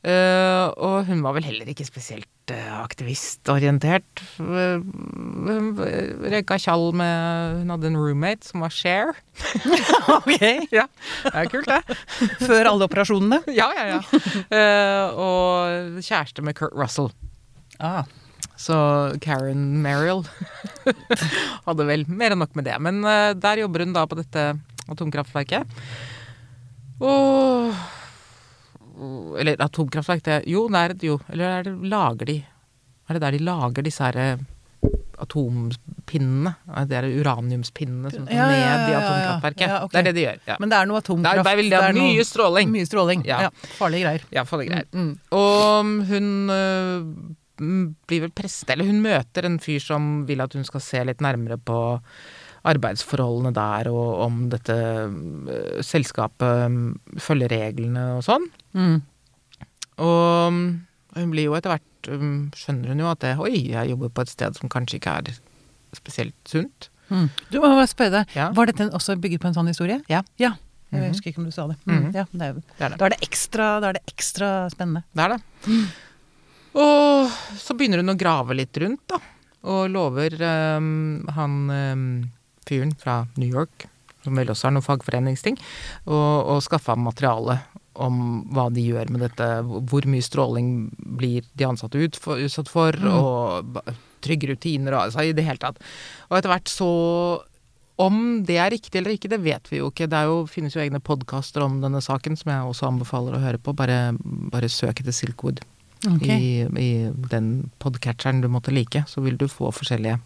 Eh, 0.07 0.65
og 0.77 1.05
hun 1.07 1.23
var 1.25 1.33
vel 1.37 1.47
heller 1.47 1.69
ikke 1.71 1.87
spesielt 1.87 2.27
uh, 2.53 2.77
aktivistorientert. 2.81 4.21
Hun 4.37 5.73
røyka 5.77 6.57
tjall 6.61 6.91
med 6.97 7.61
Hun 7.61 7.73
hadde 7.73 7.89
en 7.91 7.99
roommate 7.99 8.47
som 8.47 8.65
var 8.65 8.73
Cher. 8.73 9.13
Ok. 10.17 10.39
Ja, 10.71 10.85
det 11.25 11.33
er 11.33 11.49
kult, 11.51 11.67
det. 11.67 11.97
Før 12.39 12.69
alle 12.71 12.87
operasjonene. 12.87 13.41
Ja, 13.51 13.67
ja, 13.75 13.97
ja. 13.97 14.21
Uh, 14.51 15.19
og 15.19 15.99
kjæreste 16.05 16.45
med 16.45 16.55
Kurt 16.57 16.75
Russell. 16.77 17.11
Ah. 17.83 18.07
Så 18.57 18.77
Karen 19.21 19.81
Merrill 19.83 20.23
hadde 21.67 21.85
vel 21.89 22.07
mer 22.09 22.33
enn 22.33 22.41
nok 22.41 22.55
med 22.57 22.65
det. 22.69 22.77
Men 22.81 23.03
uh, 23.05 23.35
der 23.37 23.61
jobber 23.61 23.85
hun 23.85 23.93
da 23.95 24.07
på 24.09 24.17
dette 24.19 24.47
atomkraftverket. 24.87 25.77
Og 27.03 27.75
Eller 29.39 29.59
atomkraftverk, 29.61 30.23
det 30.25 30.37
Jo, 30.49 30.67
det 30.73 30.83
er 30.83 30.93
jo. 31.05 31.19
Eller 31.29 31.59
er 31.59 31.63
det 31.67 31.73
lager 31.91 32.25
de 32.25 32.37
Er 33.09 33.13
det 33.17 33.21
der 33.21 33.31
de 33.37 33.39
lager 33.45 33.83
disse 33.85 34.03
her 34.03 34.17
eh, 34.17 34.37
atompinnene? 35.23 36.53
Er 36.75 36.85
Det 36.89 36.97
er 36.99 37.07
uraniumspinnene 37.21 38.11
som 38.13 38.25
skal 38.25 38.35
Ja, 38.35 38.47
ja, 38.51 38.51
ned 38.51 38.57
i 38.57 38.61
ja, 38.61 38.67
ja, 38.67 38.91
ja. 38.91 38.99
atomkraftverket. 39.01 39.67
Ja. 39.67 39.79
Det 39.91 39.99
er 40.01 40.07
det 40.09 40.15
de 40.17 40.25
gjør. 40.25 40.59
Men 40.59 40.69
det 40.73 40.77
er 40.81 40.85
noe 40.91 41.01
atomkraft. 41.01 41.43
der 41.49 41.55
vil 41.59 41.69
de 41.69 41.75
ha 41.75 41.81
det 41.81 41.89
er 41.89 41.97
noe- 41.99 42.13
mye 42.13 42.25
stråling. 42.27 42.71
Mye 42.71 42.85
stråling. 42.89 43.25
Ja. 43.25 43.49
Farlige 43.77 44.03
greier. 44.05 44.23
Ja, 44.31 44.43
farlige 44.43 44.69
greier. 44.71 44.87
Mm. 44.93 45.19
Og 45.31 45.91
hun 46.11 46.49
øh, 46.49 47.95
blir 48.07 48.21
vel 48.27 48.31
preste, 48.37 48.69
eller 48.73 48.85
hun 48.85 49.01
møter 49.01 49.45
en 49.45 49.59
fyr 49.59 49.79
som 49.81 50.25
vil 50.27 50.41
at 50.41 50.53
hun 50.53 50.63
skal 50.67 50.81
se 50.81 51.03
litt 51.09 51.21
nærmere 51.25 51.57
på 51.57 51.79
arbeidsforholdene 52.67 53.53
der, 53.55 53.89
og 53.91 54.21
om 54.27 54.41
dette 54.51 54.75
øh, 54.75 55.79
selskapet 55.85 56.67
øh, 56.67 57.19
følger 57.23 57.49
reglene 57.53 58.03
og 58.17 58.23
sånn. 58.27 58.45
Mm. 58.77 58.99
Og 60.03 60.53
mm, 60.53 60.67
hun 61.17 61.31
blir 61.33 61.47
jo 61.49 61.55
etter 61.57 61.73
hvert 61.73 62.11
øh, 62.13 62.27
Skjønner 62.55 62.91
hun 62.93 62.99
jo 63.01 63.09
at 63.09 63.23
det, 63.23 63.33
Oi, 63.41 63.55
jeg 63.71 63.89
jobber 63.93 64.09
på 64.13 64.21
et 64.27 64.29
sted 64.35 64.59
som 64.59 64.69
kanskje 64.69 64.99
ikke 64.99 65.15
er 65.23 65.33
spesielt 65.97 66.35
sunt. 66.45 66.89
Mm. 67.09 67.29
Du 67.49 67.59
må 67.63 67.69
bare 67.71 67.87
spørre 67.89 68.11
deg, 68.19 68.35
Ja. 68.35 68.49
var 68.53 68.67
dette 68.69 68.89
også 68.93 69.15
bygget 69.19 69.41
på 69.41 69.47
en 69.49 69.55
sånn 69.57 69.67
historie? 69.71 70.01
Ja. 70.11 70.21
Ja. 70.37 70.53
Jeg 70.91 71.01
Mhm. 71.01 71.09
husker 71.11 71.27
ikke 71.31 71.39
om 71.41 71.45
du 71.45 71.51
sa 71.51 71.67
det. 71.67 71.75
Mm. 71.85 71.95
-hmm. 72.03 72.13
Ja, 72.15 72.23
det 72.31 72.41
er, 72.41 72.53
Det 72.53 72.63
er 72.85 72.89
det. 72.89 72.97
Da 72.99 73.05
er 73.05 73.09
det 73.09 73.21
ekstra, 73.21 73.79
da 73.81 73.87
er 73.89 73.93
det 73.93 74.03
ekstra 74.07 74.69
spennende. 74.71 75.03
Det 75.15 75.23
er 75.23 75.29
det. 75.29 75.41
Og 76.77 77.29
så 77.57 77.73
begynner 77.77 77.97
hun 77.97 78.13
å 78.13 78.17
grave 78.19 78.53
litt 78.55 78.77
rundt, 78.77 79.01
da. 79.09 79.19
Og 79.67 79.89
lover 79.89 80.35
um, 80.77 81.25
han 81.33 81.55
øhm, 81.69 82.29
fyren 82.67 82.93
fra 82.99 83.21
New 83.39 83.49
York, 83.49 83.87
som 84.25 84.37
vel 84.37 84.51
også 84.51 84.69
har 84.69 84.75
noen 84.75 84.85
fagforeningsting, 84.85 85.59
og, 86.05 86.53
og 86.53 86.63
skaffe 86.65 86.93
ham 86.93 87.07
materiale 87.07 87.61
om 87.97 88.17
hva 88.53 88.67
de 88.69 88.83
gjør 88.91 89.09
med 89.13 89.23
dette, 89.25 89.45
hvor 89.89 90.05
mye 90.09 90.25
stråling 90.25 90.71
blir 91.17 91.45
de 91.57 91.65
ansatte 91.65 91.97
utsatt 91.97 92.69
for, 92.69 92.69
for, 92.69 92.97
og 93.09 93.79
trygge 94.25 94.51
rutiner 94.51 94.93
og 94.93 95.07
altså 95.07 95.25
i 95.25 95.35
det 95.37 95.45
hele 95.47 95.61
tatt. 95.61 95.79
Og 96.29 96.37
etter 96.37 96.53
hvert 96.53 96.71
så 96.71 96.91
om 97.97 98.43
det 98.45 98.59
er 98.61 98.69
riktig 98.69 98.99
eller 98.99 99.15
ikke, 99.15 99.31
det 99.31 99.39
vet 99.41 99.71
vi 99.71 99.79
jo 99.79 99.89
ikke. 99.89 100.05
Det 100.09 100.19
er 100.19 100.29
jo, 100.29 100.43
finnes 100.49 100.75
jo 100.75 100.83
egne 100.83 101.01
podkaster 101.01 101.65
om 101.65 101.79
denne 101.81 102.01
saken 102.03 102.37
som 102.37 102.51
jeg 102.53 102.69
også 102.69 102.91
anbefaler 102.91 103.37
å 103.37 103.41
høre 103.41 103.61
på. 103.61 103.73
Bare, 103.77 104.13
bare 104.53 104.69
søk 104.69 105.01
etter 105.01 105.15
Silkwood 105.15 105.63
okay. 106.05 106.37
i, 106.37 106.51
i 106.77 106.91
den 107.31 107.71
podcatcheren 107.81 108.43
du 108.43 108.51
måtte 108.53 108.73
like, 108.75 109.01
så 109.09 109.23
vil 109.25 109.39
du 109.41 109.47
få 109.49 109.73
forskjellige 109.73 110.19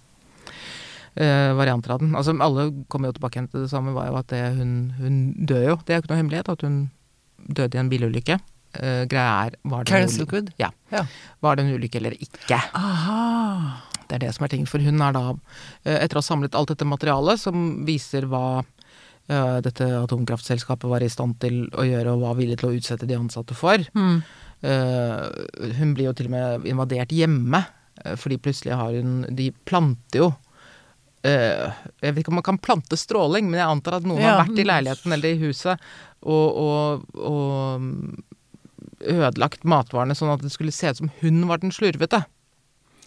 eh, 1.16 1.51
varianter 1.57 1.95
av 1.95 1.99
den. 2.03 2.16
Altså 2.16 2.36
Alle 2.39 2.70
kommer 2.88 3.09
jo 3.09 3.18
tilbake 3.18 3.39
igjen 3.39 3.51
til 3.51 3.66
det 3.66 3.72
samme, 3.74 3.95
var 3.95 4.09
jo 4.09 4.18
at 4.22 4.32
det, 4.32 4.41
hun, 4.57 4.74
hun 4.99 5.22
dør 5.38 5.68
jo. 5.72 5.78
Det 5.86 5.93
er 5.93 5.99
jo 5.99 6.05
ikke 6.05 6.14
noe 6.14 6.22
hemmelighet 6.22 6.51
at 6.53 6.66
hun 6.68 6.82
døde 7.51 7.78
i 7.78 7.82
en 7.82 7.91
bilulykke. 7.91 8.39
Uh, 8.72 9.03
greia 9.12 9.32
er 9.47 9.55
var 9.68 9.84
det, 9.84 9.97
en 9.97 10.14
ulykke? 10.22 10.45
Ja. 10.62 10.70
Ja. 10.93 11.03
Var 11.43 11.57
det 11.57 11.66
en 11.66 11.74
ulykke 11.76 11.99
eller 11.99 12.14
ikke? 12.16 12.59
Aha. 12.78 13.82
Det 14.07 14.16
er 14.16 14.24
det 14.26 14.36
som 14.36 14.45
er 14.47 14.53
ting. 14.53 14.64
For 14.70 14.84
hun 14.84 15.01
er 15.03 15.16
da, 15.18 15.24
uh, 15.34 15.97
etter 15.97 16.16
å 16.16 16.22
ha 16.22 16.28
samlet 16.30 16.55
alt 16.55 16.72
dette 16.72 16.88
materialet 16.88 17.41
som 17.41 17.82
viser 17.88 18.30
hva 18.32 18.62
dette 19.32 19.86
atomkraftselskapet 19.86 20.89
var 20.91 21.03
i 21.05 21.07
stand 21.07 21.38
til 21.39 21.62
å 21.80 21.86
gjøre 21.88 22.16
og 22.18 22.24
var 22.26 22.34
villig 22.36 22.57
til 22.59 22.68
å 22.68 22.72
utsette 22.76 23.07
de 23.07 23.16
ansatte 23.16 23.55
for 23.55 23.80
eh, 23.80 25.20
Hun 25.78 25.93
blir 25.93 26.09
jo 26.09 26.14
til 26.18 26.28
og 26.28 26.34
med 26.34 26.66
invadert 26.68 27.14
hjemme, 27.16 27.62
fordi 28.20 28.39
plutselig 28.41 28.76
har 28.76 28.97
hun 28.97 29.22
De 29.38 29.51
planter 29.70 30.26
jo 30.26 30.32
Jeg 31.24 32.13
vet 32.15 32.17
ikke 32.24 32.32
om 32.34 32.39
man 32.39 32.47
kan 32.47 32.57
plante 32.57 32.97
stråling, 32.97 33.49
men 33.51 33.59
jeg 33.61 33.69
antar 33.69 33.99
at 33.99 34.07
noen 34.09 34.22
Ja. 34.24 34.36
har 34.38 34.45
vært 34.47 34.57
i 34.59 34.65
leiligheten 34.65 35.13
eller 35.13 35.30
i 35.36 35.41
huset 35.45 35.80
og, 36.22 36.57
og, 36.57 37.05
og 37.17 37.82
mm, 37.82 38.24
ødelagt 39.01 39.63
matvarene 39.65 40.15
sånn 40.17 40.34
at 40.34 40.41
det 40.45 40.51
skulle 40.53 40.74
se 40.74 40.89
ut 40.93 40.97
som 41.03 41.11
hun 41.22 41.43
var 41.49 41.61
den 41.61 41.74
slurvete. 41.74 42.24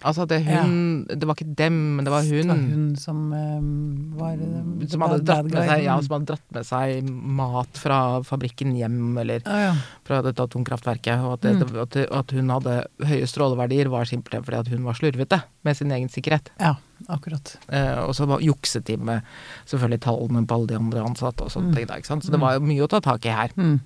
Altså 0.05 0.27
at 0.27 0.33
det, 0.35 0.41
hun, 0.45 1.07
det 1.09 1.25
var 1.25 1.33
ikke 1.39 1.55
dem, 1.57 1.77
men 1.97 2.05
det 2.05 2.11
var 2.13 2.27
Det 2.27 2.43
hun. 2.43 2.49
var 2.51 2.59
hun 2.61 2.97
som 3.01 3.21
eh, 3.33 4.19
var 4.21 4.35
eh, 4.37 4.89
Som 4.93 5.01
hadde, 5.07 5.21
dratt 5.25 5.47
med 5.49 5.69
seg, 5.71 5.85
ja, 5.87 5.95
som 6.05 6.13
hadde 6.19 6.29
dratt 6.29 6.51
med 6.53 6.67
seg 6.69 7.09
mat 7.39 7.81
fra 7.81 8.01
fabrikken 8.27 8.75
hjem, 8.77 8.99
eller 9.23 9.41
ah, 9.49 9.61
ja. 9.63 9.71
fra 10.05 10.19
dette 10.27 10.45
atomkraftverket. 10.45 11.25
Og 11.25 11.39
at, 11.39 11.47
det, 11.47 11.71
at, 11.87 11.95
det- 11.97 12.09
at 12.13 12.35
hun 12.37 12.53
hadde 12.53 12.75
høye 13.07 13.31
stråleverdier, 13.31 13.89
var 13.95 14.05
simpelthen 14.11 14.45
fordi 14.45 14.61
at 14.61 14.69
hun 14.75 14.85
var 14.85 14.99
slurvete 14.99 15.41
med 15.65 15.77
sin 15.81 15.91
egen 15.97 16.13
sikkerhet. 16.13 16.53
ja, 16.61 16.75
akkurat. 17.13 17.57
Eh, 17.69 17.99
og 18.05 18.15
så 18.17 18.29
jukset 18.43 18.87
de 18.89 18.97
med 18.97 19.27
selvfølgelig 19.67 20.05
tallene 20.07 20.47
på 20.49 20.59
alle 20.59 20.73
de 20.73 20.79
andre 20.79 21.05
ansatte 21.05 21.47
og 21.47 21.53
sånne 21.53 21.75
ting. 21.77 21.89
Da, 21.91 21.99
ikke 22.01 22.13
sant? 22.15 22.27
Så 22.27 22.35
det 22.35 22.43
var 22.43 22.57
jo 22.57 22.65
mye 22.67 22.87
å 22.87 22.91
ta 22.91 23.03
tak 23.05 23.27
i 23.29 23.35
her. 23.35 23.55
Mm. 23.59 23.79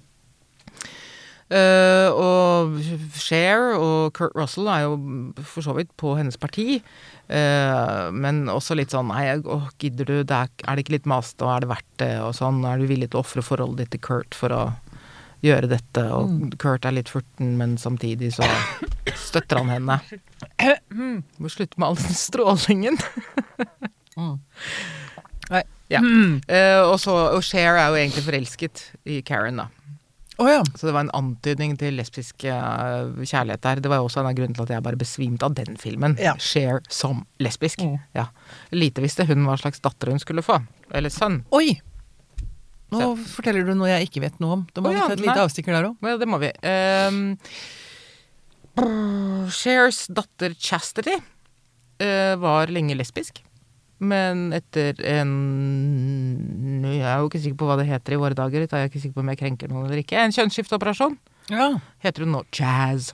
Uh, 1.48 2.12
og 2.12 2.74
Cher 3.16 3.70
og 3.78 4.10
Kurt 4.18 4.34
Russell 4.36 4.66
er 4.68 4.82
jo 4.84 4.98
for 5.40 5.64
så 5.64 5.72
vidt 5.78 5.94
på 5.96 6.12
hennes 6.18 6.36
parti. 6.36 6.82
uh, 7.32 8.12
men 8.12 8.42
også 8.52 8.76
litt 8.76 8.92
sånn 8.92 9.08
Nei, 9.08 9.38
åh, 9.40 9.70
gidder 9.80 10.04
du? 10.04 10.16
Det 10.28 10.36
er, 10.36 10.52
er 10.66 10.76
det 10.76 10.84
ikke 10.84 10.98
litt 10.98 11.08
masete, 11.08 11.46
og 11.46 11.54
er 11.54 11.64
det 11.64 11.70
verdt 11.72 11.94
det? 12.04 12.12
Og 12.26 12.36
sånn. 12.36 12.60
Er 12.68 12.76
du 12.76 12.84
villig 12.90 13.08
til 13.08 13.22
å 13.22 13.24
ofre 13.24 13.44
forholdet 13.44 13.86
ditt 13.86 13.96
til 13.96 14.04
Kurt 14.10 14.36
for 14.36 14.52
å 14.52 14.62
gjøre 15.46 15.72
dette? 15.72 16.04
Og 16.12 16.52
Kurt 16.60 16.84
er 16.84 16.98
litt 16.98 17.08
furten, 17.12 17.56
men 17.56 17.78
samtidig 17.80 18.34
så 18.36 18.44
støtter 19.16 19.62
han 19.62 19.72
henne. 19.72 19.98
Må 21.38 21.50
slutte 21.52 21.80
med 21.80 21.88
all 21.88 21.98
den 22.00 22.18
strålingen. 22.18 22.98
Nei. 25.52 25.64
Ja. 25.88 26.02
Eh, 26.04 26.82
og 26.84 26.98
så 27.00 27.14
Og 27.32 27.40
Cher 27.46 27.78
er 27.78 27.86
jo 27.88 27.96
egentlig 27.96 28.26
forelsket 28.26 28.82
i 29.08 29.22
Karen, 29.24 29.62
da. 29.62 29.70
Oh, 30.38 30.46
ja. 30.46 30.60
Så 30.74 30.86
det 30.86 30.92
var 30.94 31.02
en 31.02 31.14
antydning 31.18 31.72
til 31.80 31.96
lesbisk 31.98 32.44
uh, 32.46 33.10
kjærlighet 33.26 33.62
der. 33.64 33.80
Det 33.82 33.90
var 33.90 33.98
jo 33.98 34.06
også 34.06 34.20
en 34.22 34.28
av 34.30 34.36
grunnene 34.38 34.54
til 34.54 34.68
at 34.68 34.76
jeg 34.76 34.84
bare 34.86 35.00
besvimte 35.00 35.48
av 35.48 35.56
den 35.58 35.74
filmen. 35.80 36.14
Ja. 36.22 36.36
Cher 36.38 36.78
som 36.94 37.24
lesbisk. 37.42 37.82
Mm. 37.82 37.96
Ja. 38.14 38.28
Lite 38.70 39.02
visste 39.02 39.26
hun 39.26 39.42
hva 39.48 39.56
slags 39.58 39.82
datter 39.82 40.12
hun 40.14 40.22
skulle 40.22 40.44
få. 40.46 40.60
Eller 40.94 41.10
sønn. 41.10 41.40
Oi! 41.58 41.80
Nå 42.94 43.10
forteller 43.18 43.66
du 43.66 43.74
noe 43.76 43.90
jeg 43.90 44.06
ikke 44.06 44.22
vet 44.28 44.38
noe 44.40 44.60
om. 44.60 44.62
Da 44.72 44.84
må 44.84 44.92
Å 44.92 44.94
vi 44.94 45.02
ta 45.02 45.16
et 45.16 45.24
lite 45.26 45.42
avstikker 45.42 45.74
der 45.74 45.90
òg. 45.90 46.06
Ja, 46.06 46.14
det 46.22 46.30
må 46.30 46.38
vi. 46.40 46.52
Um, 46.62 47.18
Chers 49.50 50.06
datter 50.12 50.54
Chastity 50.54 51.14
eh, 51.98 52.34
var 52.40 52.70
lenge 52.72 52.94
lesbisk. 52.98 53.42
Men 53.98 54.52
etter 54.54 54.94
en 55.10 55.32
Jeg 56.84 57.02
er 57.02 57.18
jo 57.18 57.26
ikke 57.30 57.40
sikker 57.42 57.58
på 57.58 57.66
hva 57.70 57.78
det 57.80 57.88
heter 57.88 58.14
i 58.14 58.20
våre 58.20 58.36
dager. 58.38 58.62
Jeg 58.62 58.70
er 58.70 58.90
ikke 58.90 59.02
sikker 59.02 59.16
på 59.18 59.24
om 59.24 59.32
jeg 59.32 59.40
krenker 59.40 59.72
noen 59.72 59.88
eller 59.88 60.02
ikke. 60.04 60.20
En 60.20 60.34
kjønnsskifteoperasjon 60.34 61.18
Ja. 61.50 61.70
heter 62.04 62.22
hun 62.26 62.36
nå 62.36 62.44
Jazz. 62.54 63.12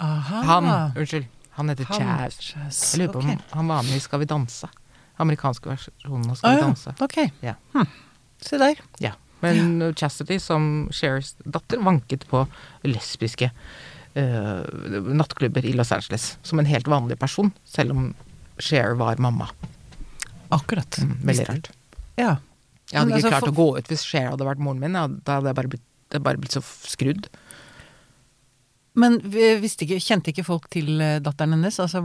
Aha. 0.00 0.42
Han, 0.46 0.68
unnskyld. 0.96 1.26
Han 1.58 1.68
heter 1.72 1.84
Han. 1.90 2.00
Jazz. 2.00 2.38
Jazz, 2.54 2.82
Jeg 2.94 3.02
lurer 3.02 3.12
på 3.12 3.18
om 3.24 3.42
han 3.58 3.68
var 3.74 3.82
med 3.82 3.96
i 3.96 4.00
Skal 4.00 4.20
vi 4.22 4.30
danse. 4.30 4.68
Amerikanske 5.18 5.68
versjonen 5.68 6.30
av 6.30 6.36
Skal 6.38 6.38
Skal 6.38 6.50
vi 6.50 6.60
ja, 6.62 6.66
danse. 6.68 7.32
Ja. 7.42 7.54
Hm. 7.74 7.88
Se 8.40 8.58
der. 8.62 8.80
Ja. 9.02 9.12
Men 9.42 9.94
Chastity, 9.94 10.38
som 10.42 10.88
Shares 10.94 11.34
datter, 11.44 11.78
vanket 11.82 12.24
på 12.30 12.46
lesbiske 12.86 13.50
nattklubber 15.18 15.64
i 15.64 15.72
Los 15.76 15.92
Angeles. 15.92 16.38
Som 16.42 16.58
en 16.62 16.66
helt 16.70 16.88
vanlig 16.90 17.18
person, 17.18 17.52
selv 17.64 17.90
om 17.96 18.14
Cher 18.58 18.94
var 18.98 19.16
mamma. 19.22 19.48
Akkurat. 20.50 20.98
Mm, 20.98 21.16
veldig 21.28 21.48
rart. 21.48 21.70
Ja. 22.18 22.36
Jeg 22.90 22.98
hadde 23.02 23.10
Men 23.10 23.18
ikke 23.18 23.28
altså, 23.28 23.28
klart 23.34 23.44
for- 23.44 23.52
å 23.52 23.58
gå 23.58 23.78
ut 23.78 23.88
hvis 23.92 24.04
Cher 24.08 24.30
hadde 24.30 24.46
vært 24.48 24.58
moren 24.64 24.80
min. 24.80 24.92
Da 25.24 25.36
hadde 25.38 25.52
jeg 25.52 25.58
bare 25.60 25.68
blitt, 25.74 25.84
jeg 26.12 26.22
bare 26.24 26.40
blitt 26.40 26.56
så 26.56 26.62
skrudd. 26.64 27.28
Men 28.98 29.20
ikke, 29.20 30.00
kjente 30.02 30.32
ikke 30.32 30.42
folk 30.42 30.64
til 30.72 31.00
eh, 31.00 31.18
datteren 31.22 31.52
hennes? 31.54 31.76
Altså, 31.78 32.00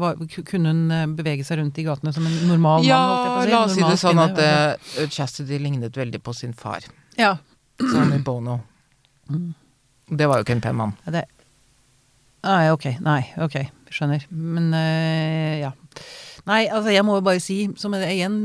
Kunne 0.45 0.70
hun 0.76 0.91
eh, 0.93 1.05
bevege 1.18 1.45
seg 1.47 1.57
rundt 1.57 1.80
i 1.82 1.86
gatene 1.88 2.14
som 2.14 2.26
en 2.28 2.36
normal 2.47 2.84
Ja, 2.86 2.99
mann? 2.99 3.47
å 3.47 3.49
la 3.49 3.61
oss 3.66 3.74
si 3.74 3.82
det 3.82 3.97
sånn 3.97 4.20
at 4.22 4.38
uh, 4.38 5.07
Chastity 5.09 5.57
lignet 5.57 5.95
veldig 5.97 6.22
på 6.22 6.36
sin 6.38 6.53
far. 6.53 6.86
Ja. 7.18 7.38
I 7.82 8.20
Bono. 8.22 8.59
Det 10.11 10.28
var 10.30 10.38
jo 10.38 10.45
ikke 10.45 10.57
en 10.59 10.61
pen 10.61 10.76
mann. 10.78 10.93
Ja, 11.07 11.11
Det 11.18 11.26
Nei, 12.44 12.68
ok. 12.74 12.86
Nei, 13.06 13.22
ok. 13.46 13.56
Skjønner. 13.94 14.26
Men 14.32 14.72
eh, 14.76 15.62
ja. 15.64 15.72
Nei, 16.50 16.64
altså 16.68 16.91
jeg 16.91 17.06
må 17.08 17.16
jo 17.20 17.24
bare 17.24 17.39
si, 17.39 17.58
som 17.80 17.94
en- 17.96 18.04
igjen 18.10 18.36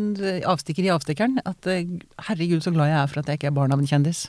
avstikker 0.46 0.86
i 0.86 0.92
avstikkeren, 0.94 1.40
at 1.49 1.66
eh, 1.72 1.88
herregud 2.28 2.62
så 2.62 2.70
glad 2.74 2.92
jeg 2.92 3.01
er 3.01 3.09
for 3.11 3.22
at 3.22 3.32
jeg 3.32 3.40
ikke 3.40 3.49
er 3.51 3.57
barn 3.57 3.74
av 3.74 3.80
en 3.82 3.88
kjendis. 3.90 4.26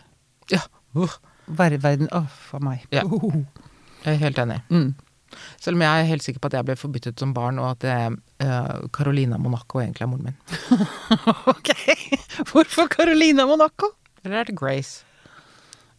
Ja, 0.49 0.63
uh, 0.97 1.19
Ver 1.59 1.75
verden 1.81 2.09
Å, 2.13 2.23
for 2.49 2.61
meg. 2.65 2.87
Ja. 2.93 3.03
jeg 4.05 4.15
er 4.15 4.19
helt 4.23 4.41
enig. 4.41 4.57
Mm. 4.73 4.89
Selv 5.61 5.77
om 5.77 5.83
jeg 5.85 6.01
er 6.01 6.07
helt 6.09 6.25
sikker 6.25 6.41
på 6.41 6.49
at 6.49 6.55
jeg 6.57 6.65
ble 6.65 6.75
forbyttet 6.79 7.21
som 7.21 7.35
barn, 7.37 7.59
og 7.61 7.75
at 7.75 7.83
det 7.85 7.97
eh, 8.41 8.87
Carolina 8.95 9.37
Monaco 9.37 9.81
egentlig 9.83 10.07
er 10.07 10.09
moren 10.09 10.31
min. 10.31 10.39
ok. 11.53 11.69
Hvorfor 12.49 12.89
Carolina 12.89 13.45
Monaco? 13.49 13.91
Eller 14.23 14.41
er 14.41 14.49
det 14.49 14.57
Grace? 14.57 15.03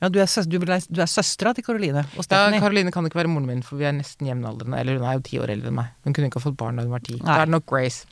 Ja, 0.00 0.08
du 0.08 0.18
er, 0.22 0.26
søs 0.32 0.46
du, 0.48 0.56
er, 0.64 0.80
du 0.88 1.00
er 1.04 1.08
søstera 1.10 1.52
til 1.54 1.64
Karoline 1.66 2.06
og 2.16 2.24
Stephanie. 2.24 2.56
Ja, 2.56 2.62
Karoline 2.64 2.92
kan 2.94 3.04
ikke 3.04 3.18
være 3.20 3.28
moren 3.28 3.46
min, 3.50 3.60
for 3.66 3.76
vi 3.76 3.84
er 3.84 3.92
nesten 3.92 4.26
jevnaldrende. 4.30 4.78
Eller 4.80 4.96
hun 4.96 5.04
er 5.04 5.18
jo 5.18 5.24
ti 5.26 5.36
år 5.42 5.52
eldre 5.52 5.68
enn 5.68 5.76
meg. 5.76 5.90
Hun 6.06 6.16
kunne 6.16 6.30
ikke 6.30 6.40
ha 6.40 6.44
fått 6.46 6.56
barn 6.56 6.80
da 6.80 6.86
hun 6.86 6.94
var 6.94 7.04
ti. 7.04 7.18
Nei. 7.18 7.26
Da 7.28 7.36
er 7.42 7.50
det 7.50 7.54
nok 7.58 7.66
Grace. 7.68 8.06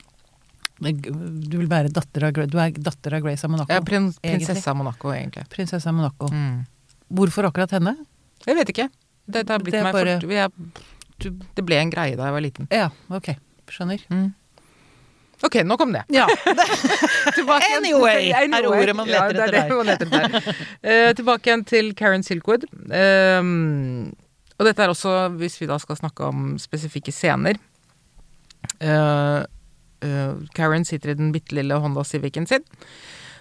Du 0.79 1.57
vil 1.59 1.67
være 1.71 1.91
datter 1.91 2.29
av, 2.29 2.37
du 2.47 2.59
er 2.63 2.71
datter 2.77 3.17
av 3.17 3.25
Grace 3.25 3.45
av 3.49 3.51
Monaco. 3.51 3.73
Ja, 3.73 3.81
er 3.81 3.87
prin 3.89 4.13
prinsesse 4.23 4.69
av 4.71 4.77
Monaco, 4.79 5.11
egentlig. 5.17 5.49
Prinsesse 5.51 5.89
av 5.91 5.97
Monaco. 5.97 6.29
Mm. 6.31 6.61
Hvorfor 7.19 7.49
akkurat 7.49 7.73
henne? 7.75 7.97
Jeg 8.47 8.55
vet 8.61 8.71
ikke. 8.75 8.87
Det, 9.27 9.43
det 9.49 9.51
har 9.57 9.65
blitt 9.65 9.75
Det 9.75 9.81
er 9.81 9.89
meg 9.89 9.97
bare- 9.97 10.21
fort 10.21 10.31
jeg, 10.31 11.43
Det 11.57 11.65
ble 11.67 11.81
en 11.83 11.91
greie 11.91 12.15
da 12.17 12.29
jeg 12.29 12.37
var 12.37 12.45
liten. 12.45 12.69
Ja, 12.71 12.91
ok. 13.11 13.33
Skjønner. 13.73 14.05
Ok, 15.47 15.55
nå 15.65 15.77
kom 15.79 15.93
det. 15.95 16.03
Ja. 16.11 16.27
Anyway, 17.79 18.33
er 18.35 18.67
ordet 18.67 18.95
man 18.97 19.07
leter 19.07 19.37
ja, 19.39 19.47
det 19.47 19.59
er 19.63 19.91
etter 19.95 20.09
det 20.11 20.13
der. 20.33 20.43
Eh, 20.83 21.11
tilbake 21.19 21.47
igjen 21.51 21.63
til 21.69 21.93
Karen 21.99 22.23
Silkwood. 22.27 22.63
Um, 22.91 24.11
og 24.59 24.63
dette 24.67 24.83
er 24.83 24.91
også, 24.91 25.13
hvis 25.39 25.61
vi 25.61 25.67
da 25.71 25.77
skal 25.79 25.97
snakke 26.01 26.21
om 26.33 26.39
spesifikke 26.59 27.13
scener 27.15 27.55
uh, 28.83 29.43
Karen 30.55 30.85
sitter 30.87 31.11
i 31.13 31.17
den 31.19 31.33
bitte 31.35 31.55
lille 31.59 31.75
Honda 31.83 32.03
Civicen 32.07 32.47
sin 32.51 32.65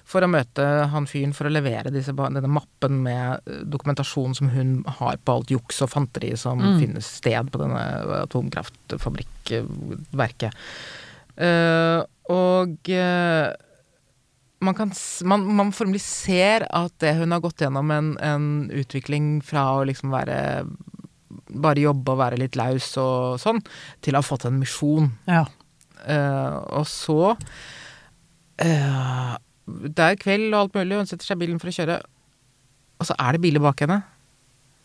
for 0.08 0.24
å 0.24 0.30
møte 0.32 0.64
han 0.94 1.04
fyren 1.10 1.34
for 1.36 1.46
å 1.50 1.52
levere 1.52 1.92
disse, 1.92 2.14
denne 2.16 2.48
mappen 2.48 3.02
med 3.04 3.42
eh, 3.44 3.58
dokumentasjon 3.68 4.32
som 4.38 4.48
hun 4.54 4.70
har 5.02 5.18
på 5.20 5.34
alt 5.36 5.52
juks 5.52 5.82
og 5.84 5.90
fanteri 5.92 6.30
som 6.40 6.56
Mm. 6.64 6.78
finnes 6.80 7.04
sted 7.20 7.50
på 7.52 7.60
denne 7.60 7.82
atomkraftfabrikkverket. 8.22 10.56
Eh, 11.38 12.02
og 12.34 12.90
uh, 12.90 13.48
man 14.58 14.76
kan 14.76 14.92
man, 15.30 15.46
man 15.60 15.72
formelig 15.76 16.02
ser 16.02 16.66
at 16.74 16.96
det 17.04 17.14
hun 17.20 17.32
har 17.36 17.44
gått 17.44 17.62
gjennom 17.62 17.92
en, 17.94 18.10
en 18.26 18.48
utvikling 18.74 19.38
fra 19.46 19.68
å 19.78 19.86
liksom 19.88 20.12
være 20.12 20.40
bare 21.48 21.84
jobbe 21.86 22.12
og 22.12 22.20
være 22.20 22.40
litt 22.42 22.58
laus 22.60 22.90
og 23.00 23.38
sånn, 23.40 23.62
til 24.04 24.18
å 24.18 24.22
ha 24.22 24.26
fått 24.26 24.48
en 24.50 24.58
misjon. 24.60 25.12
Ja. 25.30 25.46
Uh, 26.08 26.58
og 26.80 26.86
så 26.88 27.36
Det 28.58 30.04
er 30.04 30.20
kveld 30.22 30.50
og 30.50 30.60
alt 30.60 30.78
mulig, 30.78 30.96
og 30.96 31.04
hun 31.04 31.10
setter 31.10 31.28
seg 31.28 31.38
i 31.38 31.42
bilen 31.44 31.60
for 31.62 31.70
å 31.70 31.76
kjøre. 31.76 31.98
Og 32.98 33.10
så 33.10 33.18
er 33.22 33.36
det 33.36 33.44
biler 33.44 33.62
bak 33.62 33.84
henne. 33.86 34.00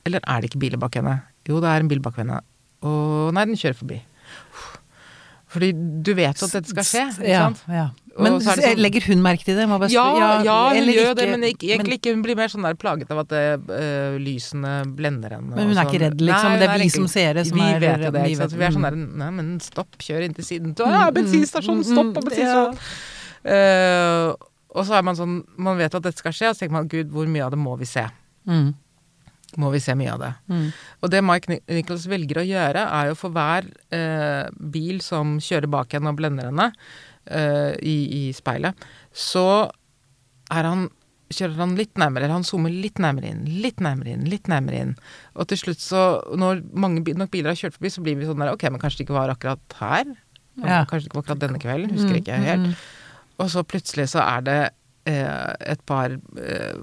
Eller 0.04 0.20
er 0.26 0.42
det 0.42 0.50
ikke 0.50 0.60
biler 0.66 0.80
bak 0.82 0.98
henne? 0.98 1.14
Jo, 1.48 1.60
det 1.62 1.70
er 1.70 1.82
en 1.82 1.90
bil 1.90 2.02
bak 2.04 2.18
henne. 2.20 2.40
Og 2.86 3.32
nei, 3.34 3.46
den 3.48 3.58
kjører 3.58 3.78
forbi. 3.78 4.00
Fordi 5.52 5.68
du 6.02 6.14
vet 6.16 6.42
at 6.42 6.54
dette 6.56 6.70
skal 6.72 6.86
skje, 6.88 7.02
ikke 7.18 7.28
Ja, 7.28 7.42
sant? 7.50 7.60
ja. 7.68 7.90
Men 8.18 8.38
så 8.44 8.52
sånn- 8.56 8.76
legger 8.80 9.04
hun 9.08 9.22
merke 9.24 9.44
til 9.44 9.56
det? 9.56 9.64
Må 9.68 9.78
bare 9.80 9.88
Ja, 9.92 10.04
ja, 10.44 10.56
hun 10.72 10.88
gjør 10.88 10.94
gjør 10.96 11.14
det, 11.16 11.26
men 11.30 11.42
ikke, 11.48 11.68
egentlig 11.76 11.96
ikke. 12.00 12.12
Hun 12.12 12.22
blir 12.24 12.36
mer 12.36 12.48
sånn 12.52 12.62
der 12.64 12.74
plaget 12.74 13.10
av 13.10 13.20
at 13.22 13.32
eh, 13.32 14.16
lysene 14.20 14.72
blender 14.96 15.30
henne. 15.36 15.54
Men 15.54 15.68
hun 15.68 15.76
er 15.78 15.84
ikke 15.84 15.96
sånn. 15.96 16.00
redd, 16.06 16.20
liksom? 16.20 16.50
Nei, 16.52 16.58
Det 16.58 16.68
er 16.68 16.78
vi 16.78 16.84
ikke- 16.88 16.96
som 16.96 17.08
seere 17.08 17.44
som 17.46 17.56
vi 17.58 17.64
er- 17.64 17.80
vet 17.80 18.00
det, 18.00 18.12
vi 18.12 18.34
vet- 18.36 18.52
Vi 18.52 18.64
er 18.64 18.70
sånn 18.70 18.84
mm. 18.84 18.90
der 18.90 18.96
Nei, 18.96 19.30
men 19.30 19.60
stopp, 19.60 19.96
kjør 19.98 20.24
inn 20.24 20.34
til 20.34 20.44
siden. 20.44 20.74
Ja, 20.78 21.10
bensinstasjon, 21.10 21.84
stopp 21.84 22.12
på 22.14 22.20
mm, 22.20 22.28
bensinstasjon! 22.28 22.78
Uh, 23.44 24.34
og 24.74 24.86
så 24.86 24.94
er 24.94 25.02
man 25.02 25.16
sånn 25.16 25.44
Man 25.58 25.76
vet 25.76 25.92
at 25.94 26.02
dette 26.02 26.16
skal 26.16 26.30
skje, 26.32 26.48
og 26.50 26.54
så 26.56 26.60
tenker 26.62 26.76
man 26.78 26.86
gud, 26.88 27.10
hvor 27.10 27.26
mye 27.26 27.44
av 27.44 27.50
det 27.50 27.58
må 27.58 27.76
vi 27.78 27.84
se? 27.84 28.04
Mm. 28.46 28.74
Må 29.60 29.72
vi 29.74 29.82
se 29.84 29.94
mye 29.98 30.14
av 30.14 30.22
det. 30.22 30.32
Mm. 30.52 30.64
Og 31.02 31.12
det 31.12 31.22
Mike 31.26 31.60
Nichols 31.60 32.08
velger 32.10 32.40
å 32.42 32.46
gjøre, 32.46 32.86
er 32.86 33.10
jo 33.10 33.18
for 33.18 33.34
hver 33.34 33.68
eh, 33.92 34.48
bil 34.72 35.02
som 35.04 35.36
kjører 35.42 35.70
bak 35.72 35.96
henne 35.96 36.12
og 36.12 36.18
blender 36.20 36.48
henne 36.48 36.70
eh, 37.26 37.72
i, 37.78 37.96
i 38.16 38.24
speilet, 38.36 38.88
så 39.12 39.46
han 40.52 40.88
kjører 41.32 41.60
han 41.62 41.76
litt 41.78 41.96
nærmere, 42.00 42.26
eller 42.26 42.36
han 42.36 42.46
zoomer 42.46 42.72
litt 42.72 43.00
nærmere 43.02 43.30
inn, 43.32 43.46
litt 43.64 43.80
nærmere 43.82 44.14
inn, 44.14 44.26
litt 44.28 44.50
nærmere 44.52 44.82
inn. 44.84 44.90
Og 45.40 45.48
til 45.48 45.60
slutt 45.62 45.80
så, 45.80 46.02
når 46.36 46.60
mange 46.76 47.14
nok 47.16 47.32
biler 47.32 47.52
har 47.52 47.60
kjørt 47.60 47.78
forbi, 47.78 47.92
så 47.94 48.04
blir 48.04 48.18
vi 48.18 48.28
sånn 48.28 48.42
der, 48.42 48.52
ok, 48.52 48.66
men 48.72 48.82
kanskje 48.82 49.00
det 49.00 49.06
ikke 49.06 49.16
var 49.16 49.32
akkurat 49.32 49.78
her? 49.80 50.12
Ja. 50.60 50.82
Kanskje 50.84 51.06
det 51.06 51.10
ikke 51.10 51.18
var 51.20 51.24
akkurat 51.26 51.44
denne 51.46 51.62
kvelden? 51.62 51.94
Husker 51.96 52.20
ikke 52.20 52.40
helt. 52.44 52.84
Og 53.40 53.48
så 53.54 53.64
plutselig 53.64 54.10
så 54.12 54.20
er 54.24 54.44
det 54.46 54.60
et 55.06 55.80
par 55.88 56.12
eh, 56.14 56.74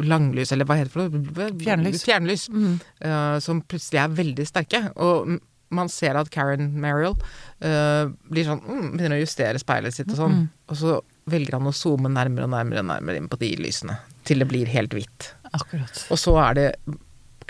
langlys, 0.00 0.52
eller 0.52 0.64
hva 0.68 0.78
heter 0.78 0.88
det 0.88 0.94
for 0.94 1.10
noe? 1.10 1.50
Fjernlys. 1.60 2.04
Fjernlys 2.06 2.46
eh, 2.52 3.36
som 3.44 3.60
plutselig 3.68 4.00
er 4.04 4.14
veldig 4.16 4.46
sterke. 4.48 4.80
Og 4.96 5.36
man 5.76 5.88
ser 5.90 6.14
at 6.16 6.30
Karen 6.30 6.70
Merrill 6.80 7.16
eh, 7.60 8.06
blir 8.30 8.46
sånn, 8.46 8.62
mm, 8.64 8.86
begynner 8.96 9.18
å 9.18 9.24
justere 9.24 9.58
speilet 9.60 9.96
sitt 9.96 10.12
og 10.14 10.20
sånn. 10.20 10.38
Og 10.70 10.78
så 10.78 10.94
velger 11.28 11.56
han 11.58 11.66
å 11.66 11.74
zoome 11.74 12.08
nærmere 12.12 12.46
og 12.46 12.52
nærmere 12.54 12.84
og 12.84 12.88
nærmere 12.92 13.18
inn 13.20 13.28
på 13.28 13.38
de 13.40 13.50
lysene. 13.58 13.98
Til 14.26 14.38
det 14.42 14.48
blir 14.50 14.70
helt 14.70 14.94
hvitt. 14.94 15.32
Akkurat. 15.52 16.04
Og 16.14 16.18
så 16.22 16.36
er 16.44 16.54
det 16.58 16.68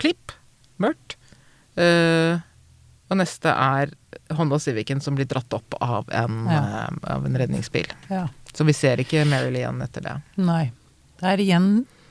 klipp, 0.01 0.33
mørkt. 0.81 1.15
eh, 1.77 2.41
og 3.07 3.15
neste 3.21 3.47
er 3.53 3.93
Honda 4.35 4.57
Civicen 4.59 4.99
som 5.01 5.15
blir 5.15 5.29
dratt 5.29 5.53
opp 5.55 5.77
av 5.79 6.09
en, 6.11 6.41
Ja. 6.51 6.87
eh, 6.89 6.97
av 7.13 7.25
en 7.25 7.37
redningsbil. 7.39 7.87
Ja. 8.11 8.25
Så 8.57 8.65
vi 8.65 8.73
ser 8.73 8.97
ikke 9.03 9.21
Mary 9.29 9.51
Lee 9.53 9.61
igjen 9.63 9.81
etter 9.85 10.01
det. 10.07 10.15
Nei. 10.41 10.63
Det 11.21 11.29
er 11.29 11.41
igjen 11.43 11.67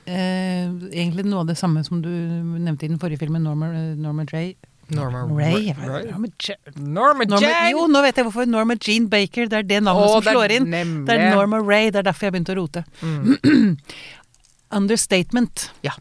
eh, 0.06 0.68
egentlig 0.94 1.24
noe 1.26 1.42
av 1.42 1.50
det 1.50 1.56
samme 1.58 1.82
som 1.86 1.98
du 2.04 2.08
nevnte 2.10 2.86
i 2.86 2.90
den 2.92 3.00
forrige 3.02 3.18
filmen, 3.24 3.42
Norma, 3.46 3.72
Norma 3.98 4.24
Ray. 4.30 4.52
Norma 4.94 5.24
Ray? 5.34 5.72
Ray? 5.74 6.04
Norma, 6.12 6.28
Ja- 6.46 6.54
Norma 6.78 7.24
Norma, 7.26 7.48
jo, 7.72 7.86
nå 7.90 8.02
vet 8.04 8.20
jeg 8.20 8.26
hvorfor. 8.28 8.46
Norma 8.46 8.76
Jean 8.78 9.08
Baker. 9.10 9.48
Det 9.50 9.58
er 9.58 9.66
det 9.66 9.80
navnet 9.82 10.06
oh, 10.06 10.20
som 10.20 10.28
slår 10.30 10.54
inn. 10.60 10.68
nemlig. 10.70 11.06
Det 11.08 11.16
er 11.18 11.34
Norma 11.34 11.58
Ray. 11.58 11.90
Det 11.90 11.98
er 12.04 12.06
derfor 12.06 12.28
jeg 12.28 12.36
begynte 12.36 12.54
å 12.54 12.58
rote. 12.60 12.84
Mm. 13.02 13.74
Understatement 14.78 15.70
Ja. 15.82 15.92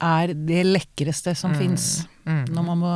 er 0.00 0.34
det 0.34 0.62
lekreste 0.66 1.34
som 1.38 1.54
fins. 1.58 2.06
Mm. 2.26 2.44
Når 2.54 2.62
man 2.70 2.78
må 2.78 2.94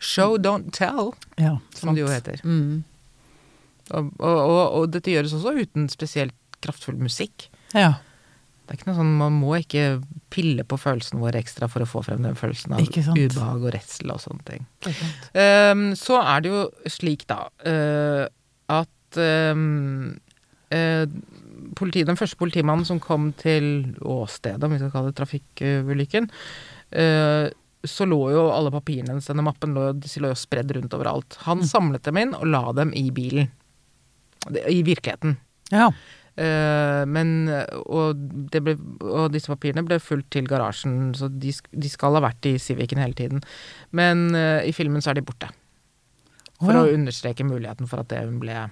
Show, 0.00 0.36
don't 0.38 0.70
tell, 0.72 1.10
Ja, 1.36 1.58
som 1.76 1.94
det 1.94 2.00
jo 2.00 2.08
heter. 2.08 2.40
Mm. 2.44 2.84
Og, 3.96 4.12
og, 4.20 4.60
og, 4.78 4.84
dette 4.94 5.12
gjøres 5.12 5.34
også 5.36 5.56
uten 5.58 5.88
spesielt 5.92 6.36
kraftfull 6.64 6.98
musikk. 7.00 7.48
Ja. 7.74 7.98
Det 8.70 8.76
er 8.76 8.78
ikke 8.78 8.90
noe 8.92 8.98
sånn, 9.00 9.14
Man 9.18 9.38
må 9.40 9.54
ikke 9.58 9.84
pille 10.30 10.62
på 10.62 10.78
følelsen 10.78 11.18
vår 11.18 11.40
ekstra 11.40 11.66
for 11.70 11.82
å 11.82 11.88
få 11.90 12.04
frem 12.06 12.22
den 12.22 12.38
følelsen 12.38 12.76
av 12.76 12.84
ubehag 12.86 13.64
og 13.64 13.72
redsel 13.74 14.12
og 14.14 14.20
sånne 14.22 14.44
ting. 14.46 14.68
Um. 15.34 15.88
Så 15.98 16.20
er 16.20 16.44
det 16.44 16.52
jo 16.52 16.60
slik, 16.86 17.26
da, 17.30 17.48
uh, 17.66 18.28
at 18.70 19.18
um, 19.18 20.12
uh, 20.70 21.04
politi, 21.74 22.04
Den 22.06 22.18
første 22.18 22.38
politimannen 22.38 22.86
som 22.86 23.02
kom 23.02 23.32
til 23.40 23.96
åstedet, 24.06 24.62
om 24.62 24.76
vi 24.76 24.78
skal 24.78 24.94
kalle 24.94 25.10
det 25.10 25.18
trafikkulykken, 25.18 26.30
uh, 26.94 27.50
så 27.90 28.06
lå 28.06 28.20
jo 28.36 28.48
alle 28.52 28.70
papirene 28.70 29.14
hennes, 29.14 29.26
denne 29.26 29.44
mappen 29.46 29.74
lå, 29.74 29.90
disse 29.98 30.22
lå 30.22 30.30
jo 30.30 30.38
spredd 30.38 30.70
rundt 30.76 30.94
overalt. 30.94 31.38
Han 31.46 31.64
samlet 31.66 32.04
dem 32.06 32.22
inn 32.22 32.38
og 32.38 32.46
la 32.52 32.68
dem 32.76 32.94
i 32.94 33.08
bilen. 33.14 33.50
I 34.48 34.80
virkeligheten. 34.86 35.36
Ja. 35.72 35.90
Uh, 36.40 37.04
men 37.10 37.50
og, 37.84 38.20
det 38.52 38.62
ble, 38.64 38.76
og 39.04 39.32
disse 39.34 39.50
papirene 39.50 39.84
ble 39.84 39.98
fulgt 40.00 40.30
til 40.32 40.48
garasjen, 40.48 41.10
så 41.18 41.28
de, 41.28 41.52
de 41.52 41.90
skal 41.92 42.16
ha 42.16 42.24
vært 42.24 42.48
i 42.48 42.54
Civicen 42.62 43.02
hele 43.02 43.18
tiden. 43.18 43.42
Men 43.92 44.30
uh, 44.32 44.60
i 44.64 44.72
filmen 44.76 45.04
så 45.04 45.12
er 45.12 45.20
de 45.20 45.26
borte. 45.26 45.50
For 46.60 46.76
Å, 46.76 46.84
å 46.84 46.92
understreke 46.94 47.44
muligheten 47.48 47.88
for 47.88 48.02
at 48.02 48.10
det 48.12 48.24
hun 48.24 48.40
ble 48.40 48.68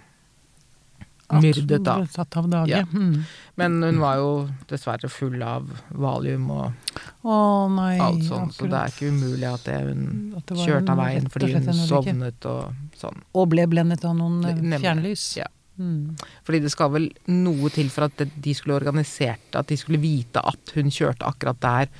myrdet, 1.28 1.84
da. 1.84 2.64
Ja. 2.66 2.84
Mm. 2.92 3.24
Men 3.54 3.82
hun 3.82 4.00
var 4.00 4.16
jo 4.20 4.30
dessverre 4.68 5.10
full 5.12 5.42
av 5.44 5.68
valium 5.88 6.48
og 6.54 6.94
oh, 7.22 7.68
nei, 7.72 7.98
alt 8.00 8.24
sånt 8.24 8.56
så 8.56 8.68
det 8.68 8.78
er 8.80 8.94
ikke 8.94 9.10
umulig 9.12 9.48
at 9.50 9.66
det 9.68 9.76
hun 9.84 10.06
At 10.38 10.48
det 10.48 10.58
kjørte 10.62 10.94
av 10.94 11.02
veien 11.02 11.28
fordi 11.32 11.52
hun 11.52 11.68
sovnet 11.82 12.48
og 12.48 12.96
sånn. 12.96 13.22
Og 13.36 13.48
ble 13.52 13.68
blendet 13.70 14.04
av 14.08 14.16
noen 14.18 14.40
eh, 14.48 14.80
fjernlys. 14.80 15.30
Ja. 15.42 15.48
Mm. 15.78 16.16
Fordi 16.46 16.60
det 16.64 16.72
skal 16.74 16.90
vel 16.94 17.06
noe 17.30 17.70
til 17.70 17.90
for 17.94 18.08
at 18.08 18.24
de 18.34 18.54
skulle 18.56 18.74
organisert 18.74 19.54
At 19.54 19.68
de 19.70 19.76
skulle 19.78 20.00
vite 20.02 20.42
at 20.42 20.72
hun 20.74 20.90
kjørte 20.90 21.26
akkurat 21.28 21.60
der. 21.62 21.92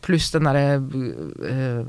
Pluss 0.00 0.30
den 0.32 0.48
derre 0.48 0.78
øh, 0.78 1.84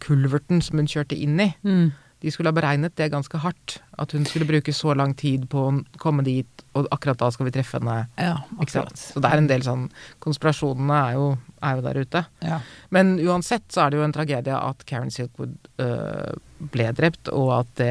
kulverten 0.00 0.62
som 0.64 0.80
hun 0.80 0.88
kjørte 0.88 1.18
inn 1.18 1.40
i. 1.42 1.50
Mm. 1.62 1.92
De 2.24 2.32
skulle 2.32 2.48
ha 2.48 2.56
beregnet 2.56 2.96
det 2.96 3.10
ganske 3.12 3.38
hardt. 3.42 3.82
At 3.98 4.12
hun 4.16 4.24
skulle 4.24 4.48
bruke 4.48 4.72
så 4.72 4.94
lang 4.96 5.12
tid 5.16 5.48
på 5.52 5.66
å 5.68 5.74
komme 6.00 6.24
dit, 6.24 6.63
og 6.74 6.88
akkurat 6.94 7.20
da 7.20 7.30
skal 7.34 7.48
vi 7.48 7.54
treffe 7.54 7.78
henne. 7.78 7.96
Ja, 8.18 8.36
akkurat. 8.58 8.96
Så 8.98 9.22
det 9.22 9.30
er 9.30 9.42
en 9.42 9.50
del 9.50 9.62
sånn 9.66 9.86
Konspirasjonene 10.24 10.96
er 11.10 11.18
jo, 11.18 11.28
er 11.62 11.76
jo 11.78 11.84
der 11.84 12.00
ute. 12.02 12.24
Ja. 12.44 12.58
Men 12.94 13.14
uansett 13.22 13.66
så 13.72 13.84
er 13.84 13.92
det 13.92 14.00
jo 14.00 14.06
en 14.06 14.14
tragedie 14.16 14.56
at 14.56 14.82
Karen 14.88 15.12
Silkwood 15.14 15.54
øh, 15.82 16.34
ble 16.72 16.86
drept, 16.96 17.28
og 17.34 17.50
at 17.58 17.70
det, 17.80 17.90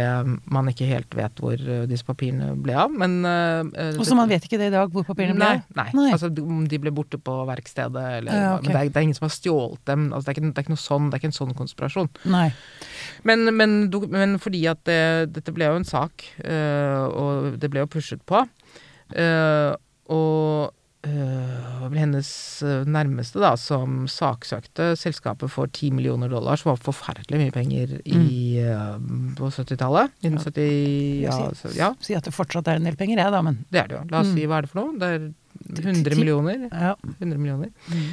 man 0.51 0.69
ikke 0.71 0.87
helt 0.89 1.13
vet 1.17 1.39
hvor 1.41 1.53
øh, 1.59 1.83
disse 1.89 2.05
papirene 2.07 2.53
ble 2.63 2.75
av. 2.85 2.93
Men 2.93 3.19
øh, 3.27 3.69
øh, 3.69 3.99
Og 3.99 4.07
så 4.07 4.17
man 4.17 4.31
vet 4.31 4.47
ikke 4.47 4.59
det 4.61 4.71
i 4.71 4.75
dag, 4.75 4.89
hvor 4.93 5.05
papirene 5.07 5.37
ble 5.37 5.49
av? 5.49 5.63
nei. 5.77 5.87
Nei. 5.97 6.09
Altså 6.15 6.31
om 6.43 6.65
de 6.69 6.79
ble 6.81 6.93
borte 6.95 7.19
på 7.21 7.37
verkstedet 7.49 8.05
eller 8.19 8.33
Ja, 8.33 8.55
okay. 8.57 8.67
Men 8.67 8.73
det 8.73 8.79
er, 8.81 8.89
det 8.89 9.01
er 9.01 9.07
ingen 9.09 9.19
som 9.19 9.27
har 9.27 9.35
stjålet 9.35 9.83
dem. 9.89 10.09
Altså, 10.11 10.25
det, 10.25 10.33
er 10.33 10.39
ikke, 10.39 10.49
det 10.49 10.63
er 10.63 10.67
ikke 10.67 10.75
noe 10.75 10.85
sånn, 10.85 11.09
det 11.09 11.17
er 11.17 11.23
ikke 11.23 11.31
en 11.31 11.39
sånn 11.39 11.55
konspirasjon. 11.59 12.11
Nei. 12.33 12.47
Men, 13.27 13.47
men, 13.55 13.77
men 14.11 14.37
fordi 14.41 14.65
at 14.71 14.83
det, 14.89 15.01
dette 15.35 15.53
ble 15.55 15.69
jo 15.69 15.79
en 15.79 15.87
sak, 15.87 16.25
øh, 16.43 17.05
og 17.13 17.61
det 17.61 17.71
ble 17.71 17.85
jo 17.85 17.91
pushet 17.93 18.23
på. 18.29 18.43
Øh, 19.15 19.73
og 20.13 20.73
uh, 21.07 21.83
vel 21.91 21.97
hennes 21.99 22.29
øh, 22.63 22.85
nærmeste 22.87 23.39
da, 23.43 23.53
som 23.59 24.03
saksøkte 24.07 24.93
selskapet 24.99 25.51
for 25.51 25.67
10 25.67 25.89
millioner 25.95 26.27
dollar, 26.31 26.55
som 26.59 26.71
var 26.73 26.81
forferdelig 26.83 27.39
mye 27.39 27.53
penger 27.55 27.95
i, 28.05 28.59
uh, 28.63 28.97
på 29.37 29.49
70-tallet. 29.51 30.11
ja, 30.23 30.35
så, 30.39 30.51
sier- 30.53 31.77
ja, 31.79 31.91
Si 32.03 32.13
at 32.15 32.23
det 32.27 32.33
fortsatt 32.35 32.67
er 32.67 32.79
en 32.81 32.87
del 32.89 32.95
penger, 32.99 33.17
jeg, 33.23 33.31
da, 33.35 33.41
men 33.41 33.61
det 33.71 33.81
er 33.83 33.87
det 33.91 33.97
jo. 33.99 34.03
La 34.11 34.21
oss 34.23 34.31
Mm. 34.31 34.37
si 34.37 34.45
hva 34.47 34.57
er 34.57 34.61
det 34.67 34.71
for 34.73 34.81
noe? 34.83 34.99
Det 34.99 35.09
er 35.09 35.31
100 35.83 36.15
millioner. 36.19 36.69
ja. 36.71 36.95
100 37.19 37.37
millioner. 37.39 37.69
Mm. 37.89 38.07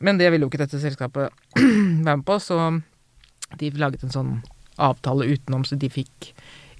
Men 0.00 0.16
det 0.18 0.30
ville 0.32 0.44
jo 0.46 0.48
ikke 0.50 0.62
dette 0.64 0.80
selskapet 0.80 1.28
være 1.56 2.16
med 2.16 2.24
på, 2.24 2.38
så 2.40 2.80
de 3.58 3.70
laget 3.76 4.02
en 4.04 4.10
sånn 4.14 4.32
avtale 4.80 5.26
utenom, 5.28 5.64
så 5.66 5.76
de 5.76 5.88
fikk 5.92 6.30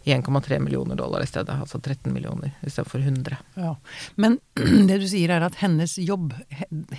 1,3 0.05 0.59
millioner 0.65 0.97
dollar 0.97 1.21
i 1.23 1.29
stedet. 1.29 1.53
Altså 1.61 1.81
13 1.81 2.13
millioner 2.15 2.55
i 2.65 2.71
stedet 2.73 2.89
for 2.89 2.99
100. 3.05 3.37
Ja. 3.61 3.75
Men 4.17 4.39
det 4.89 5.01
du 5.03 5.07
sier 5.11 5.31
er 5.37 5.45
at 5.45 5.59
hennes 5.61 5.99
jobb, 6.01 6.33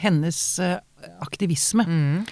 hennes 0.04 0.42
eh, 0.60 0.78
aktivisme, 1.26 1.86
Mm. 1.88 2.26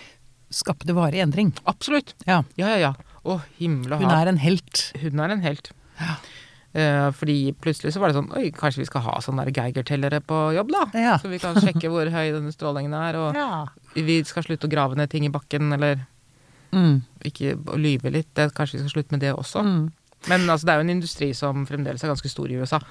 skapte 0.53 0.93
varig 0.97 1.19
endring. 1.21 1.51
Absolutt. 1.69 2.13
Ja. 2.25 2.43
Ja, 2.57 2.69
ja, 2.75 2.77
ja. 2.89 2.93
Å, 3.25 3.39
himmel 3.59 3.93
ha. 3.93 3.99
Hun 4.01 4.13
er 4.13 4.27
en 4.31 4.37
helt. 4.41 4.91
Hun 5.01 5.19
er 5.21 5.33
en 5.35 5.41
helt. 5.45 5.71
Eh, 6.73 7.07
fordi 7.17 7.51
plutselig 7.57 7.95
så 7.95 7.99
var 8.01 8.11
det 8.11 8.19
sånn 8.19 8.29
Oi, 8.37 8.51
kanskje 8.53 8.83
vi 8.83 8.87
skal 8.87 9.01
ha 9.07 9.15
sånne 9.25 9.47
Geiger-tellere 9.49 10.19
på 10.21 10.37
jobb, 10.53 10.69
da? 10.75 10.83
Ja. 10.93 11.15
Så 11.17 11.29
vi 11.31 11.39
kan 11.41 11.57
sjekke 11.57 11.89
hvor 11.89 12.05
høy 12.13 12.27
denne 12.35 12.53
strålingen 12.53 12.93
er, 12.93 13.17
og 13.17 13.33
Ja. 13.41 13.65
vi 13.97 14.19
skal 14.29 14.45
slutte 14.45 14.69
å 14.69 14.71
grave 14.71 14.95
ned 14.99 15.09
ting 15.09 15.25
i 15.25 15.33
bakken, 15.33 15.73
eller 15.73 16.05
Mm. 16.69 16.99
ikke 17.25 17.55
lyve 17.81 18.11
litt. 18.13 18.27
Det, 18.37 18.51
kanskje 18.53 18.77
vi 18.77 18.83
skal 18.83 18.91
slutte 18.93 19.15
med 19.15 19.23
det 19.25 19.31
også. 19.33 19.63
Mm. 19.65 19.87
Men 20.27 20.49
altså, 20.49 20.65
det 20.67 20.73
er 20.73 20.81
jo 20.81 20.87
en 20.87 20.95
industri 20.97 21.29
som 21.37 21.63
fremdeles 21.69 22.03
er 22.03 22.11
ganske 22.11 22.29
stor 22.31 22.51
i 22.51 22.59
USA. 22.59 22.81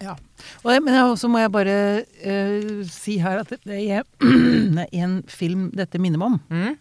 Ja. 0.00 0.14
Og 0.62 0.84
men 0.84 1.16
så 1.18 1.28
må 1.30 1.40
jeg 1.42 1.50
bare 1.52 1.74
uh, 2.04 2.82
si 2.88 3.16
her 3.20 3.40
at 3.42 3.50
det, 3.66 3.78
er 3.90 4.04
det 4.76 4.84
er 4.84 5.02
en 5.04 5.16
film 5.28 5.68
dette 5.76 5.98
minner 6.00 6.20
meg 6.20 6.36
om. 6.36 6.38
Mm. 6.52 6.76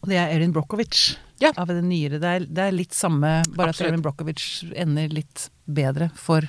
Og 0.00 0.10
det 0.10 0.18
er 0.20 0.32
Erin 0.36 0.54
Brockovich. 0.54 1.16
Ja. 1.42 1.50
Av 1.60 1.68
det 1.68 1.82
nyere. 1.84 2.20
Det 2.22 2.30
er, 2.30 2.46
det 2.48 2.62
er 2.68 2.72
litt 2.74 2.94
samme, 2.96 3.42
bare 3.52 3.72
Absolutt. 3.74 3.82
at 3.82 3.92
Erin 3.92 4.04
Brockovich 4.04 4.46
ender 4.72 5.12
litt 5.12 5.48
bedre 5.68 6.08
for 6.16 6.46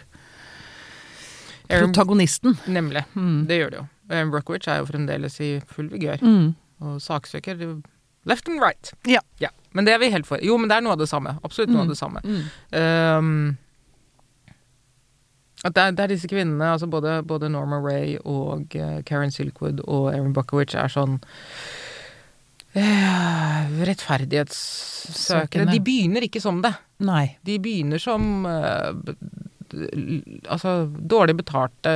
Erin- 1.68 1.90
protagonisten. 1.90 2.56
Nemlig. 2.72 3.04
Mm. 3.18 3.42
Det 3.50 3.60
gjør 3.60 3.74
det 3.74 3.82
jo. 3.82 3.86
Erin 4.14 4.32
Brockovich 4.32 4.70
er 4.72 4.80
jo 4.80 4.88
fremdeles 4.88 5.36
i 5.44 5.52
full 5.68 5.90
vigør. 5.92 6.24
Mm. 6.24 6.54
Og 6.88 7.02
saksøker 7.04 7.60
left 8.28 8.48
and 8.52 8.62
right. 8.62 8.92
Ja. 9.08 9.22
Men 9.74 9.86
det 9.86 9.94
er 9.94 10.00
vi 10.02 10.10
helt 10.14 10.26
for. 10.28 10.38
Jo, 10.42 10.58
men 10.58 10.70
det 10.72 10.78
er 10.78 10.82
noe 10.86 10.94
av 10.96 11.00
det 11.02 11.10
samme. 11.12 11.36
Absolutt 11.46 11.70
noe 11.70 11.84
Mm. 11.84 11.88
av 11.88 11.90
det 11.94 11.98
samme. 12.00 12.22
Mm. 12.24 12.44
Um, 12.74 13.58
at 15.66 15.74
det 15.74 15.82
er, 15.84 15.92
det 15.98 16.04
er 16.06 16.08
disse 16.14 16.28
kvinnene, 16.30 16.68
altså 16.76 16.88
både, 16.90 17.20
både 17.26 17.50
Norma 17.50 17.80
Ray 17.82 18.18
og 18.24 18.76
eh, 18.78 19.00
Karen 19.06 19.32
Silkwood 19.34 19.80
og 19.90 20.12
Erin 20.14 20.34
Brockovich, 20.34 20.76
er 20.78 20.88
sånn 20.94 21.18
uh, 22.78 23.64
rettferdighetssøkende. 23.90 25.72
De 25.74 25.80
begynner 25.84 26.26
ikke 26.28 26.42
som 26.44 26.62
det. 26.62 26.74
Nei. 27.06 27.38
De 27.46 27.58
begynner 27.62 28.02
som 28.02 28.46
l- 28.46 29.16
altså, 29.74 30.74
dårlig 30.88 31.36
betalte 31.40 31.94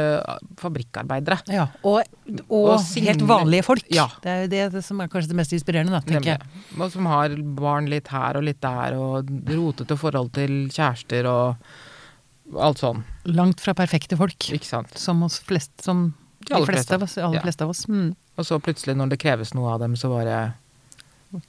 fabrikkarbeidere. 0.61 1.37
Ja, 1.51 1.67
og, 1.87 2.01
og, 2.47 2.71
Og 2.75 2.85
helt 3.05 3.23
vanlige 3.27 3.65
folk. 3.67 3.85
Ja. 3.93 4.07
Det 4.23 4.31
er 4.31 4.41
jo 4.43 4.49
det, 4.51 4.63
det 4.75 4.83
som 4.85 5.01
er 5.03 5.11
kanskje 5.11 5.31
det 5.33 5.39
mest 5.41 5.55
inspirerende, 5.55 5.93
da, 5.95 6.01
tenker 6.05 6.35
Nemlig. 6.35 6.65
jeg. 6.71 6.79
Og 6.79 6.93
som 6.95 7.09
har 7.11 7.35
barn 7.61 7.89
litt 7.91 8.11
her 8.13 8.39
og 8.39 8.47
litt 8.47 8.61
der, 8.63 8.97
og 8.99 9.31
rotete 9.51 9.97
forhold 9.99 10.33
til 10.37 10.57
kjærester 10.73 11.29
og 11.31 12.57
alt 12.59 12.81
sånn. 12.81 13.03
Langt 13.31 13.61
fra 13.63 13.75
perfekte 13.77 14.17
folk. 14.19 14.49
Ikke 14.51 14.67
sant. 14.67 14.97
Som 14.99 15.23
oss 15.27 15.39
flest, 15.45 15.73
som 15.85 16.09
De 16.47 16.55
aller 16.57 16.73
fleste 16.73 16.97
av 16.97 17.05
oss. 17.05 17.17
Aller 17.21 17.43
fleste 17.43 17.67
av 17.67 17.71
oss. 17.73 17.85
Mm. 17.87 18.11
Og 18.39 18.47
så 18.47 18.57
plutselig, 18.63 18.95
når 18.97 19.13
det 19.13 19.21
kreves 19.21 19.53
noe 19.55 19.75
av 19.75 19.83
dem, 19.83 19.95
så 19.99 20.11
bare 20.11 20.41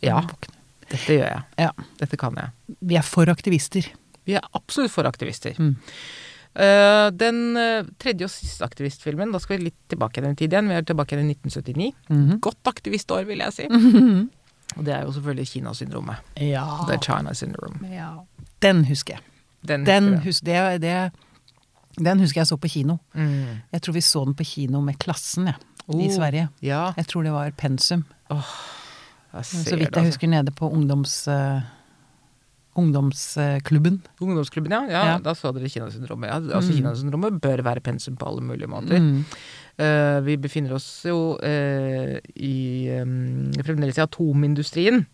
Ja, 0.05 0.21
dette 0.93 1.17
gjør 1.17 1.27
jeg. 1.27 1.43
Ja. 1.59 1.73
Dette 1.99 2.19
kan 2.21 2.37
jeg. 2.39 2.77
Vi 2.85 2.99
er 3.01 3.07
for 3.07 3.31
aktivister. 3.33 3.89
Vi 4.29 4.35
er 4.39 4.45
absolutt 4.55 4.93
for 4.95 5.09
aktivister. 5.09 5.57
Mm. 5.59 5.77
Uh, 6.53 7.09
den 7.17 7.57
uh, 7.57 7.87
tredje 7.99 8.27
og 8.29 8.31
siste 8.31 8.65
aktivistfilmen, 8.67 9.31
da 9.33 9.39
skal 9.41 9.57
vi 9.59 9.71
litt 9.71 9.79
tilbake 9.89 10.21
i 10.21 10.25
den 10.27 10.37
tid 10.37 10.53
igjen. 10.53 10.69
Vi 10.69 10.77
er 10.77 10.85
tilbake 10.85 11.17
i 11.17 11.23
1979. 11.25 11.93
Mhm. 12.13 12.41
Godt 12.45 12.69
aktivistår, 12.71 13.25
vil 13.29 13.41
jeg 13.45 13.57
si. 13.57 13.67
Og 14.77 14.85
det 14.87 14.93
er 14.95 15.03
jo 15.05 15.13
selvfølgelig 15.13 15.49
Kinasyndromet. 15.51 16.17
Ja. 16.41 16.63
The 16.89 16.97
China 17.05 17.35
Syndrome. 17.37 17.81
ja. 17.93 18.13
Den 18.63 18.85
husker 18.87 19.17
jeg. 19.19 19.23
Den, 19.69 19.85
Den, 19.87 20.19
husker 20.23 20.53
jeg. 20.53 20.81
det, 20.81 21.11
det, 21.99 22.05
den 22.05 22.21
husker 22.23 22.41
jeg 22.41 22.47
så 22.47 22.57
på 22.57 22.69
kino. 22.71 22.97
Mm. 23.15 23.59
Jeg 23.73 23.83
tror 23.83 23.93
vi 23.97 24.01
så 24.01 24.23
den 24.25 24.35
på 24.39 24.45
kino 24.47 24.81
med 24.81 24.99
klassen, 25.03 25.47
ja. 25.51 25.55
I 25.91 26.07
Oh, 26.07 26.13
Sverige. 26.15 26.49
Ja, 26.63 26.93
Jeg 26.97 27.07
tror 27.11 27.23
det 27.27 27.33
var 27.35 27.51
pensum. 27.59 28.05
ser 28.31 29.43
Så 29.43 29.77
vidt 29.77 29.79
det, 29.79 29.79
jeg 29.81 29.87
altså. 29.97 30.05
husker 30.05 30.29
nede 30.29 30.53
på 30.55 30.71
ungdoms... 30.71 31.27
eh, 31.29 31.61
ungdomsklubben. 32.79 33.99
Ungdomsklubben, 34.21 34.73
ja. 34.73 34.83
ja. 34.89 35.03
Ja. 35.13 35.19
Da 35.23 35.35
så 35.37 35.51
dere 35.53 35.69
Kinasyndromet. 35.69 36.29
Ja, 36.31 36.39
altså, 36.41 36.73
Mm. 36.73 36.79
Kinasyndromet 36.79 37.41
bør 37.43 37.63
være 37.67 37.81
pensum 37.85 38.17
på 38.17 38.27
alle 38.31 38.43
mulige 38.43 38.69
måter. 38.71 38.99
Mm. 39.01 39.25
Uh, 39.79 40.21
vi 40.27 40.37
befinner 40.37 40.75
oss 40.77 41.05
jo 41.09 41.35
uh, 41.43 42.17
i 42.37 42.55
um, 43.01 43.53
fremdeles 43.65 43.99
i 43.99 44.05
atomindustrien. 44.05 45.07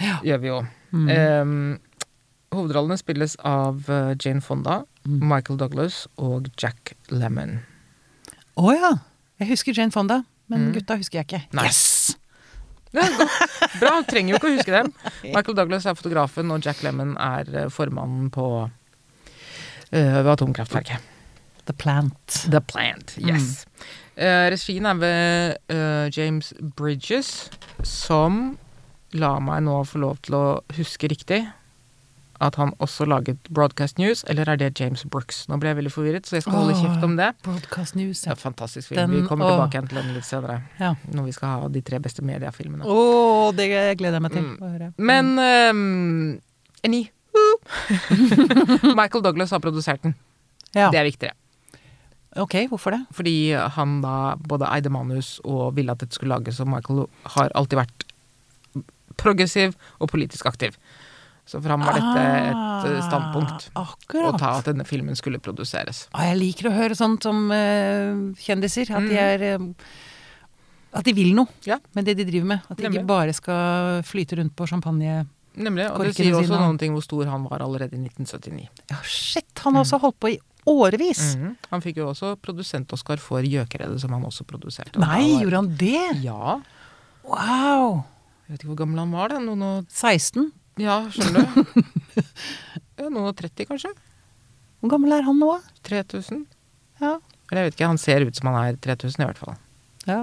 Ja. 0.00 0.18
Gjør 0.24 0.38
vi 0.42 0.48
jo. 0.48 0.60
Mm. 0.92 1.08
Um, 1.08 1.78
hovedrollene 2.52 2.98
spilles 3.00 3.36
av 3.48 3.86
eh, 3.88 4.14
Jane 4.20 4.40
Fonda, 4.44 4.82
Mm. 5.02 5.18
Michael 5.26 5.56
Douglas 5.58 6.04
og 6.22 6.46
Jack 6.62 6.92
Lemmon. 7.10 7.56
Å 8.60 8.70
ja! 8.76 8.90
Jeg 9.42 9.48
husker 9.50 9.74
Jane 9.74 9.90
Fonda, 9.90 10.20
men 10.46 10.68
Mm. 10.68 10.72
gutta 10.76 10.94
husker 11.00 11.18
jeg 11.18 11.26
ikke. 11.26 11.40
Nei. 11.58 11.64
Yes! 11.66 11.80
Ja. 12.92 13.06
Bra, 13.80 13.94
trenger 14.08 14.34
jo 14.34 14.40
ikke 14.40 14.50
å 14.50 14.56
huske 14.58 14.74
dem. 14.74 14.90
Michael 15.34 15.56
Douglas 15.56 15.86
er 15.88 15.96
fotografen, 15.98 16.52
og 16.52 16.64
Jack 16.64 16.82
Lemmon 16.84 17.14
er 17.20 17.48
eh, 17.56 17.70
formannen 17.72 18.28
på 18.34 18.48
uh, 18.68 20.32
atomkraftverket. 20.34 21.08
The 21.68 21.76
Plant. 21.78 22.42
The 22.50 22.60
Plant, 22.60 23.16
yes. 23.22 23.62
Eh, 24.16 24.48
regien 24.52 24.88
er 24.90 24.98
ved 25.00 25.56
uh, 25.72 26.10
James 26.12 26.52
Bridges, 26.76 27.50
som 27.86 28.58
la 29.16 29.36
meg 29.44 29.64
nå 29.66 29.78
få 29.88 30.00
lov 30.02 30.20
til 30.26 30.36
å 30.36 30.44
huske 30.76 31.10
riktig 31.12 31.44
at 32.42 32.56
han 32.58 32.72
også 32.82 33.06
laget 33.06 33.38
Broadcast 33.54 33.98
News, 33.98 34.24
eller 34.28 34.48
er 34.52 34.56
det 34.60 34.72
James 34.80 35.04
Brooks? 35.04 35.44
Nå 35.48 35.56
ble 35.62 35.70
jeg 35.72 35.78
veldig 35.78 35.92
forvirret, 35.94 36.26
så 36.26 36.36
jeg 36.36 36.42
skal 36.46 36.52
holde 36.58 36.74
kjeft 36.80 37.04
om 37.06 37.16
det. 37.16 37.30
Broadcast 37.46 37.94
News. 37.96 38.24
Ja. 38.26 38.34
fantastisk 38.34 38.88
film. 38.92 39.00
Den- 39.00 39.22
Vi 39.22 39.26
kommer 39.28 39.48
tilbake 39.50 39.76
igjen 39.78 39.88
til 39.88 39.98
den 40.02 40.14
litt 40.14 40.24
senere, 40.28 40.60
ja. 40.80 40.94
når 41.12 41.24
vi 41.30 41.32
skal 41.36 41.48
ha 41.62 41.68
de 41.68 41.80
tre 41.82 41.98
beste 42.02 42.22
mediafilmene. 42.22 42.84
Å, 42.84 43.52
det 43.56 43.68
gleder 43.98 44.18
jeg 44.18 44.22
meg 44.22 44.32
til 44.32 44.42
Mm. 44.42 44.56
å 44.60 44.72
høre. 44.72 44.92
Men 44.98 45.38
um, 45.38 46.40
anywho 46.84 47.46
Michael 48.98 49.22
Douglas 49.22 49.50
har 49.54 49.60
produsert 49.60 50.02
den. 50.02 50.14
ja. 50.74 50.90
Det 50.90 50.98
er 50.98 51.04
viktigere. 51.04 51.34
Ok, 52.40 52.54
hvorfor 52.70 52.90
det? 52.94 53.02
Fordi 53.12 53.52
han 53.76 54.00
da 54.00 54.34
både 54.40 54.64
eide 54.72 54.88
manus 54.88 55.34
og 55.44 55.74
ville 55.76 55.92
at 55.92 55.98
dette 56.00 56.14
skulle 56.16 56.32
lages, 56.32 56.60
og 56.60 56.68
Michael 56.72 57.06
har 57.36 57.50
alltid 57.54 57.76
vært 57.82 58.06
progressiv 59.20 59.74
og 60.00 60.08
politisk 60.10 60.46
aktiv. 60.48 60.72
Så 61.44 61.58
for 61.60 61.68
ham 61.74 61.80
var 61.82 61.96
dette 61.98 62.22
et 62.22 62.86
eh, 62.92 63.00
standpunkt. 63.08 63.70
Akkurat. 63.74 64.34
Å 64.34 64.38
ta 64.38 64.50
at 64.60 64.64
denne 64.70 64.84
filmen 64.86 65.16
skulle 65.18 65.40
produseres. 65.42 66.06
Ah, 66.14 66.28
jeg 66.30 66.38
liker 66.38 66.70
å 66.70 66.74
høre 66.76 66.94
sånt 66.96 67.26
om 67.26 67.50
uh, 67.50 68.32
kjendiser. 68.38 68.88
At 68.94 69.02
de 69.08 69.16
Mm. 69.16 69.18
er 69.18 69.58
uh, 69.58 69.66
At 70.94 71.04
de 71.04 71.12
vil 71.16 71.34
noe 71.34 71.48
Ja. 71.64 71.78
med 71.94 72.04
det 72.04 72.16
de 72.18 72.24
driver 72.28 72.46
med. 72.46 72.60
At 72.70 72.76
de 72.76 72.84
Nemlig. 72.84 73.00
ikke 73.00 73.06
bare 73.08 73.32
skal 73.32 74.02
flyte 74.04 74.36
rundt 74.38 74.54
på 74.54 74.66
champagne. 74.68 75.26
Nemlig, 75.56 75.90
og 75.90 76.04
det 76.04 76.14
sier 76.16 76.32
også 76.36 76.56
noen 76.56 76.78
ting 76.78 76.92
hvor 76.94 77.02
stor 77.04 77.26
han 77.28 77.44
var 77.44 77.58
allerede 77.60 77.92
i 77.96 78.00
1979. 78.08 78.68
Ja, 78.90 78.96
shit! 79.04 79.44
Han 79.64 79.74
har 79.74 79.84
også 79.84 79.98
holdt 80.00 80.20
på 80.20 80.30
i 80.32 80.38
årevis. 80.66 81.34
Mhm. 81.36 81.56
Han 81.70 81.80
fikk 81.80 81.96
jo 81.96 82.06
også 82.12 82.36
produsent-Oscar 82.40 83.18
for 83.18 83.42
'Gjøkeredet', 83.42 84.00
som 84.00 84.12
han 84.12 84.22
også 84.22 84.44
produserte. 84.46 84.96
Og 84.96 85.00
Nei, 85.00 85.32
var- 85.32 85.42
gjorde 85.42 85.56
han 85.56 85.76
det? 85.76 86.22
Ja. 86.22 86.60
Wow! 87.24 88.04
Jeg 88.48 88.54
vet 88.56 88.60
ikke 88.64 88.72
hvor 88.74 88.80
gammel 88.84 88.98
han 88.98 89.12
var, 89.12 89.28
da. 89.28 89.38
Noen 89.38 89.62
og 89.62 89.86
16? 89.88 90.52
Ja, 90.80 91.00
skjønner 91.12 91.44
du. 91.52 91.82
noen 93.12 93.26
og 93.28 93.34
30, 93.36 93.66
kanskje? 93.68 93.90
Hvor 94.82 94.92
gammel 94.94 95.12
er 95.18 95.26
han 95.26 95.38
nå? 95.42 95.50
3000? 95.86 96.44
Ja. 97.02 97.16
Eller 97.50 97.64
jeg 97.64 97.70
vet 97.72 97.76
ikke, 97.76 97.90
han 97.92 98.00
ser 98.00 98.24
ut 98.24 98.38
som 98.38 98.48
han 98.52 98.60
er 98.70 98.78
3000 98.82 99.20
i 99.24 99.26
hvert 99.28 99.40
fall. 99.42 99.58
Ja, 100.08 100.22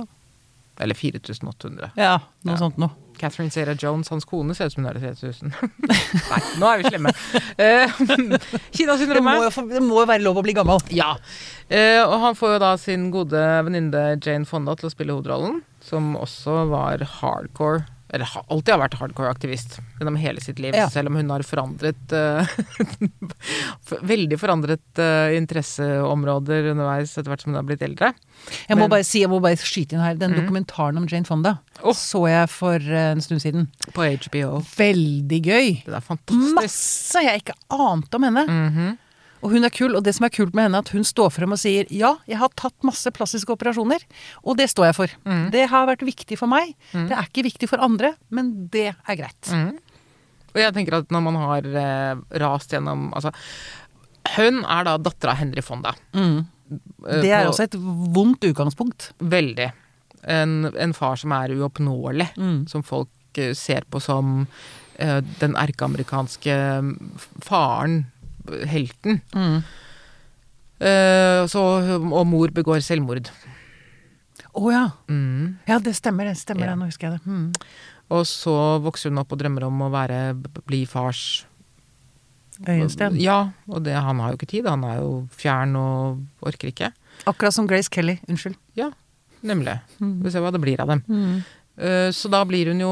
Eller 0.79 0.95
4800. 0.95 1.91
ja 1.99 2.15
noe 2.47 2.53
Ja. 2.55 2.57
sånt 2.59 2.77
noe. 2.79 2.89
Catherine 3.19 3.51
Sarah 3.51 3.75
Jones, 3.75 4.07
hans 4.13 4.23
kone, 4.23 4.55
ser 4.55 4.69
ut 4.69 4.73
som 4.77 4.85
hun 4.85 4.93
er 4.93 4.99
3000. 4.99 5.51
Nei, 6.31 6.39
nå 6.61 6.69
er 6.69 6.79
vi 6.79 6.87
slemme. 6.87 7.11
Eh, 7.59 7.91
Det 8.07 8.39
Kinasyndromet. 8.77 9.41
jo, 9.43 9.65
det 9.67 9.81
må 9.83 9.99
jo 9.99 10.05
være 10.07 10.23
lov 10.23 10.39
å 10.39 10.43
bli 10.45 10.53
gammel. 10.55 10.79
Ja. 10.95 11.09
Eh, 11.67 11.99
og 12.05 12.15
han 12.23 12.37
får 12.39 12.53
jo 12.55 12.61
da 12.63 12.69
sin 12.79 13.09
gode 13.11 13.41
venninne 13.67 14.05
Jane 14.23 14.47
Fonda 14.47 14.77
til 14.79 14.87
å 14.87 14.93
spille 14.93 15.11
hovedrollen, 15.17 15.59
som 15.83 16.13
også 16.15 16.61
var 16.71 17.03
hardcore 17.19 17.83
eller 18.09 18.29
alltid 18.47 18.73
har 18.73 18.81
vært 18.81 18.97
hardcore 18.99 19.31
aktivist 19.31 19.77
gjennom 19.99 20.17
hele 20.19 20.41
sitt 20.41 20.59
liv, 20.61 20.73
Ja. 20.75 20.87
selv 20.89 21.11
om 21.11 21.19
hun 21.19 21.29
har 21.29 21.43
forandret 21.45 22.13
uh, 22.17 22.45
Veldig 24.05 24.39
forandret 24.41 25.01
uh, 25.01 25.29
interesseområder 25.37 26.71
underveis 26.73 27.13
etter 27.15 27.29
hvert 27.31 27.43
som 27.43 27.53
hun 27.53 27.59
har 27.59 27.67
blitt 27.67 27.83
eldre. 27.85 28.13
Jeg 28.67 28.77
må 28.77 28.85
Men- 28.85 28.93
bare 28.95 29.07
si, 29.07 29.21
jeg 29.21 29.29
må 29.31 29.41
bare 29.43 29.59
skyte 29.59 29.97
inn 29.97 30.03
her. 30.03 30.15
Den 30.19 30.33
mm. 30.33 30.39
dokumentaren 30.41 30.97
om 30.97 31.07
Jane 31.09 31.27
Fonda 31.27 31.57
oh. 31.83 31.93
så 31.95 32.25
jeg 32.29 32.49
for 32.51 32.79
eh, 32.79 33.11
en 33.13 33.21
stund 33.23 33.43
siden. 33.43 33.67
På 33.95 34.05
HBO. 34.05 34.63
Veldig 34.77 35.41
gøy! 35.45 35.69
Det 35.85 35.95
er 35.95 36.05
fantastisk. 36.05 36.55
Masse 36.57 37.23
jeg 37.25 37.43
ikke 37.43 37.57
ante 37.69 38.19
om 38.19 38.27
henne. 38.29 38.45
Mhm. 38.49 38.97
Og 39.41 39.53
hun 39.53 39.63
er 39.63 39.71
kul, 39.71 39.93
og 39.95 40.03
det 40.03 40.11
som 40.17 40.25
er 40.27 40.33
kult 40.35 40.53
med 40.53 40.65
henne, 40.67 40.75
er 40.81 40.83
at 40.83 40.89
hun 40.91 41.05
står 41.07 41.29
frem 41.31 41.53
og 41.55 41.59
sier 41.61 41.87
ja, 41.95 42.15
jeg 42.27 42.37
har 42.41 42.49
tatt 42.59 42.75
masse 42.83 43.07
plastiske 43.15 43.53
operasjoner, 43.55 44.03
og 44.43 44.57
det 44.59 44.67
står 44.69 44.89
jeg 44.89 44.95
for. 44.97 45.13
Mm. 45.23 45.45
Det 45.53 45.61
har 45.71 45.85
vært 45.87 46.03
viktig 46.03 46.37
for 46.41 46.51
meg. 46.51 46.73
Det 46.91 47.15
er 47.15 47.23
ikke 47.29 47.45
viktig 47.47 47.69
for 47.71 47.79
andre, 47.85 48.13
men 48.35 48.67
det 48.73 48.89
er 48.95 49.15
greit. 49.21 49.51
Mm. 49.53 49.77
Og 50.49 50.59
jeg 50.59 50.73
tenker 50.75 50.97
at 50.99 51.11
når 51.13 51.21
man 51.23 51.35
har 51.39 51.67
eh, 51.85 52.15
rast 52.41 52.71
gjennom 52.73 53.13
Altså, 53.15 53.31
hun 54.35 54.63
er 54.65 54.83
da 54.89 54.97
dattera 54.97 55.31
av 55.35 55.39
Henry 55.39 55.61
Fonda. 55.63 55.93
Mm. 56.13 56.39
Eh, 57.07 57.21
Det 57.21 57.31
er 57.31 57.45
på- 57.45 57.53
også 57.53 57.63
et 57.69 57.77
vondt 57.79 58.43
utgangspunkt. 58.49 59.11
Veldig. 59.21 59.71
En, 60.27 60.65
en 60.75 60.93
far 60.93 61.15
som 61.21 61.31
er 61.31 61.53
uoppnåelig, 61.55 62.27
Mm. 62.35 62.67
som 62.67 62.83
folk 62.83 63.07
eh, 63.37 63.53
ser 63.53 63.85
på 63.89 64.01
som 64.01 64.47
eh, 64.99 65.21
den 65.39 65.55
erkeamerikanske 65.55 66.57
faren, 67.45 68.01
helten. 68.71 69.21
Mm. 69.35 69.59
Uh, 70.79 71.43
så, 71.51 71.61
og 71.99 72.25
mor 72.29 72.51
begår 72.55 72.79
selvmord. 72.85 73.27
Å 74.55 74.71
ja. 74.73 74.85
Mm. 75.11 75.57
Ja, 75.67 75.77
det 75.83 75.93
stemmer, 75.97 76.25
det 76.29 76.37
stemmer 76.39 76.69
Ja. 76.69 76.73
det. 76.73 76.79
Nå 76.81 76.87
husker 76.89 77.09
jeg 77.11 77.19
det. 77.19 77.27
Mm. 77.27 77.51
Og 78.15 78.23
så 78.25 78.55
vokser 78.81 79.11
hun 79.11 79.19
opp 79.21 79.31
og 79.35 79.39
drømmer 79.41 79.67
om 79.67 79.83
å 79.85 79.91
være, 79.93 80.21
bli 80.65 80.85
fars 80.89 81.45
Øyensten. 82.67 83.15
Ja, 83.21 83.51
og 83.71 83.85
det, 83.85 83.93
han 83.95 84.19
har 84.19 84.33
jo 84.33 84.39
ikke 84.39 84.49
tid. 84.51 84.65
Han 84.67 84.81
er 84.83 84.97
jo 84.99 85.11
fjern 85.31 85.77
og 85.79 86.25
orker 86.43 86.73
ikke. 86.73 86.89
Akkurat 87.29 87.55
som 87.55 87.67
Grace 87.69 87.87
Kelly. 87.93 88.17
Unnskyld. 88.27 88.57
Ja, 88.75 88.89
nemlig. 89.47 89.77
Mm. 90.01 90.17
Vi 90.19 90.25
får 90.27 90.33
se 90.35 90.41
hva 90.43 90.51
det 90.51 90.59
blir 90.65 90.81
av 90.83 90.91
dem. 90.91 91.03
Eh, 91.79 92.09
Så 92.11 92.27
da 92.33 92.41
blir 92.43 92.67
hun 92.73 92.81
jo 92.83 92.91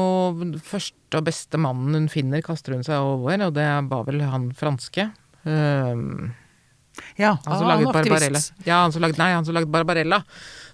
første 0.64 1.20
og 1.20 1.26
beste 1.26 1.60
mannen 1.60 1.98
hun 1.98 2.08
finner, 2.08 2.40
kaster 2.46 2.72
hun 2.78 2.84
seg 2.86 2.96
over, 2.96 3.36
og 3.48 3.52
det 3.58 3.66
var 3.90 4.06
vel 4.08 4.22
han 4.24 4.48
franske. 4.56 5.10
Um, 5.48 6.34
Ja, 7.18 7.36
han 7.44 7.58
som 7.58 7.66
ah, 7.66 7.76
laget. 7.76 7.92
Barbarella. 7.94 8.40
Ja, 8.66 8.80
han 8.82 8.92
som 8.92 9.02
laget, 9.02 9.18
nei, 9.20 9.32
han 9.32 9.44
som 9.46 9.54
laget 9.54 9.70
Barbarella. 9.70 10.22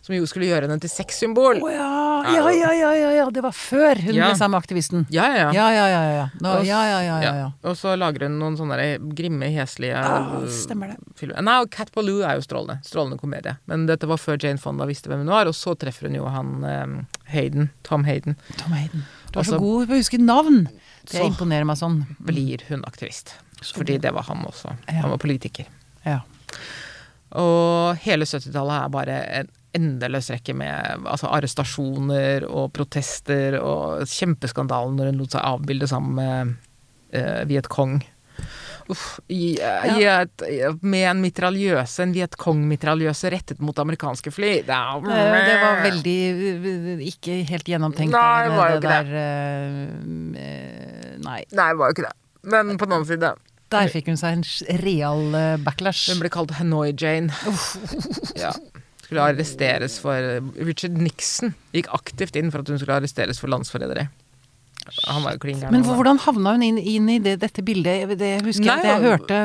Som 0.04 0.14
jo 0.16 0.24
skulle 0.28 0.46
gjøre 0.50 0.66
henne 0.68 0.76
til 0.80 0.90
sexsymbol. 0.92 1.60
Oh, 1.64 1.70
ja. 1.72 1.88
Ja, 2.28 2.48
ja, 2.52 2.70
ja, 2.76 2.90
ja, 2.96 3.10
ja. 3.18 3.24
Det 3.32 3.40
var 3.44 3.52
før 3.56 4.00
hun 4.04 4.14
Ja. 4.16 4.26
ble 4.30 4.36
sammen 4.36 4.52
med 4.56 4.60
aktivisten. 4.64 5.06
Ja, 5.12 5.24
ja, 5.32 5.36
ja. 5.36 5.52
Ja, 5.52 5.68
ja, 5.72 5.86
ja. 5.88 6.00
ja. 6.16 6.26
Nå, 6.40 6.52
Og 6.58 6.64
ja, 6.68 6.80
ja, 6.88 6.98
ja, 7.04 7.16
ja, 7.24 7.32
ja. 7.42 7.46
Og 7.64 7.76
så 7.80 7.92
lager 7.96 8.24
hun 8.26 8.38
noen 8.40 8.56
sånne 8.56 8.76
grimme, 9.16 9.48
heslige 9.52 9.96
Ah, 10.00 10.44
stemmer 10.48 10.92
det. 10.92 10.98
filmer. 11.16 11.40
Nei, 11.44 11.58
Cat 11.72 11.92
Ballou 11.92 12.20
er 12.24 12.36
jo 12.40 12.44
strålende. 12.44 12.80
Strålende 12.84 13.18
komedie. 13.20 13.56
Men 13.66 13.86
dette 13.88 14.08
var 14.08 14.16
før 14.20 14.36
Jane 14.40 14.58
Fonda 14.60 14.84
visste 14.88 15.08
hvem 15.12 15.24
hun 15.24 15.32
var, 15.32 15.46
og 15.48 15.54
så 15.56 15.76
treffer 15.76 16.08
hun 16.08 16.16
jo 16.20 16.24
han 16.28 16.64
um, 16.64 17.06
Hayden. 17.32 17.70
Tom 17.82 18.04
Hayden. 18.04 18.36
Tom 18.60 18.72
Hayden. 18.72 19.04
Du 19.32 19.38
er 19.38 19.44
Altså- 19.44 19.56
så 19.56 19.60
god 19.60 19.88
på 19.88 19.92
å 19.92 20.00
huske 20.00 20.20
navn! 20.20 20.68
Det 21.04 21.20
imponerer 21.20 21.64
meg 21.68 21.76
sånn. 21.76 22.06
Blir 22.20 22.60
hun 22.68 22.82
aktivist. 22.88 23.34
Fordi 23.72 23.98
det 24.02 24.12
var 24.14 24.26
han 24.28 24.44
også. 24.46 24.74
Han 24.90 25.10
var 25.14 25.20
politiker. 25.22 25.68
Ja. 26.04 26.20
Og 27.40 27.96
hele 28.04 28.26
70-tallet 28.28 28.78
er 28.78 28.94
bare 28.94 29.20
en 29.40 29.52
endeløs 29.74 30.30
rekke 30.30 30.54
med 30.54 31.06
altså, 31.10 31.30
arrestasjoner 31.34 32.46
og 32.46 32.68
protester 32.76 33.58
og 33.58 34.04
kjempeskandalen 34.06 34.98
når 34.98 35.10
hun 35.10 35.22
lot 35.22 35.34
seg 35.34 35.48
avbilde 35.48 35.88
sammen 35.90 36.18
med 36.20 36.52
uh, 37.16 37.42
Viet 37.50 37.66
Cong. 37.72 37.98
Uff, 38.92 39.18
i, 39.32 39.54
i 39.56 40.04
et, 40.04 40.42
med 40.84 41.06
en 41.08 41.22
mitraljøse, 41.22 42.04
en 42.04 42.12
Viet 42.12 42.36
Cong-mitraljøse 42.38 43.30
rettet 43.32 43.62
mot 43.64 43.78
amerikanske 43.80 44.30
fly. 44.34 44.50
Det, 44.66 44.76
er, 44.76 45.46
Det 45.48 45.54
var 45.62 45.80
veldig 45.86 47.08
ikke 47.08 47.38
helt 47.48 47.70
gjennomtenkt. 47.72 48.12
Nei, 48.12 48.44
det 48.44 48.58
var 48.58 48.74
jo 48.74 48.82
det 48.84 48.92
ikke 48.92 48.98
der, 48.98 49.14
eh, 49.22 50.44
eh, 50.44 51.16
Nei. 51.24 51.40
Nei, 51.48 51.70
det 51.72 51.80
var 51.80 51.90
jo 51.90 51.96
ikke 51.96 52.06
det. 52.10 52.14
Men 52.52 52.76
på 52.76 52.84
den 52.84 52.98
annen 52.98 53.08
side 53.08 53.32
Der 53.74 53.90
fikk 53.92 54.10
hun 54.12 54.20
seg 54.20 54.38
en 54.38 54.80
real 54.84 55.34
eh, 55.34 55.56
backlash. 55.66 56.06
Hun 56.12 56.22
ble 56.22 56.30
kalt 56.32 56.54
Hanoi-Jane. 56.60 57.34
ja. 58.44 58.54
Skulle 59.04 59.24
arresteres 59.26 59.98
for 60.00 60.16
Richard 60.64 60.96
Nixon 60.96 61.52
gikk 61.74 61.90
aktivt 61.92 62.38
inn 62.40 62.48
for 62.54 62.64
at 62.64 62.70
hun 62.72 62.80
skulle 62.80 62.96
arresteres 63.02 63.42
for 63.42 63.52
landsforræderi. 63.52 64.06
Han 65.08 65.22
var 65.24 65.36
jo 65.36 65.40
klin 65.42 65.60
gæren. 65.62 65.72
Men 65.74 65.84
hvordan 65.86 66.18
havna 66.24 66.52
hun 66.56 66.64
inn, 66.66 66.78
inn 66.78 67.08
i 67.12 67.18
det, 67.22 67.36
dette 67.42 67.62
bildet? 67.64 68.14
Det 68.20 68.30
husker 68.44 68.66
Nei, 68.68 68.76
jeg 68.82 68.84
at 68.84 68.88
jeg 68.90 69.10
hørte 69.10 69.38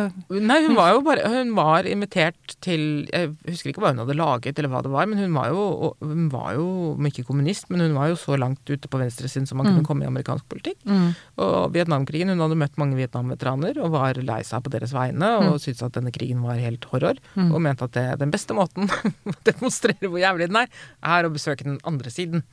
Nei, 0.50 0.58
hun 0.66 0.76
var 0.78 0.92
jo 0.94 1.02
bare 1.06 1.32
Hun 1.32 1.54
var 1.58 1.88
invitert 1.90 2.56
til 2.66 2.84
Jeg 3.08 3.32
husker 3.48 3.72
ikke 3.72 3.84
hva 3.84 3.94
hun 3.94 4.02
hadde 4.04 4.18
laget, 4.20 4.60
eller 4.60 4.72
hva 4.74 4.82
det 4.86 4.92
var, 4.94 5.08
men 5.10 5.22
hun 5.22 5.34
var 5.38 5.50
jo, 5.54 5.94
hun 6.04 6.28
var 6.34 6.54
jo 6.58 6.68
om 6.94 7.10
ikke 7.10 7.26
kommunist, 7.28 7.70
men 7.72 7.84
hun 7.86 7.96
var 7.98 8.12
jo 8.12 8.20
så 8.20 8.38
langt 8.40 8.64
ute 8.70 8.92
på 8.92 9.00
venstresiden 9.02 9.48
som 9.50 9.62
man 9.62 9.70
kunne 9.70 9.86
komme 9.88 10.06
i 10.06 10.10
amerikansk 10.10 10.48
politikk. 10.52 10.80
mm, 10.86 11.10
Og 11.42 11.74
Vietnamkrigen, 11.76 12.32
hun 12.34 12.44
hadde 12.44 12.60
møtt 12.60 12.78
mange 12.82 12.98
Vietnam-veteraner 13.00 13.80
og 13.84 13.94
var 13.96 14.20
lei 14.22 14.42
seg 14.48 14.64
på 14.66 14.74
deres 14.74 14.94
vegne 14.96 15.32
og 15.48 15.60
syntes 15.64 15.86
at 15.88 15.96
denne 15.98 16.14
krigen 16.16 16.42
var 16.46 16.60
helt 16.62 16.86
horror. 16.92 17.20
Og 17.50 17.60
mente 17.64 17.88
at 17.88 17.96
det, 17.98 18.08
den 18.22 18.32
beste 18.34 18.56
måten 18.58 18.90
å 19.30 19.36
demonstrere 19.48 20.10
hvor 20.10 20.20
jævlig 20.22 20.50
den 20.52 20.64
er, 20.64 20.74
er 21.06 21.28
å 21.28 21.34
besøke 21.34 21.68
den 21.68 21.80
andre 21.88 22.12
siden. 22.14 22.44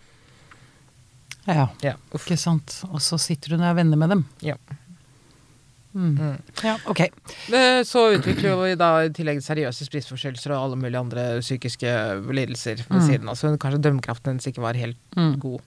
Ja, 1.47 1.69
Ja, 1.83 1.95
ikke 2.15 2.37
sant. 2.39 2.83
Og 2.91 3.01
så 3.01 3.19
sitter 3.19 3.51
hun 3.57 3.61
og 3.63 3.71
er 3.71 3.75
venner 3.79 3.97
med 3.97 4.09
dem. 4.11 4.25
Ja. 4.43 4.57
Mm. 5.97 6.19
Ja, 6.63 6.75
ok. 6.91 7.01
Eh, 7.01 7.81
Så 7.89 8.03
utvikler 8.19 8.57
vi 8.61 8.75
da 8.77 8.89
i 9.07 9.13
tillegg 9.17 9.39
seriøse 9.41 9.87
spiseforstyrrelser 9.87 10.53
og 10.53 10.67
alle 10.67 10.77
mulige 10.77 11.01
andre 11.01 11.23
psykiske 11.41 11.89
lidelser 12.37 12.83
ved 12.91 13.01
siden 13.07 13.31
av. 13.33 13.39
Så 13.41 13.55
kanskje 13.57 13.81
dømmekraften 13.87 14.35
hennes 14.35 14.47
ikke 14.51 14.61
var 14.61 14.75
helt 14.77 14.99
Mm. 15.17 15.39
god. 15.41 15.61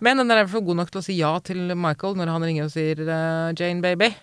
Men 0.00 0.18
den 0.18 0.30
er 0.30 0.46
fall 0.46 0.60
god 0.66 0.76
nok 0.76 0.90
til 0.90 1.00
å 1.00 1.04
si 1.04 1.14
ja 1.16 1.38
til 1.38 1.74
Michael 1.74 2.16
når 2.16 2.28
han 2.28 2.42
ringer 2.42 2.64
og 2.64 2.70
sier 2.74 3.00
uh, 3.00 3.52
'Jane, 3.54 3.80
baby'. 3.80 4.14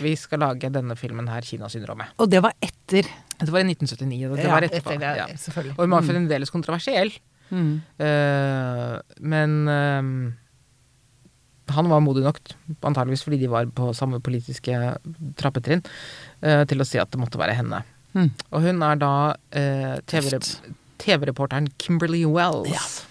Vi 0.00 0.14
skal 0.16 0.38
lage 0.38 0.70
denne 0.72 0.96
filmen 0.96 1.28
her, 1.28 1.42
'Kinasyndromet'. 1.42 2.14
Og 2.18 2.30
det 2.30 2.40
var 2.42 2.52
etter. 2.62 3.02
Det 3.38 3.50
var 3.52 3.60
i 3.60 3.64
1979. 3.74 4.36
Det 4.36 4.44
Ja, 4.44 4.50
var 4.54 4.62
etterpå. 4.62 4.94
etter 4.94 5.16
ja. 5.16 5.26
selvfølgelig. 5.36 5.74
Og 5.78 5.84
hun 5.84 5.90
var 5.90 6.02
fremdeles 6.02 6.50
kontroversiell. 6.50 7.12
Mm. 7.50 7.82
Eh, 7.98 9.00
men 9.20 9.68
eh, 9.68 10.32
han 11.72 11.88
var 11.88 12.02
modig 12.04 12.24
nok, 12.26 12.40
antageligvis 12.84 13.24
fordi 13.24 13.38
de 13.40 13.50
var 13.52 13.68
på 13.72 13.90
samme 13.96 14.20
politiske 14.24 14.76
trappetrinn, 15.40 15.84
eh, 16.42 16.64
til 16.68 16.82
å 16.82 16.86
si 16.88 17.00
at 17.00 17.10
det 17.12 17.20
måtte 17.20 17.40
være 17.40 17.56
henne. 17.56 17.82
Mm. 18.14 18.30
Og 18.52 18.62
hun 18.62 18.84
er 18.86 19.00
da 19.00 19.12
eh, 19.56 19.96
TV-reporteren 20.06 21.66
TV 21.66 21.82
Kimberly 21.82 22.24
Wells. 22.28 23.02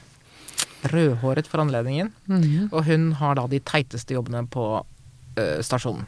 Rødhåret 0.84 1.48
for 1.48 1.64
anledningen. 1.64 2.12
Mhm. 2.28 2.70
Og 2.72 2.84
hun 2.88 3.12
har 3.20 3.36
da 3.40 3.48
de 3.48 3.60
teiteste 3.64 4.16
jobbene 4.16 4.44
på 4.52 4.66
ø, 5.40 5.46
stasjonen. 5.64 6.04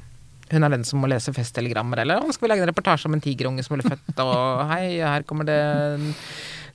Hun 0.52 0.64
er 0.64 0.70
den 0.70 0.84
som 0.86 1.00
må 1.02 1.08
lese 1.10 1.34
festtelegrammer, 1.34 2.04
eller 2.04 2.22
«Å, 2.22 2.34
skal 2.36 2.46
vi 2.46 2.52
lage 2.52 2.66
en 2.66 2.70
reportasje 2.70 3.08
om 3.10 3.16
en 3.18 3.24
tigerunge 3.24 3.64
som 3.66 3.78
ble 3.78 3.88
født, 3.88 4.20
og 4.22 4.68
hei, 4.70 5.00
her 5.02 5.24
kommer 5.26 5.48
det 5.48 5.58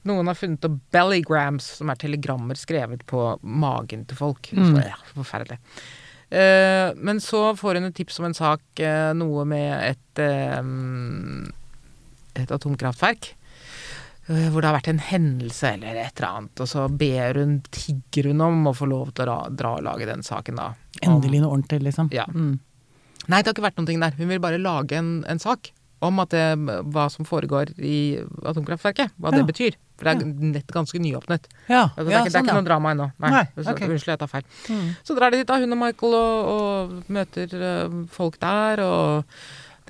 Noen 0.09 0.31
har 0.31 0.39
funnet 0.39 0.65
opp 0.65 0.79
bellygrams, 0.95 1.67
som 1.81 1.91
er 1.93 1.99
telegrammer 2.01 2.57
skrevet 2.57 3.03
på 3.11 3.25
magen 3.43 4.07
til 4.09 4.17
folk. 4.17 4.49
Mm. 4.57 4.71
Så, 4.71 4.85
ja, 4.89 4.97
forferdelig. 5.17 5.59
Uh, 6.31 6.95
men 7.03 7.19
så 7.21 7.51
får 7.59 7.81
hun 7.81 7.89
et 7.91 7.97
tips 7.99 8.21
om 8.23 8.29
en 8.31 8.37
sak, 8.39 8.63
uh, 8.81 9.11
noe 9.19 9.45
med 9.51 9.73
et 9.91 10.23
uh, 10.23 11.51
et 12.39 12.53
atomkraftverk. 12.55 13.33
Hvor 14.31 14.63
det 14.63 14.69
har 14.69 14.77
vært 14.77 14.89
en 14.93 15.01
hendelse 15.03 15.73
eller 15.75 15.97
et 15.99 16.21
eller 16.21 16.29
annet, 16.29 16.61
og 16.63 16.69
så 16.71 16.85
ber 16.95 17.35
hun, 17.41 17.57
tigger 17.75 18.29
hun 18.31 18.45
om 18.47 18.69
å 18.71 18.75
få 18.79 18.87
lov 18.87 19.09
til 19.19 19.27
å 19.27 19.41
dra, 19.51 19.73
og 19.81 19.83
lage 19.83 20.07
den 20.07 20.23
saken, 20.23 20.61
da. 20.61 20.69
Om- 21.01 21.17
Endelig 21.17 21.41
noe 21.43 21.57
ordentlig, 21.57 21.81
liksom. 21.89 22.13
Ja. 22.15 22.29
Mm. 22.31 22.61
Nei, 23.27 23.41
det 23.43 23.51
har 23.51 23.57
ikke 23.57 23.65
vært 23.67 23.81
noe 23.81 23.91
der. 23.91 24.15
Hun 24.21 24.31
vil 24.31 24.39
bare 24.45 24.61
lage 24.63 25.01
en, 25.01 25.11
en 25.27 25.43
sak 25.43 25.73
om 26.07 26.23
at 26.23 26.31
det, 26.33 26.45
hva 26.95 27.09
som 27.11 27.27
foregår 27.27 27.75
i 27.83 28.21
atomkraftverket. 28.47 29.11
Hva 29.19 29.33
Ja. 29.35 29.41
det 29.41 29.49
betyr. 29.51 29.75
For 30.01 30.09
det 30.09 30.13
er 30.17 30.53
nett 30.55 30.71
ganske 30.73 30.97
nyåpnet. 31.03 31.49
Ja, 31.69 31.83
Altså, 31.91 32.07
det, 32.07 32.09
er 32.09 32.15
ja, 32.15 32.21
ikke, 32.21 32.25
det 32.25 32.31
er 32.31 32.37
sånn, 32.39 32.47
ikke 32.49 32.55
noe 32.57 32.69
drama 32.71 32.93
ennå. 32.95 33.09
Nei. 33.21 33.31
Nei, 33.35 33.43
okay. 33.61 33.73
ok. 33.75 33.83
Unnskyld, 33.85 34.13
jeg 34.15 34.21
tar 34.23 34.31
feil. 34.33 34.47
Mm. 34.73 34.87
Så 35.05 35.17
drar 35.19 35.35
de 35.35 35.41
dit, 35.43 35.49
da, 35.51 35.59
hun 35.61 35.77
og 35.77 35.81
Michael, 35.83 36.17
og, 36.17 36.53
og 36.55 37.13
møter 37.13 37.57
uh, 37.61 37.99
folk 38.15 38.39
der, 38.41 38.81
og 38.87 39.37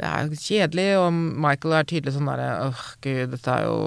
det 0.00 0.08
er 0.10 0.34
kjedelig, 0.34 0.88
og 0.98 1.12
Michael 1.14 1.76
er 1.78 1.88
tydelig 1.92 2.16
sånn 2.16 2.28
derre 2.32 2.50
Åh, 2.66 2.82
gud, 3.06 3.36
dette 3.36 3.54
er 3.54 3.68
jo 3.68 3.78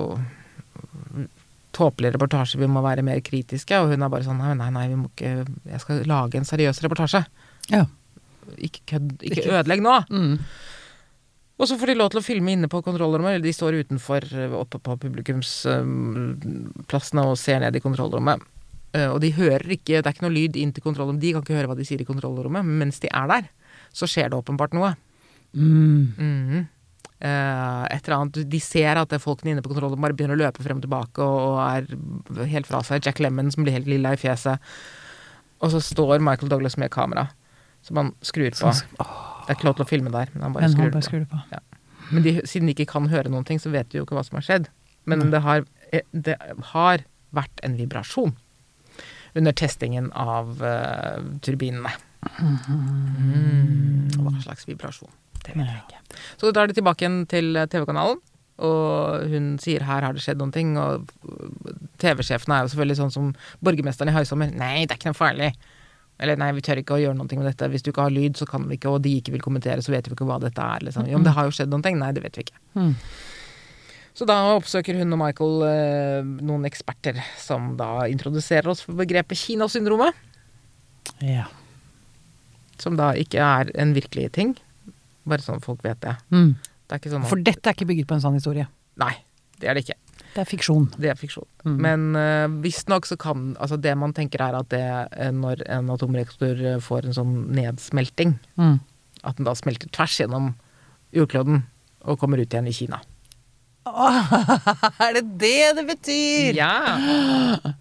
tåpelig 1.73 2.13
reportasje, 2.13 2.59
vi 2.61 2.69
må 2.69 2.83
være 2.85 3.03
mer 3.05 3.21
kritiske. 3.25 3.79
Og 3.81 3.91
hun 3.93 4.05
er 4.05 4.11
bare 4.13 4.25
sånn 4.27 4.39
nei, 4.41 4.53
nei, 4.59 4.69
nei, 4.75 4.85
vi 4.91 4.99
må 4.99 5.09
ikke 5.09 5.33
Jeg 5.71 5.81
skal 5.81 6.03
lage 6.09 6.39
en 6.39 6.47
seriøs 6.47 6.81
reportasje. 6.85 7.23
Ja. 7.73 7.87
Ikke 8.57 8.83
kødd, 8.93 9.15
ikke 9.21 9.41
Ikke- 9.41 9.57
ødelegg 9.59 9.81
nå. 9.81 9.97
Mm. 10.13 10.37
Og 11.63 11.67
så 11.69 11.77
får 11.79 11.93
de 11.93 11.95
lov 11.95 12.09
til 12.11 12.19
å 12.19 12.25
filme 12.25 12.51
inne 12.51 12.67
på 12.67 12.81
kontrollrommet, 12.83 13.37
eller 13.37 13.45
de 13.45 13.53
står 13.55 13.77
utenfor 13.85 14.25
eh, 14.35 14.51
oppe 14.57 14.81
på 14.83 14.97
publikumsplassene 15.05 17.23
og 17.23 17.39
ser 17.39 17.63
ned 17.63 17.71
i 17.79 17.81
kontrollrommet. 17.83 18.43
Eh, 18.91 19.07
Og 19.07 19.21
de 19.23 19.31
hører 19.37 19.63
ikke, 19.77 20.01
det 20.01 20.03
er 20.03 20.11
ikke 20.11 20.25
noe 20.27 20.35
lyd 20.35 20.59
inn 20.59 20.73
til 20.75 20.83
kontrollrommet, 20.83 21.23
de 21.23 21.31
kan 21.31 21.39
ikke 21.45 21.55
høre 21.55 21.69
hva 21.71 21.79
de 21.79 21.87
sier 21.87 22.03
i 22.03 22.09
kontrollrommet, 22.09 22.67
men 22.67 22.75
mens 22.83 22.99
de 22.99 23.07
er 23.07 23.23
der, 23.31 23.47
så 23.95 24.03
skjer 24.09 24.27
det 24.33 24.39
åpenbart 24.41 24.75
noe. 24.75 24.91
Mm. 25.55 26.11
Mm. 26.17 26.67
Eh, 27.23 27.83
et 27.95 28.03
eller 28.03 28.17
annet, 28.17 28.43
De 28.51 28.59
ser 28.59 28.99
at 28.99 29.15
folkene 29.23 29.51
inne 29.53 29.63
på 29.63 29.71
kontrollrommet 29.71 30.03
bare 30.03 30.17
begynner 30.19 30.35
å 30.35 30.43
løpe 30.43 30.59
frem 30.65 30.79
og 30.81 30.83
tilbake 30.83 31.23
og 31.23 31.63
er 31.63 31.87
helt 32.51 32.67
fra 32.67 32.83
seg. 32.83 32.99
Jack 33.07 33.23
Lemmon 33.23 33.55
som 33.55 33.63
blir 33.63 33.71
helt 33.77 33.87
lilla 33.87 34.11
i 34.11 34.19
fjeset. 34.19 34.59
Og 35.63 35.71
så 35.71 35.79
står 35.79 36.19
Michael 36.19 36.51
Douglas 36.51 36.75
med 36.75 36.91
kamera, 36.91 37.31
som 37.87 37.95
han 38.01 38.11
skrur 38.25 38.51
på. 38.51 38.67
Sånn, 38.67 38.83
Det 39.43 39.51
er 39.51 39.59
ikke 39.59 39.67
lov 39.69 39.77
til 39.79 39.85
å 39.85 39.89
filme 39.89 40.11
der, 40.13 40.31
men 40.33 40.45
han 40.45 40.55
bare 40.55 40.67
Men 40.67 40.75
skrur 40.75 40.87
han 40.87 40.93
bare 40.95 41.03
på. 41.03 41.07
skrur 41.09 41.25
på. 41.31 41.61
Men 42.13 42.25
de, 42.25 42.33
siden 42.47 42.69
de 42.69 42.75
ikke 42.75 42.91
kan 42.93 43.09
høre 43.11 43.31
noen 43.31 43.45
ting, 43.47 43.59
så 43.59 43.71
vet 43.73 43.89
de 43.91 43.99
jo 43.99 44.07
ikke 44.07 44.15
hva 44.17 44.23
som 44.27 44.39
har 44.39 44.45
skjedd. 44.47 44.69
Men 45.09 45.27
det 45.33 45.41
har, 45.43 45.65
eh, 45.91 46.05
det 46.11 46.37
har 46.73 47.03
vært 47.35 47.63
en 47.65 47.77
vibrasjon 47.79 48.35
under 49.33 49.55
testingen 49.57 50.11
av 50.13 50.61
uh, 50.61 51.17
turbinene. 51.41 51.89
Mm, 52.39 54.13
hva 54.21 54.35
slags 54.43 54.67
vibrasjon? 54.69 55.09
Det 55.43 55.55
vet 55.57 55.67
jeg 55.67 55.81
ikke. 55.81 56.19
Så 56.39 56.53
drar 56.55 56.69
det 56.69 56.77
tilbake 56.77 57.03
igjen 57.03 57.23
til 57.27 57.57
eh, 57.57 57.67
TV-kanalen, 57.67 58.21
og 58.63 59.25
hun 59.33 59.47
sier 59.59 59.83
her 59.83 60.05
har 60.05 60.15
det 60.15 60.21
skjedd 60.23 60.39
noen 60.39 60.53
ting, 60.55 60.75
og 60.79 61.09
TV-sjefen 61.99 62.53
er 62.53 62.63
jo 62.63 62.71
selvfølgelig 62.71 62.99
sånn 63.01 63.15
som 63.15 63.31
borgermesteren 63.65 64.13
i 64.13 64.15
Høysommer. 64.15 64.53
Nei, 64.53 64.85
det 64.85 64.93
er 64.93 65.01
ikke 65.01 65.11
noe 65.11 65.19
farlig. 65.19 65.49
Eller 66.21 66.37
nei, 66.39 66.51
vi 66.55 66.63
tør 66.63 66.79
ikke 66.81 66.95
å 66.95 67.01
gjøre 67.01 67.17
noe 67.17 67.27
med 67.39 67.47
dette. 67.49 67.69
Hvis 67.73 67.83
du 67.83 67.89
ikke 67.91 68.05
har 68.05 68.13
lyd, 68.13 68.37
så 68.37 68.45
kan 68.49 68.67
vi 68.69 68.77
ikke, 68.77 68.91
og 68.93 69.01
de 69.03 69.15
ikke 69.19 69.33
vil 69.33 69.43
kommentere, 69.43 69.81
så 69.83 69.93
vet 69.93 70.07
vi 70.07 70.15
ikke 70.15 70.27
hva 70.29 70.39
dette 70.43 70.61
er. 70.61 70.85
Liksom. 70.85 71.07
Jo, 71.09 71.19
men 71.19 71.27
det 71.27 71.33
har 71.35 71.47
jo 71.47 71.55
skjedd 71.55 71.71
noen 71.73 71.85
ting. 71.85 71.97
Nei, 71.99 72.11
det 72.15 72.23
vet 72.23 72.37
vi 72.37 72.45
ikke. 72.45 72.59
Mm. 72.77 72.93
Så 74.13 74.27
da 74.29 74.37
oppsøker 74.53 74.99
hun 74.99 75.15
og 75.15 75.19
Michael 75.23 75.65
eh, 75.65 76.27
noen 76.45 76.67
eksperter 76.69 77.17
som 77.41 77.73
da 77.79 78.05
introduserer 78.11 78.69
oss 78.69 78.83
for 78.85 78.97
begrepet 78.99 79.39
Kinasyndromet. 79.41 80.13
Ja. 81.25 81.47
Som 82.81 82.99
da 82.99 83.11
ikke 83.17 83.41
er 83.41 83.73
en 83.81 83.95
virkelig 83.97 84.29
ting. 84.37 84.53
Bare 85.25 85.41
sånn 85.41 85.63
folk 85.63 85.81
vet 85.85 86.01
det. 86.05 86.13
Mm. 86.33 86.53
Det 86.93 87.01
sånn 87.09 87.25
at 87.25 87.31
For 87.31 87.41
dette 87.41 87.69
er 87.69 87.75
ikke 87.75 87.89
bygget 87.89 88.09
på 88.09 88.17
en 88.17 88.23
sann 88.23 88.37
historie. 88.37 88.67
Nei, 89.01 89.15
det 89.57 89.71
er 89.71 89.77
det 89.77 89.87
ikke. 89.87 89.97
Det 90.33 90.41
er 90.41 90.49
fiksjon. 90.49 90.87
Det 90.97 91.09
er 91.11 91.17
fiksjon. 91.19 91.45
Mm. 91.65 91.75
Men 91.85 92.05
uh, 92.17 92.55
visstnok 92.63 93.05
så 93.05 93.17
kan 93.21 93.51
Altså 93.61 93.77
det 93.77 93.93
man 94.01 94.15
tenker 94.17 94.41
er 94.41 94.55
at 94.57 94.69
det 94.73 94.81
eh, 94.81 95.29
når 95.35 95.61
en 95.69 95.91
atomreaktor 95.93 96.63
eh, 96.73 96.79
får 96.81 97.05
en 97.09 97.17
sånn 97.19 97.33
nedsmelting, 97.53 98.35
Mm. 98.57 98.79
at 99.23 99.37
den 99.37 99.45
da 99.45 99.53
smelter 99.55 99.91
tvers 99.93 100.17
gjennom 100.19 100.53
jordkloden 101.13 101.63
og 102.03 102.17
kommer 102.19 102.41
ut 102.41 102.49
igjen 102.51 102.67
i 102.67 102.73
Kina. 102.75 102.99
er 105.03 105.13
det 105.19 105.23
det 105.39 105.75
det 105.77 105.85
betyr? 105.91 106.57
Ja! 106.57 106.73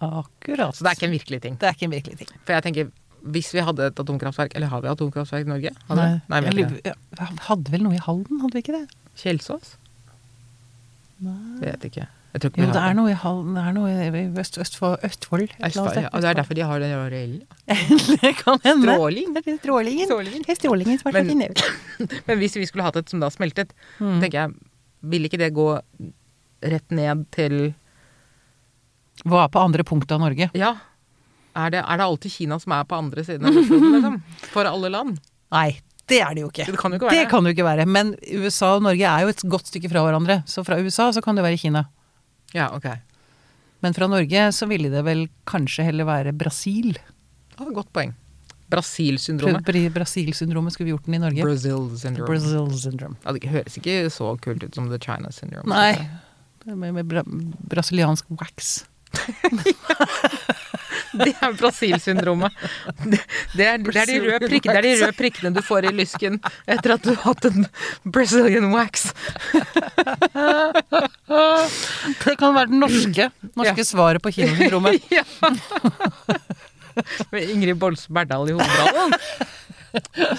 Akkurat. 0.00 0.76
Så 0.76 0.84
det 0.84 0.90
er 0.90 0.98
ikke 0.98 1.08
en 1.08 1.14
virkelig 1.16 1.40
ting. 1.44 1.54
Det 1.60 1.68
er 1.68 1.76
ikke 1.76 1.86
en 1.88 1.94
virkelig 1.94 2.18
ting. 2.20 2.30
For 2.44 2.52
jeg 2.56 2.64
tenker, 2.66 2.90
hvis 3.32 3.48
vi 3.56 3.62
hadde 3.64 3.88
et 3.88 3.98
atomkraftverk 4.02 4.52
Eller 4.54 4.68
har 4.70 4.82
vi 4.84 4.90
atomkraftverk 4.92 5.46
i 5.46 5.50
Norge? 5.50 5.72
Hadde. 5.88 6.04
Nei, 6.28 6.40
Nei, 6.44 6.52
vi 6.52 6.84
hadde 7.48 7.72
vel 7.72 7.82
noe 7.86 7.96
i 7.96 8.02
Halden, 8.04 8.42
hadde 8.42 8.58
vi 8.58 8.62
ikke 8.64 8.76
det? 8.76 8.84
Kjelsås? 9.22 9.76
Vet 11.62 11.84
ikke. 11.88 12.06
Ikke 12.36 12.50
Jo, 12.60 12.66
det 12.68 12.76
er 12.82 12.92
noe 12.92 13.08
i 13.08 13.14
Halden, 13.16 13.54
det 13.56 13.62
er 13.64 13.72
noe 13.72 13.88
i 13.88 14.24
Øst, 14.42 14.58
Østfold, 14.60 14.98
Østfold 15.06 15.46
Østfold, 15.64 15.96
ja. 16.02 16.10
Og 16.12 16.20
det 16.20 16.28
er 16.28 16.34
derfor 16.36 16.54
de 16.58 16.64
har 16.68 16.82
den 16.82 16.92
reelle 17.08 17.46
det 18.20 18.32
kan 18.42 18.60
hende. 18.64 18.84
Stråling. 18.84 19.30
Det 19.32 19.40
er 19.46 19.56
Strålingen. 19.62 20.04
Strålingen. 20.10 20.42
Det 20.44 20.52
er 20.52 20.58
strålingen 20.60 20.98
som 21.00 21.08
er 21.08 21.24
Men-. 21.24 21.54
Men 22.28 22.38
hvis 22.42 22.56
vi 22.60 22.66
skulle 22.68 22.84
hatt 22.84 22.98
et 23.00 23.08
som 23.08 23.20
da 23.24 23.30
smeltet, 23.32 23.72
Mm. 23.98 24.20
tenker 24.20 24.36
jeg 24.42 24.52
vil 25.08 25.24
ikke 25.24 25.38
det 25.40 25.48
gå 25.56 25.66
rett 26.66 26.90
ned 26.92 27.24
til 27.32 27.56
Hva 29.24 29.46
er 29.46 29.48
på 29.54 29.62
andre 29.64 29.84
punktet 29.88 30.12
av 30.12 30.20
Norge? 30.20 30.50
Ja. 30.52 30.74
Er 31.56 31.70
det, 31.72 31.80
er 31.88 31.96
det 31.96 32.04
alltid 32.04 32.32
Kina 32.36 32.58
som 32.60 32.72
er 32.76 32.84
på 32.84 32.98
andre 33.00 33.24
siden 33.24 33.48
av 33.48 33.56
kloden, 33.56 33.92
liksom? 33.96 34.18
For 34.52 34.68
alle 34.68 34.90
land? 34.92 35.16
Nei, 35.56 35.78
det 36.06 36.20
er 36.22 36.36
det 36.36 36.42
jo 36.44 36.50
ikke. 36.52 36.66
Det 36.70 36.78
kan 36.78 36.92
jo 36.94 37.00
ikke 37.00 37.08
være 37.08 37.18
Det 37.18 37.30
kan 37.30 37.42
det 37.42 37.50
jo 37.50 37.56
ikke 37.56 37.66
være. 37.66 37.86
Men 37.90 38.12
USA 38.38 38.74
og 38.76 38.84
Norge 38.86 39.08
er 39.10 39.24
jo 39.24 39.32
et 39.32 39.42
godt 39.50 39.72
stykke 39.72 39.90
fra 39.90 40.04
hverandre. 40.06 40.38
Så 40.46 40.62
fra 40.66 40.78
USA 40.78 41.08
så 41.14 41.22
kan 41.24 41.38
det 41.38 41.44
være 41.46 41.58
Kina. 41.58 41.82
Ja, 42.54 42.68
ok. 42.76 42.86
Men 43.82 43.96
fra 43.96 44.06
Norge 44.10 44.44
så 44.54 44.68
ville 44.70 44.90
det 44.92 45.02
vel 45.06 45.26
kanskje 45.50 45.88
heller 45.88 46.06
være 46.08 46.32
Brasil. 46.36 46.94
Ja, 47.56 47.66
godt 47.74 47.90
poeng. 47.94 48.14
Brasil-syndromet. 48.70 49.66
Brasil-syndromet 49.94 50.74
skulle 50.74 50.88
vi 50.88 50.94
gjort 50.94 51.06
den 51.06 51.18
i 51.18 51.22
Norge. 51.22 51.42
Brazil 51.42 51.90
syndrome. 51.98 52.26
Brazil 52.26 52.70
syndrome. 52.78 53.18
Ja, 53.24 53.34
det 53.34 53.50
høres 53.50 53.78
ikke 53.78 53.98
så 54.10 54.32
kult 54.42 54.64
ut 54.66 54.74
som 54.74 54.90
The 54.90 54.98
China 55.02 55.30
syndrome. 55.34 55.70
Nei. 55.70 56.08
Med, 56.66 56.94
med 56.94 57.06
bra, 57.06 57.22
brasiliansk 57.70 58.30
wax. 58.38 58.86
Det 61.24 61.32
er 61.40 61.52
Brasil-syndromet. 61.56 62.52
Det, 63.04 63.20
det, 63.56 63.66
er- 63.66 63.78
det, 63.84 63.96
er 64.02 64.06
de 64.10 64.16
røde 64.24 64.48
prikk- 64.50 64.66
det 64.68 64.76
er 64.76 64.82
de 64.86 64.94
røde 65.02 65.16
prikkene 65.16 65.52
du 65.56 65.62
får 65.64 65.86
i 65.88 65.92
lysken 65.96 66.40
etter 66.66 66.96
at 66.96 67.02
du 67.06 67.12
har 67.14 67.22
hatt 67.30 67.44
en 67.50 67.66
Brazilian 68.04 68.68
wax. 68.74 69.06
Det 72.24 72.36
kan 72.40 72.54
være 72.56 72.70
den 72.70 72.80
norske, 72.82 73.30
norske 73.56 73.82
Ja. 73.82 73.88
svaret 73.88 74.22
på 74.22 74.32
kinosyndromet. 74.34 75.02
Ja. 75.16 75.24
Med 77.30 77.50
Ingrid 77.52 77.76
Bolse 77.76 78.08
Berdal 78.12 78.48
i 78.48 78.54
hovedrollen. 78.56 79.12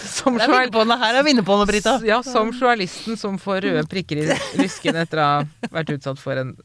Som 0.01 0.38
Det 0.38 0.45
er 0.47 0.51
vinnerpående. 0.53 0.97
Her 1.01 1.20
er 1.20 1.26
vinnerpående, 1.26 1.68
Brita. 1.70 1.93
Ja, 2.05 2.18
som 2.26 2.49
journalisten 2.53 3.18
som 3.18 3.38
får 3.41 3.61
røde 3.68 3.84
prikker 3.89 4.24
i 4.24 4.26
lysken 4.57 4.97
etter 4.97 5.22
å 5.22 5.28
ha 5.28 5.70
vært 5.74 5.93
utsatt 5.97 6.20
for 6.22 6.38
en 6.41 6.55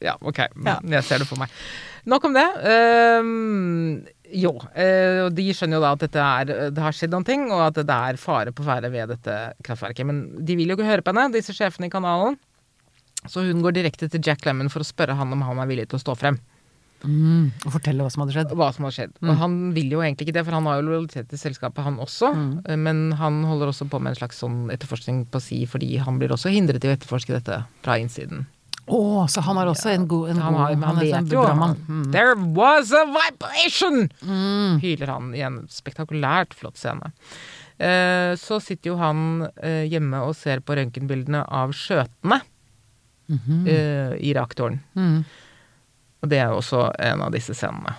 Ja, 0.00 0.14
ok, 0.22 0.38
jeg 0.64 1.02
ser 1.04 1.18
det 1.20 1.26
for 1.28 1.36
meg. 1.42 1.50
Nok 2.10 2.26
om 2.28 2.34
det. 2.36 2.46
Ehm, 2.68 4.06
jo, 4.34 4.52
eh, 4.76 5.24
og 5.24 5.36
de 5.36 5.46
skjønner 5.56 5.78
jo 5.78 5.84
da 5.84 5.92
at 5.96 6.02
dette 6.04 6.24
er, 6.24 6.50
det 6.74 6.82
har 6.84 6.96
skjedd 6.96 7.14
noen 7.14 7.26
ting, 7.26 7.46
og 7.52 7.62
at 7.68 7.78
det 7.80 7.96
er 7.96 8.20
fare 8.20 8.52
på 8.54 8.66
ferde 8.66 8.90
ved 8.92 9.14
dette 9.14 9.36
kraftverket. 9.64 10.08
Men 10.08 10.24
de 10.44 10.56
vil 10.58 10.72
jo 10.72 10.78
ikke 10.78 10.90
høre 10.90 11.04
på 11.04 11.14
henne, 11.14 11.32
disse 11.34 11.54
sjefene 11.56 11.88
i 11.88 11.94
kanalen. 11.94 12.36
Så 13.24 13.46
hun 13.46 13.62
går 13.64 13.78
direkte 13.78 14.10
til 14.12 14.20
Jack 14.24 14.44
Lemmon 14.44 14.68
for 14.72 14.84
å 14.84 14.88
spørre 14.88 15.16
han 15.16 15.32
om 15.32 15.44
han 15.46 15.62
er 15.62 15.70
villig 15.70 15.88
til 15.88 15.96
å 16.00 16.04
stå 16.04 16.16
frem. 16.18 16.36
Mm, 17.04 17.50
og 17.66 17.72
fortelle 17.74 18.04
hva 18.04 18.12
som 18.12 18.22
hadde 18.24 18.34
skjedd. 18.36 18.52
Hva 18.56 18.68
som 18.72 18.86
hadde 18.86 18.96
skjedd. 18.96 19.14
Og 19.24 19.36
han 19.40 19.56
vil 19.76 19.92
jo 19.92 20.00
egentlig 20.00 20.28
ikke 20.28 20.36
det, 20.38 20.44
for 20.46 20.56
han 20.56 20.68
har 20.68 20.80
jo 20.80 20.86
lojalitet 20.88 21.28
til 21.30 21.40
selskapet, 21.40 21.84
han 21.84 22.00
også. 22.00 22.32
Mm. 22.32 22.52
Men 22.84 23.02
han 23.20 23.42
holder 23.48 23.72
også 23.72 23.88
på 23.92 24.00
med 24.00 24.14
en 24.14 24.20
slags 24.20 24.40
sånn 24.40 24.72
etterforskning 24.72 25.24
på 25.32 25.40
si, 25.44 25.62
fordi 25.68 25.94
han 26.04 26.20
blir 26.20 26.32
også 26.36 26.52
hindret 26.52 26.84
i 26.84 26.90
å 26.90 26.94
etterforske 26.96 27.36
dette 27.36 27.60
fra 27.84 27.98
innsiden. 28.00 28.46
Å, 28.84 29.24
så 29.32 29.40
han 29.46 29.56
har 29.56 29.70
også 29.70 29.88
en 29.94 30.06
god, 30.08 30.30
en 30.34 30.40
Han, 30.44 30.52
god 30.52 30.60
har, 30.60 30.72
han, 30.74 30.82
han 30.84 30.98
er 30.98 31.06
vet 31.06 31.14
sånn 31.14 31.30
jo. 31.32 31.44
Mm. 31.88 32.06
There 32.12 32.34
was 32.36 32.92
a 32.92 33.04
vibration! 33.08 34.08
Hyler 34.82 35.12
han 35.14 35.30
i 35.36 35.44
en 35.46 35.62
spektakulært 35.72 36.52
flott 36.58 36.76
scene. 36.80 37.14
Eh, 37.78 38.34
så 38.38 38.60
sitter 38.62 38.92
jo 38.92 38.98
han 39.00 39.46
eh, 39.56 39.86
hjemme 39.90 40.20
og 40.28 40.36
ser 40.38 40.60
på 40.62 40.76
røntgenbildene 40.78 41.40
av 41.48 41.72
skjøtene 41.74 42.38
eh, 43.32 44.14
i 44.20 44.34
reaktoren. 44.36 44.78
Mm. 44.94 45.24
Og 46.22 46.30
det 46.30 46.38
er 46.42 46.52
jo 46.52 46.60
også 46.60 46.86
en 47.08 47.24
av 47.24 47.32
disse 47.34 47.56
scenene. 47.56 47.96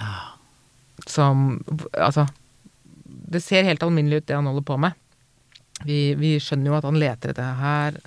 Ah. 0.00 0.30
Som 1.06 1.60
Altså 1.92 2.24
Det 3.04 3.40
ser 3.42 3.66
helt 3.66 3.82
alminnelig 3.82 4.22
ut, 4.22 4.26
det 4.26 4.38
han 4.38 4.46
holder 4.46 4.64
på 4.66 4.78
med. 4.80 4.96
Vi, 5.84 6.14
vi 6.18 6.36
skjønner 6.40 6.70
jo 6.70 6.78
at 6.78 6.86
han 6.86 6.98
leter 6.98 7.32
etter 7.32 7.58
her. 7.60 7.98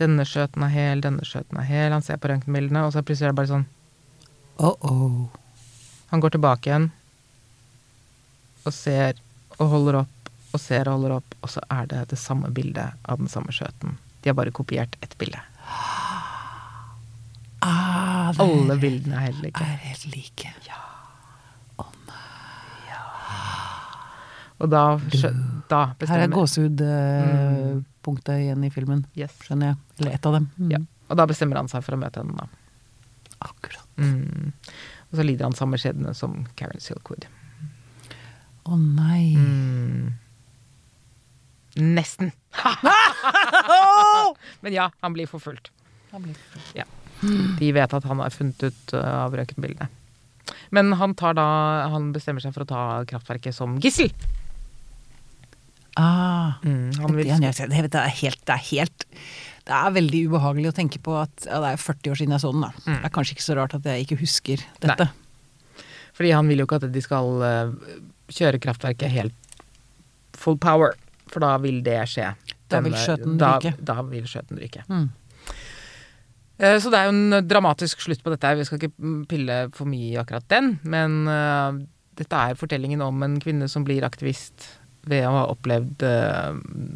Denne 0.00 0.24
skjøten 0.24 0.64
er 0.64 0.72
hel, 0.72 1.02
denne 1.04 1.24
skjøten 1.28 1.58
er 1.60 1.66
hel. 1.68 1.92
Han 1.92 2.04
ser 2.04 2.16
på 2.20 2.30
røntgenbildene, 2.30 2.86
og 2.86 2.94
så 2.94 3.02
plutselig 3.04 3.28
er 3.28 3.34
det 3.34 3.40
bare 3.42 3.52
sånn 3.52 3.68
Oh, 4.60 4.76
oh. 4.84 5.28
Han 6.10 6.20
går 6.20 6.34
tilbake 6.34 6.68
igjen 6.68 6.90
og 8.68 8.74
ser 8.76 9.16
og 9.56 9.70
holder 9.72 10.00
opp 10.02 10.30
og 10.52 10.60
ser 10.60 10.88
og 10.90 10.98
holder 10.98 11.14
opp, 11.20 11.36
og 11.40 11.52
så 11.52 11.62
er 11.72 11.86
det 11.88 12.00
det 12.10 12.18
samme 12.20 12.50
bildet 12.52 12.96
av 13.08 13.20
den 13.22 13.30
samme 13.30 13.54
skjøten. 13.54 13.94
De 14.20 14.28
har 14.28 14.36
bare 14.36 14.52
kopiert 14.52 14.96
ett 15.00 15.14
bilde. 15.20 15.40
Ah, 17.62 18.32
Alle 18.40 18.76
bildene 18.80 19.16
er 19.16 19.28
helt 19.30 19.42
like. 19.44 19.62
er 19.64 19.80
helt 19.84 20.06
like. 20.14 20.52
Og 24.60 24.68
da, 24.68 25.00
da 25.70 25.80
bestemmer 25.96 26.20
Her 26.20 26.26
er 26.26 26.34
gåsehudpunktet 26.34 28.34
mm. 28.34 28.40
igjen 28.44 28.64
i 28.66 28.72
filmen, 28.74 29.00
yes. 29.16 29.32
skjønner 29.46 29.66
jeg. 29.72 29.76
Eller 29.98 30.12
ett 30.18 30.26
av 30.28 30.32
dem. 30.36 30.46
Mm. 30.58 30.70
Ja. 30.74 30.80
Og 31.10 31.14
da 31.18 31.24
bestemmer 31.30 31.56
han 31.60 31.70
seg 31.72 31.80
for 31.86 31.92
å 31.96 32.00
møte 32.00 32.20
henne, 32.20 32.34
da. 32.36 32.44
Akkurat. 33.40 33.88
Mm. 33.96 34.52
Og 35.10 35.14
så 35.16 35.22
lider 35.24 35.44
han 35.48 35.56
samme 35.56 35.76
skjebne 35.80 36.12
som 36.16 36.30
Karen 36.58 36.80
Silkwood. 36.82 37.24
Å 38.68 38.76
nei. 38.76 39.36
Mm. 39.40 40.06
Nesten. 41.80 42.28
Men 44.62 44.72
ja, 44.76 44.90
han 45.00 45.12
blir 45.16 45.26
forfulgt. 45.30 45.72
Han 46.12 46.22
blir- 46.26 46.36
De 47.58 47.72
vet 47.72 47.94
at 47.94 48.04
han 48.04 48.20
har 48.22 48.30
funnet 48.32 48.62
ut 48.64 48.92
uh, 48.96 49.26
av 49.26 49.34
røkenbildene 49.36 49.88
Men 50.72 50.94
han 50.96 51.12
tar 51.14 51.34
da 51.36 51.44
Han 51.92 52.14
bestemmer 52.14 52.40
seg 52.40 52.54
for 52.56 52.64
å 52.64 52.70
ta 52.70 53.04
kraftverket 53.06 53.54
som 53.54 53.76
gissel. 53.82 54.08
Ah. 56.00 56.58
Mm, 56.64 56.90
han 56.96 57.14
vil, 57.18 57.28
det, 57.28 57.52
det, 57.70 57.80
det, 57.92 58.00
er 58.00 58.14
helt, 58.22 58.40
det 58.48 58.54
er 58.54 58.62
helt 58.70 59.04
Det 59.68 59.74
er 59.76 59.92
veldig 59.96 60.20
ubehagelig 60.30 60.70
å 60.72 60.76
tenke 60.76 61.00
på 61.04 61.14
at 61.20 61.44
ja, 61.46 61.58
det 61.62 61.74
er 61.74 61.82
40 61.82 62.12
år 62.14 62.20
siden 62.20 62.34
jeg 62.36 62.42
så 62.44 62.52
den. 62.54 62.64
Mm. 62.86 62.94
Det 62.94 63.00
er 63.10 63.14
kanskje 63.18 63.36
ikke 63.36 63.46
så 63.46 63.56
rart 63.58 63.76
at 63.76 63.88
jeg 63.90 64.06
ikke 64.06 64.20
husker 64.22 64.64
dette. 64.82 65.08
fordi 66.16 66.32
han 66.34 66.48
vil 66.50 66.62
jo 66.62 66.68
ikke 66.68 66.80
at 66.80 66.88
de 66.94 67.02
skal 67.04 67.44
uh, 67.44 67.74
kjøre 68.32 68.60
kraftverket 68.64 69.12
helt 69.12 69.36
full 70.40 70.56
power. 70.60 70.96
For 71.30 71.44
da 71.44 71.52
vil 71.62 71.82
det 71.86 72.00
skje. 72.10 72.32
Da 72.70 72.80
vil 72.82 72.94
Denne- 72.96 73.04
skjøten 73.04 73.36
da, 73.38 73.52
ryke. 73.58 73.74
Da 73.86 74.00
vil 74.08 74.26
skjøten 74.30 74.58
ryke. 74.58 74.82
Mm. 74.88 75.08
Eh, 76.60 76.78
Så 76.80 76.90
det 76.92 76.98
er 76.98 77.08
jo 77.08 77.14
en 77.14 77.46
dramatisk 77.48 78.02
slutt 78.04 78.22
på 78.24 78.32
dette. 78.34 78.50
Vi 78.58 78.66
skal 78.68 78.80
ikke 78.80 78.92
mm, 78.98 79.22
pille 79.30 79.58
for 79.76 79.88
mye 79.90 80.10
i 80.12 80.18
akkurat 80.20 80.46
den, 80.52 80.74
men 80.84 81.22
eh, 81.30 81.80
dette 82.20 82.36
er 82.50 82.58
fortellingen 82.58 83.02
om 83.04 83.22
en 83.24 83.38
kvinne 83.40 83.68
som 83.70 83.84
blir 83.86 84.04
aktivist 84.04 84.66
ved 85.08 85.24
å 85.26 85.30
ha 85.32 85.44
opplevd 85.52 86.02
eh, 86.02 86.52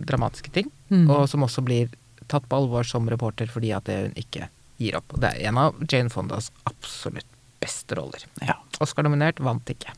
dramatiske 0.09 0.51
ting, 0.53 0.71
Mm. 0.91 1.09
og 1.11 1.25
som 1.29 1.43
også 1.43 1.63
blir 1.65 1.89
tatt 2.29 2.45
på 2.49 2.57
alvor 2.57 2.85
som 2.87 3.09
reporter 3.09 3.47
fordi 3.51 3.73
at 3.75 3.85
det 3.89 3.97
hun 4.03 4.13
ikke 4.21 4.49
gir 4.79 4.95
opp. 4.99 5.15
Og 5.17 5.21
det 5.21 5.31
er 5.33 5.49
en 5.49 5.59
av 5.59 5.75
Jane 5.91 6.11
Fondas 6.13 6.51
absolutt 6.69 7.27
beste 7.61 7.97
roller. 7.97 8.23
Ja, 8.45 8.55
Oscar-nominert, 8.85 9.41
vant 9.41 9.65
ikke. 9.73 9.93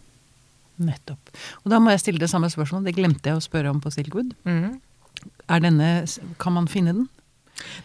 nettopp. 0.79 1.19
Og 1.65 1.71
da 1.73 1.79
må 1.81 1.91
jeg 1.91 2.01
stille 2.05 2.21
det 2.21 2.29
samme 2.31 2.51
spørsmålet. 2.53 2.91
Det 2.91 2.97
glemte 2.99 3.31
jeg 3.31 3.39
å 3.39 3.45
spørre 3.45 3.71
om 3.73 3.81
på 3.81 3.91
Silkwood. 3.95 4.35
Mm. 4.45 4.79
Er 5.49 5.61
denne, 5.65 6.07
Kan 6.39 6.53
man 6.53 6.67
finne 6.69 6.93
den? 6.93 7.09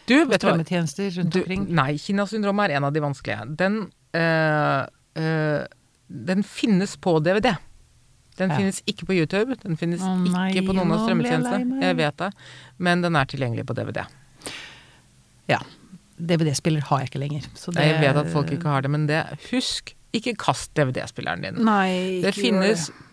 Du, 0.05 0.25
vet 0.27 0.41
du 0.41 0.47
hva? 0.47 0.51
Strømmetjenester 0.57 1.09
rundt 1.17 1.31
Du, 1.33 1.39
omkring? 1.39 1.67
nei, 1.73 1.93
Kinasyndromet 1.97 2.69
er 2.69 2.75
en 2.77 2.83
av 2.89 2.91
de 2.93 2.99
vanskelige. 2.99 3.45
Den, 3.55 3.77
øh, 4.13 4.85
øh, 5.15 5.65
den 6.11 6.43
finnes 6.43 6.97
på 6.97 7.19
DVD. 7.23 7.55
Den 8.39 8.49
Ja. 8.49 8.57
finnes 8.57 8.81
ikke 8.87 9.05
på 9.05 9.13
YouTube. 9.13 9.55
Den 9.61 9.75
finnes 9.77 10.01
Å 10.01 10.15
nei, 10.31 10.51
ikke 10.53 10.67
på 10.69 10.73
noen 10.75 10.91
av 10.91 10.99
jeg 10.99 11.07
strømmetjenestene. 11.09 11.81
Jeg 11.81 11.97
vet 11.97 12.17
det. 12.17 12.31
Men 12.79 13.01
den 13.01 13.15
er 13.15 13.25
tilgjengelig 13.25 13.65
på 13.67 13.75
DVD. 13.75 14.05
Ja. 15.49 15.59
DVD-spiller 16.21 16.81
har 16.81 16.99
jeg 17.01 17.09
ikke 17.11 17.19
lenger. 17.23 17.47
Så 17.57 17.73
det, 17.73 17.83
Jeg 17.83 18.01
vet 18.01 18.15
at 18.15 18.27
folk 18.31 18.51
ikke 18.53 18.69
har 18.69 18.81
det, 18.85 18.91
men 18.93 19.07
det, 19.07 19.21
husk, 19.51 19.93
ikke 20.13 20.35
kast 20.37 20.73
DVD-spilleren 20.77 21.41
din. 21.41 21.63
Nei, 21.65 22.21
Det 22.21 22.33
finnes 22.35 22.89
gjør 22.89 23.07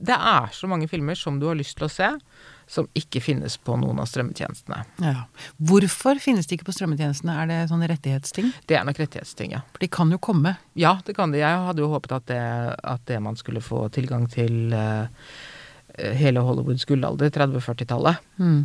Det 0.00 0.16
er 0.16 0.46
så 0.56 0.66
mange 0.66 0.88
filmer 0.88 1.14
som 1.14 1.38
du 1.38 1.46
har 1.46 1.54
lyst 1.58 1.76
til 1.76 1.86
å 1.86 1.90
se, 1.92 2.08
som 2.70 2.88
ikke 2.96 3.20
finnes 3.22 3.56
på 3.60 3.76
noen 3.80 4.00
av 4.02 4.08
strømmetjenestene. 4.10 4.82
Ja. 5.04 5.24
Hvorfor 5.70 6.20
finnes 6.22 6.48
de 6.48 6.56
ikke 6.56 6.68
på 6.68 6.76
strømmetjenestene? 6.76 7.36
Er 7.42 7.50
det 7.50 7.58
sånne 7.70 7.88
rettighetsting? 7.90 8.52
Det 8.70 8.78
er 8.78 8.86
nok 8.88 9.00
rettighetsting, 9.02 9.56
ja. 9.56 9.64
For 9.74 9.84
de 9.84 9.90
kan 9.92 10.12
jo 10.14 10.20
komme. 10.22 10.56
Ja, 10.78 10.96
det 11.06 11.16
kan 11.18 11.34
det. 11.34 11.42
Jeg 11.44 11.66
hadde 11.68 11.84
jo 11.84 11.90
håpet 11.92 12.16
at 12.16 12.30
det, 12.30 12.44
at 12.94 13.04
det 13.10 13.20
man 13.24 13.36
skulle 13.40 13.64
få 13.64 13.86
tilgang 13.94 14.26
til 14.32 14.72
uh, 14.72 15.10
hele 16.18 16.44
Hollywoods 16.44 16.86
gullalder, 16.88 17.30
30-40-tallet. 17.34 18.24
Mm. 18.40 18.64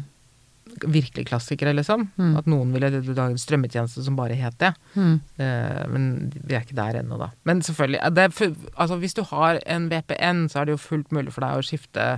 Virkelig 0.79 1.25
klassikere, 1.27 1.73
liksom. 1.75 2.07
Mm. 2.15 2.33
At 2.39 2.47
noen 2.49 2.71
ville 2.73 2.91
lage 2.93 3.33
en 3.33 3.41
strømmetjeneste 3.41 4.05
som 4.05 4.17
bare 4.17 4.37
het 4.39 4.55
det. 4.61 4.71
Mm. 4.95 5.19
Uh, 5.41 5.83
men 5.91 6.09
vi 6.39 6.55
er 6.55 6.63
ikke 6.63 6.79
der 6.79 7.01
ennå, 7.01 7.19
da. 7.19 7.31
Men 7.49 7.65
selvfølgelig, 7.65 8.01
det 8.15 8.29
er, 8.29 8.57
altså 8.75 8.99
hvis 9.01 9.17
du 9.17 9.25
har 9.33 9.59
en 9.65 9.91
VPN, 9.91 10.47
så 10.47 10.61
er 10.61 10.69
det 10.69 10.77
jo 10.77 10.83
fullt 10.87 11.11
mulig 11.15 11.35
for 11.35 11.45
deg 11.45 11.59
å 11.59 11.65
skifte 11.67 12.11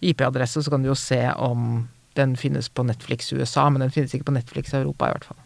IP-adresse, 0.00 0.62
så 0.62 0.70
kan 0.70 0.82
du 0.82 0.90
jo 0.92 0.98
se 0.98 1.20
om 1.34 1.88
den 2.18 2.36
finnes 2.36 2.68
på 2.68 2.82
Netflix 2.86 3.32
USA, 3.32 3.68
men 3.70 3.82
den 3.84 3.92
finnes 3.94 4.14
ikke 4.14 4.30
på 4.30 4.34
Netflix 4.34 4.74
Europa, 4.74 5.08
i 5.08 5.14
hvert 5.14 5.28
fall. 5.30 5.42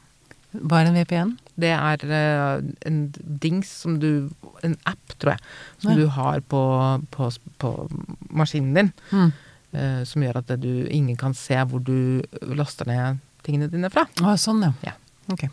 Hva 0.53 0.82
er 0.82 0.90
en 0.90 0.96
VPN? 0.98 1.30
Det 1.62 1.70
er 1.72 2.03
uh, 2.09 2.64
en 2.88 2.98
dings 3.40 3.68
som 3.84 3.98
du 4.00 4.28
En 4.62 4.76
app, 4.86 5.14
tror 5.18 5.32
jeg, 5.32 5.40
som 5.82 5.90
Ja. 5.90 5.96
du 5.96 6.07
har 6.14 6.40
på, 6.46 6.61
på, 7.11 7.30
på 7.59 7.70
maskinen 8.30 8.74
din. 8.76 8.92
Mm. 9.11 9.32
Uh, 9.72 10.05
som 10.07 10.22
gjør 10.22 10.38
at 10.38 10.53
du, 10.62 10.86
ingen 10.86 11.16
kan 11.18 11.34
se 11.34 11.57
hvor 11.66 11.82
du 11.82 12.22
laster 12.55 12.86
ned 12.86 13.18
tingene 13.42 13.66
dine 13.72 13.90
fra. 13.90 14.05
Ah, 14.22 14.36
sånn, 14.38 14.62
ja. 14.62 14.70
Ja. 14.86 14.92
Ok. 15.32 15.48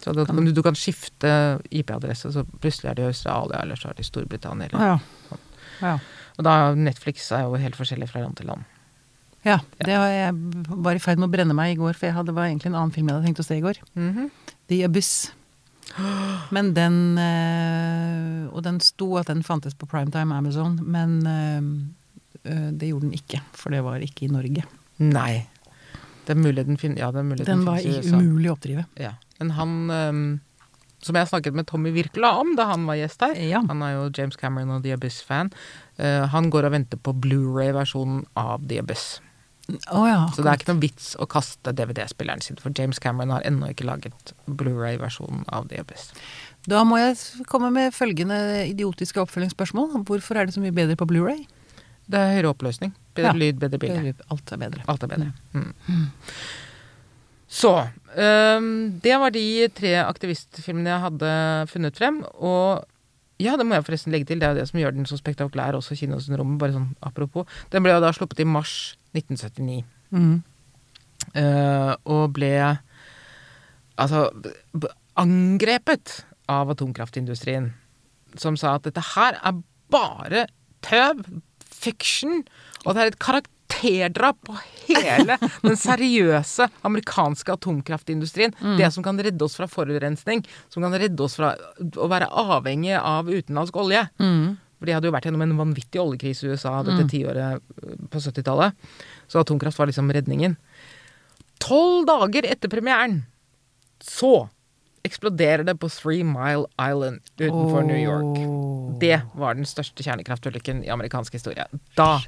Så 0.00 0.12
du, 0.16 0.24
du, 0.24 0.52
du 0.52 0.62
kan 0.64 0.76
skifte 0.76 1.60
IP-adresse, 1.72 2.32
så 2.32 2.44
plutselig 2.60 2.90
er 2.90 2.96
det 2.98 3.04
i 3.04 3.10
Australia, 3.12 3.60
eller 3.60 3.76
så 3.76 3.90
er 3.90 3.98
det 3.98 4.04
i 4.06 4.08
Storbritannia. 4.08 4.68
eller 4.68 4.80
ah, 4.80 5.04
ja. 5.30 5.38
ja. 5.80 5.94
Og 6.38 6.44
da 6.46 6.54
Netflix 6.74 7.28
er 7.32 7.44
jo 7.46 7.54
helt 7.60 7.76
forskjellig 7.78 8.08
fra 8.10 8.22
land 8.24 8.36
til 8.40 8.46
land. 8.50 8.64
Ja, 9.44 9.58
det 9.84 9.92
var 10.00 10.08
jeg 10.08 10.32
var 10.86 10.96
i 10.96 11.02
ferd 11.04 11.18
med 11.20 11.28
å 11.28 11.32
brenne 11.34 11.52
meg 11.54 11.74
i 11.74 11.78
går, 11.78 11.92
for 11.98 12.08
jeg 12.08 12.14
hadde, 12.16 12.32
var 12.34 12.46
egentlig 12.48 12.70
en 12.72 12.78
annen 12.80 12.94
film 12.94 13.10
jeg 13.10 13.18
hadde 13.18 13.26
tenkt 13.28 13.42
å 13.42 13.46
se 13.46 13.58
i 13.58 13.64
går. 13.64 13.80
Mhm. 13.94 14.30
The 14.72 14.78
Abyss. 14.86 15.10
Men 16.50 16.70
den 16.72 16.94
eh, 17.20 18.46
Og 18.54 18.62
den 18.64 18.78
sto 18.80 19.10
at 19.20 19.28
den 19.28 19.42
fantes 19.44 19.74
på 19.76 19.86
Primetime 19.90 20.32
Amazon, 20.34 20.78
men 20.82 21.18
eh, 21.28 21.60
eh, 22.50 22.70
det 22.72 22.88
gjorde 22.88 23.10
den 23.10 23.18
ikke, 23.18 23.42
for 23.52 23.74
det 23.74 23.82
var 23.84 24.00
ikke 24.04 24.24
i 24.26 24.32
Norge. 24.32 24.64
Nei. 25.04 25.44
Det 26.24 26.32
er 26.32 26.40
mulig 26.40 26.64
den 26.64 26.78
finnes 26.80 27.02
ja, 27.02 27.10
det 27.12 27.20
er 27.20 27.28
mulig 27.28 27.44
Den 27.46 27.66
var 27.68 27.82
i 27.82 27.90
i- 27.90 27.98
USA. 28.00 28.16
umulig 28.16 28.48
å 28.48 28.54
oppdrive. 28.56 28.86
Ja. 28.96 29.12
Men 29.42 29.50
han 29.58 29.74
ehm, 29.92 30.22
Som 31.04 31.18
jeg 31.20 31.28
snakket 31.28 31.56
med 31.58 31.68
Tommy 31.68 31.92
Virkela 31.92 32.30
om 32.40 32.54
da 32.56 32.64
han 32.72 32.86
var 32.88 32.96
gjest 32.96 33.20
her 33.26 33.36
Ja. 33.36 33.60
Han 33.68 33.82
er 33.84 33.92
jo 33.98 34.06
James 34.16 34.38
Cameron 34.40 34.70
og 34.78 34.82
The 34.86 34.94
Abyss-fan. 34.96 35.52
Uh, 36.00 36.24
han 36.32 36.48
går 36.50 36.64
og 36.70 36.72
venter 36.78 36.96
på 37.04 37.12
Blu-ray-versjonen 37.20 38.24
av 38.40 38.64
The 38.70 38.80
Abyss. 38.80 39.20
Oh, 39.92 40.04
ja. 40.04 40.26
Så 40.36 40.42
det 40.44 40.50
er 40.50 40.58
ikke 40.60 40.72
noen 40.74 40.82
vits 40.82 41.12
å 41.16 41.24
kaste 41.30 41.72
DVD-spilleren 41.72 42.42
sin, 42.44 42.58
for 42.60 42.72
James 42.76 42.98
Cameron 43.00 43.30
har 43.32 43.44
ennå 43.48 43.70
ikke 43.72 43.86
laget 43.88 44.34
Blu-ray-versjonen 44.48 45.46
av 45.56 45.68
The 45.70 45.80
Abyss. 45.80 46.10
Da 46.68 46.82
må 46.88 46.98
jeg 47.00 47.16
komme 47.48 47.70
med 47.72 47.94
følgende 47.96 48.36
idiotiske 48.68 49.20
oppfølgingsspørsmål. 49.24 50.02
Hvorfor 50.08 50.40
er 50.40 50.48
det 50.48 50.56
så 50.56 50.60
mye 50.64 50.74
bedre 50.76 50.96
på 51.00 51.08
Blu-ray? 51.08 51.46
Det 52.08 52.20
er 52.20 52.34
høyere 52.36 52.52
oppløsning. 52.52 52.92
Bedre 53.16 53.32
Ja. 53.32 53.38
lyd, 53.40 53.58
bedre 53.60 53.78
bilde. 53.80 54.14
Alt 54.28 54.52
er 54.52 54.60
bedre. 54.60 54.84
Alt 54.88 55.02
er 55.04 55.08
bedre. 55.14 55.32
Mm. 55.54 55.72
Så 57.54 57.70
um, 57.78 58.70
Det 59.02 59.14
var 59.20 59.34
de 59.34 59.44
tre 59.76 59.94
aktivistfilmene 60.02 60.90
jeg 60.90 61.04
hadde 61.04 61.30
funnet 61.70 62.00
frem. 62.00 62.22
Og 62.34 62.82
ja, 63.42 63.54
det 63.58 63.66
må 63.66 63.76
jeg 63.76 63.86
forresten 63.86 64.14
legge 64.14 64.30
til. 64.30 64.40
Det 64.40 64.48
er 64.48 64.54
jo 64.54 64.60
det 64.62 64.68
som 64.70 64.80
gjør 64.80 64.96
den 64.96 65.06
så 65.10 65.18
spektakulær, 65.20 65.78
også 65.78 65.96
Kinosyndromet. 65.98 66.58
Bare 66.62 66.74
sånn 66.76 66.90
apropos. 67.06 67.46
Den 67.74 67.86
ble 67.86 67.94
jo 67.94 68.02
da 68.02 68.12
sluppet 68.14 68.42
i 68.42 68.48
mars 68.48 68.94
1979. 69.14 69.84
Mm. 70.14 70.36
Uh, 71.34 71.94
og 72.10 72.34
ble 72.36 72.52
altså 73.94 74.26
angrepet 75.20 76.20
av 76.50 76.70
atomkraftindustrien. 76.74 77.70
Som 78.40 78.58
sa 78.58 78.76
at 78.78 78.86
dette 78.88 79.02
her 79.14 79.38
er 79.38 79.62
bare 79.94 80.46
tøv, 80.84 81.22
fiction, 81.84 82.42
og 82.84 82.94
det 82.94 83.02
er 83.02 83.12
et 83.12 83.22
karakterdrap 83.68 84.36
på 84.44 84.56
hele 84.86 85.36
den 85.62 85.76
seriøse 85.76 86.68
amerikanske 86.82 87.52
atomkraftindustrien. 87.52 88.54
Det 88.78 88.90
som 88.92 89.04
kan 89.04 89.20
redde 89.20 89.44
oss 89.44 89.56
fra 89.56 89.68
forurensning, 89.70 90.44
som 90.68 90.84
kan 90.84 90.94
redde 90.94 91.22
oss 91.22 91.36
fra 91.36 91.54
å 91.96 92.08
være 92.10 92.30
avhengig 92.30 92.96
av 92.98 93.30
utenlandsk 93.30 93.76
olje. 93.76 94.06
Mm. 94.18 94.56
For 94.78 94.88
de 94.88 94.96
hadde 94.96 95.08
jo 95.08 95.14
vært 95.14 95.28
gjennom 95.28 95.44
en 95.46 95.56
vanvittig 95.56 96.00
oljekrise 96.02 96.46
i 96.46 96.50
USA 96.52 96.82
dette 96.84 97.06
tiåret 97.08 97.60
øh, 97.60 97.94
på 98.10 98.20
70-tallet. 98.20 98.74
Så 99.30 99.40
atomkraft 99.40 99.78
var 99.78 99.88
liksom 99.88 100.10
redningen. 100.12 100.58
Tolv 101.62 102.04
dager 102.10 102.44
etter 102.50 102.68
premieren 102.68 103.22
så 104.04 104.48
eksploderer 105.04 105.64
det 105.64 105.76
på 105.80 105.88
Three 105.92 106.24
Mile 106.24 106.66
Island 106.80 107.20
utenfor 107.38 107.84
New 107.86 108.00
York. 108.00 108.40
Det 109.00 109.20
var 109.36 109.56
den 109.56 109.68
største 109.68 110.04
kjernekraftulykken 110.04 110.82
i 110.84 110.92
amerikansk 110.92 111.36
historie. 111.36 111.66
Da 111.96 112.22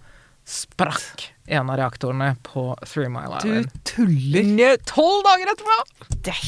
sprakk 0.47 1.33
en 1.47 1.71
av 1.71 1.77
reaktorene 1.79 2.37
på 2.47 2.69
Three 2.87 3.11
Mile 3.13 3.39
Island. 3.39 3.71
Du 3.71 3.85
tuller! 3.93 4.77
Tolv 4.89 5.23
dager 5.27 5.53
etterpå! 5.53 6.07
Det 6.27 6.35
er 6.35 6.43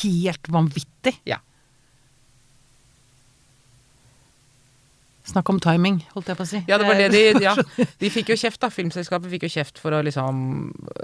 helt 0.00 0.50
vanvittig. 0.50 1.14
Ja. 1.28 1.38
Snakk 5.30 5.48
om 5.52 5.60
timing, 5.62 6.00
holdt 6.14 6.26
jeg 6.32 6.36
på 6.38 6.42
å 6.42 6.48
si. 6.50 6.58
Ja, 6.66 6.76
det 6.80 6.86
var 6.88 6.98
det 6.98 7.08
de 7.14 7.42
ja, 7.44 7.52
De 8.00 8.08
fikk 8.10 8.32
jo 8.32 8.36
kjeft, 8.40 8.58
da. 8.62 8.68
Filmselskapet 8.74 9.30
fikk 9.30 9.44
jo 9.46 9.50
kjeft 9.52 9.78
for 9.78 9.94
å 9.94 10.00
liksom 10.02 10.40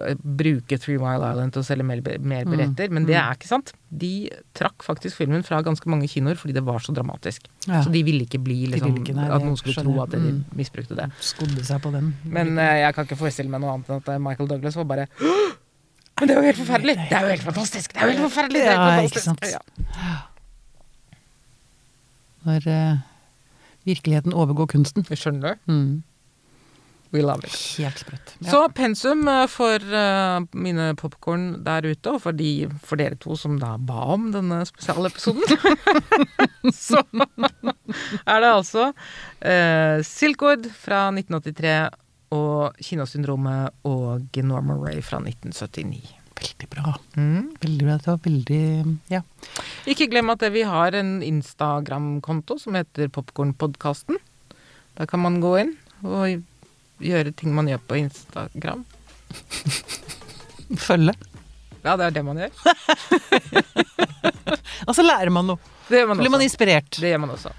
eh, 0.02 0.16
bruke 0.18 0.78
Three 0.82 0.98
Mile 0.98 1.28
Island 1.30 1.54
til 1.54 1.62
å 1.62 1.66
selge 1.68 1.86
mer, 1.86 2.02
mer 2.18 2.44
Mm. 2.46 2.74
men 2.90 3.06
det 3.06 3.14
er 3.20 3.36
ikke 3.36 3.46
sant. 3.50 3.70
De 3.90 4.10
trakk 4.56 4.82
faktisk 4.82 5.16
filmen 5.20 5.44
fra 5.46 5.60
ganske 5.62 5.86
mange 5.88 6.08
kinoer 6.10 6.34
fordi 6.40 6.56
det 6.56 6.64
var 6.66 6.82
så 6.82 6.92
dramatisk. 6.96 7.46
Ja. 7.68 7.82
Så 7.86 7.92
de 7.94 8.02
ville 8.06 8.26
ikke 8.26 8.40
bli 8.42 8.66
liksom 8.72 8.98
ikke, 9.02 9.14
nei, 9.14 9.28
At 9.30 9.42
noen 9.46 9.56
skulle 9.60 9.74
skjønner 9.78 9.94
tro 9.94 10.02
at 10.02 10.10
de 10.16 10.18
Mm. 10.26 10.44
misbrukte 10.58 10.96
det. 10.98 11.06
Skodde 11.22 11.62
seg 11.64 11.80
på 11.86 11.92
den. 11.94 12.14
Men 12.24 12.56
uh, 12.58 12.74
jeg 12.82 12.94
kan 12.96 13.06
ikke 13.06 13.18
forestille 13.22 13.48
meg 13.52 13.60
noe 13.62 13.76
annet 13.76 13.88
enn 13.94 14.02
at 14.02 14.08
eh, 14.10 14.18
Michael 14.18 14.48
Douglas 14.50 14.76
var 14.80 14.84
bare 14.90 15.06
Hå! 15.20 15.34
Men 16.18 16.28
det 16.28 16.34
er 16.34 16.40
jo 16.40 16.46
helt 16.50 16.60
forferdelig! 16.64 16.94
Det 17.10 17.12
er 17.18 17.22
jo 17.26 17.28
helt 17.36 17.44
fantastisk! 17.46 17.92
Det 17.92 18.00
er 18.00 18.06
jo 18.08 18.12
helt 18.16 18.26
forferdelig! 18.32 18.62
Det 18.64 18.70
er 18.72 18.80
Ja, 18.80 18.90
helt 18.96 19.12
ikke 19.12 19.20
fantastisk! 19.20 19.52
sant. 19.52 20.00
Ja. 20.00 20.16
Når 22.46 22.66
eh, 22.70 22.96
virkeligheten 23.86 24.34
overgår 24.36 24.70
kunsten. 24.74 25.06
Skjønner 25.06 25.54
det. 25.54 25.56
Mm. 25.70 26.02
We 27.14 27.22
love 27.22 27.46
it. 27.46 27.54
Helt 27.78 28.00
sprøtt. 28.02 28.32
Ja. 28.40 28.50
Så 28.50 28.60
pensum 28.74 29.28
eh, 29.30 29.44
for 29.50 29.82
uh, 29.94 30.42
mine 30.58 30.90
popkorn 30.98 31.62
der 31.64 31.86
ute, 31.86 32.16
og 32.16 32.22
for, 32.24 32.36
de, 32.36 32.66
for 32.82 32.98
dere 33.00 33.18
to 33.22 33.36
som 33.38 33.60
da 33.62 33.76
ba 33.78 34.02
om 34.16 34.30
denne 34.34 34.64
spesialepisoden, 34.66 35.46
så 36.86 37.04
er 38.26 38.42
det 38.42 38.50
altså 38.50 38.90
uh, 38.90 40.02
Silkwood 40.04 40.68
fra 40.74 41.06
1983 41.14 41.78
og 42.36 42.76
Kinosyndromet 42.82 43.86
og 43.86 44.42
Norma 44.42 44.74
Ray 44.74 45.00
fra 45.04 45.22
1979. 45.22 46.15
Veldig 46.36 46.68
bra. 46.72 46.92
Mm. 47.16 47.54
Veldig 47.62 47.86
bra. 47.86 47.96
Det 47.96 48.10
var 48.10 48.20
veldig 48.26 48.62
Ja. 49.12 49.22
Ikke 49.88 50.08
glem 50.10 50.32
at 50.34 50.42
vi 50.52 50.62
har 50.68 50.96
en 50.98 51.22
Instagram-konto 51.24 52.58
som 52.60 52.76
heter 52.76 53.08
Popkornpodkasten. 53.08 54.18
Da 54.96 55.06
kan 55.06 55.20
man 55.20 55.40
gå 55.40 55.56
inn 55.60 55.76
og 56.04 56.42
gjøre 57.00 57.32
ting 57.36 57.54
man 57.56 57.68
gjør 57.68 57.80
på 57.88 57.96
Instagram. 58.04 58.84
Følge. 60.76 61.14
Ja, 61.84 61.96
det 61.96 62.08
er 62.08 62.16
det 62.16 62.24
man 62.26 62.40
gjør. 62.40 62.52
Og 64.88 64.94
så 64.94 65.04
lærer 65.04 65.30
man 65.32 65.46
noe. 65.48 65.58
Det 65.88 66.00
gjør 66.00 66.10
man 66.10 66.20
Blir 66.20 66.32
man 66.34 66.44
inspirert. 66.44 66.90
Det 66.98 67.12
gjør 67.12 67.22
man 67.22 67.34
også. 67.36 67.52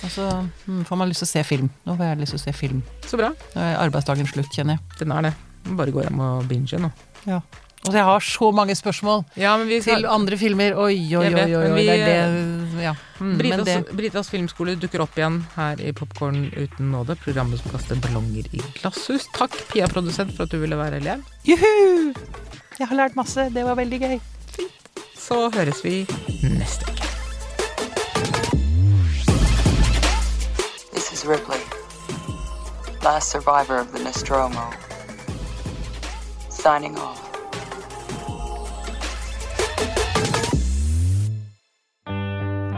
Og 0.00 0.12
så 0.12 0.26
mm, 0.66 0.84
får 0.88 1.00
man 1.00 1.10
lyst 1.10 1.24
til 1.24 1.28
å 1.28 1.34
se 1.34 1.42
film. 1.44 1.70
Nå 1.84 1.96
får 1.96 2.10
jeg 2.10 2.20
lyst 2.22 2.36
til 2.36 2.40
å 2.40 2.44
se 2.44 2.54
film. 2.56 2.82
Så 3.08 3.20
bra. 3.20 3.32
Nå 3.54 3.64
er 3.64 3.80
arbeidsdagen 3.80 4.28
slutt, 4.28 4.52
kjenner 4.54 4.78
jeg. 4.78 5.00
Den 5.02 5.14
er 5.16 5.28
det. 5.28 5.34
Bare 5.76 5.92
gå 5.92 6.04
hjem 6.04 6.22
og 6.24 6.46
binge 6.48 6.80
nå. 6.80 6.88
Ja. 7.28 7.40
Og 7.88 7.94
jeg 7.96 8.04
har 8.04 8.20
så 8.20 8.50
mange 8.52 8.74
spørsmål 8.76 9.22
Ja, 9.40 9.54
men 9.56 9.66
vi 9.70 9.78
til 9.80 10.04
andre 10.06 10.36
filmer. 10.36 10.74
Oi, 10.76 10.98
oi, 11.16 11.30
oi, 11.32 11.44
oi, 11.46 11.54
oi. 11.56 11.70
vi- 11.78 11.86
Det 11.86 12.00
er 12.00 12.34
det 12.34 12.82
Ja. 12.82 12.92
Mm, 13.20 13.38
Britas, 13.38 13.64
det 13.66 13.96
Britas 13.96 14.28
filmskole 14.30 14.74
dukker 14.80 15.00
opp 15.00 15.16
igjen 15.16 15.44
her 15.56 15.76
i 15.80 15.92
Popkorn 15.92 16.52
uten 16.56 16.90
nåde. 16.92 17.16
Programmet 17.24 17.58
som 17.60 17.70
kaster 17.72 17.96
ballonger 18.00 18.44
i 18.52 18.60
glasshus. 18.80 19.26
Takk, 19.34 19.52
Pia 19.72 19.86
produsent, 19.86 20.34
for 20.36 20.42
at 20.44 20.50
du 20.50 20.58
ville 20.60 20.76
være 20.76 20.96
elev. 21.00 21.22
Juhu! 21.44 22.12
Jeg 22.78 22.86
har 22.88 22.96
lært 22.96 23.16
masse. 23.16 23.48
Det 23.52 23.64
var 23.64 23.74
veldig 23.76 24.00
gøy. 24.00 24.20
Så 25.16 25.50
høres 25.54 25.82
vi 25.84 26.06
neste 26.42 26.84
uke. 26.90 27.06
This 30.92 31.12
is 31.12 31.24
Ripley, 31.26 31.60
last 33.02 33.30
survivor 33.30 33.78
of 33.80 33.88
the 33.92 34.02
Nostromo. 34.04 34.60
Signing 36.50 36.98
off. 36.98 37.29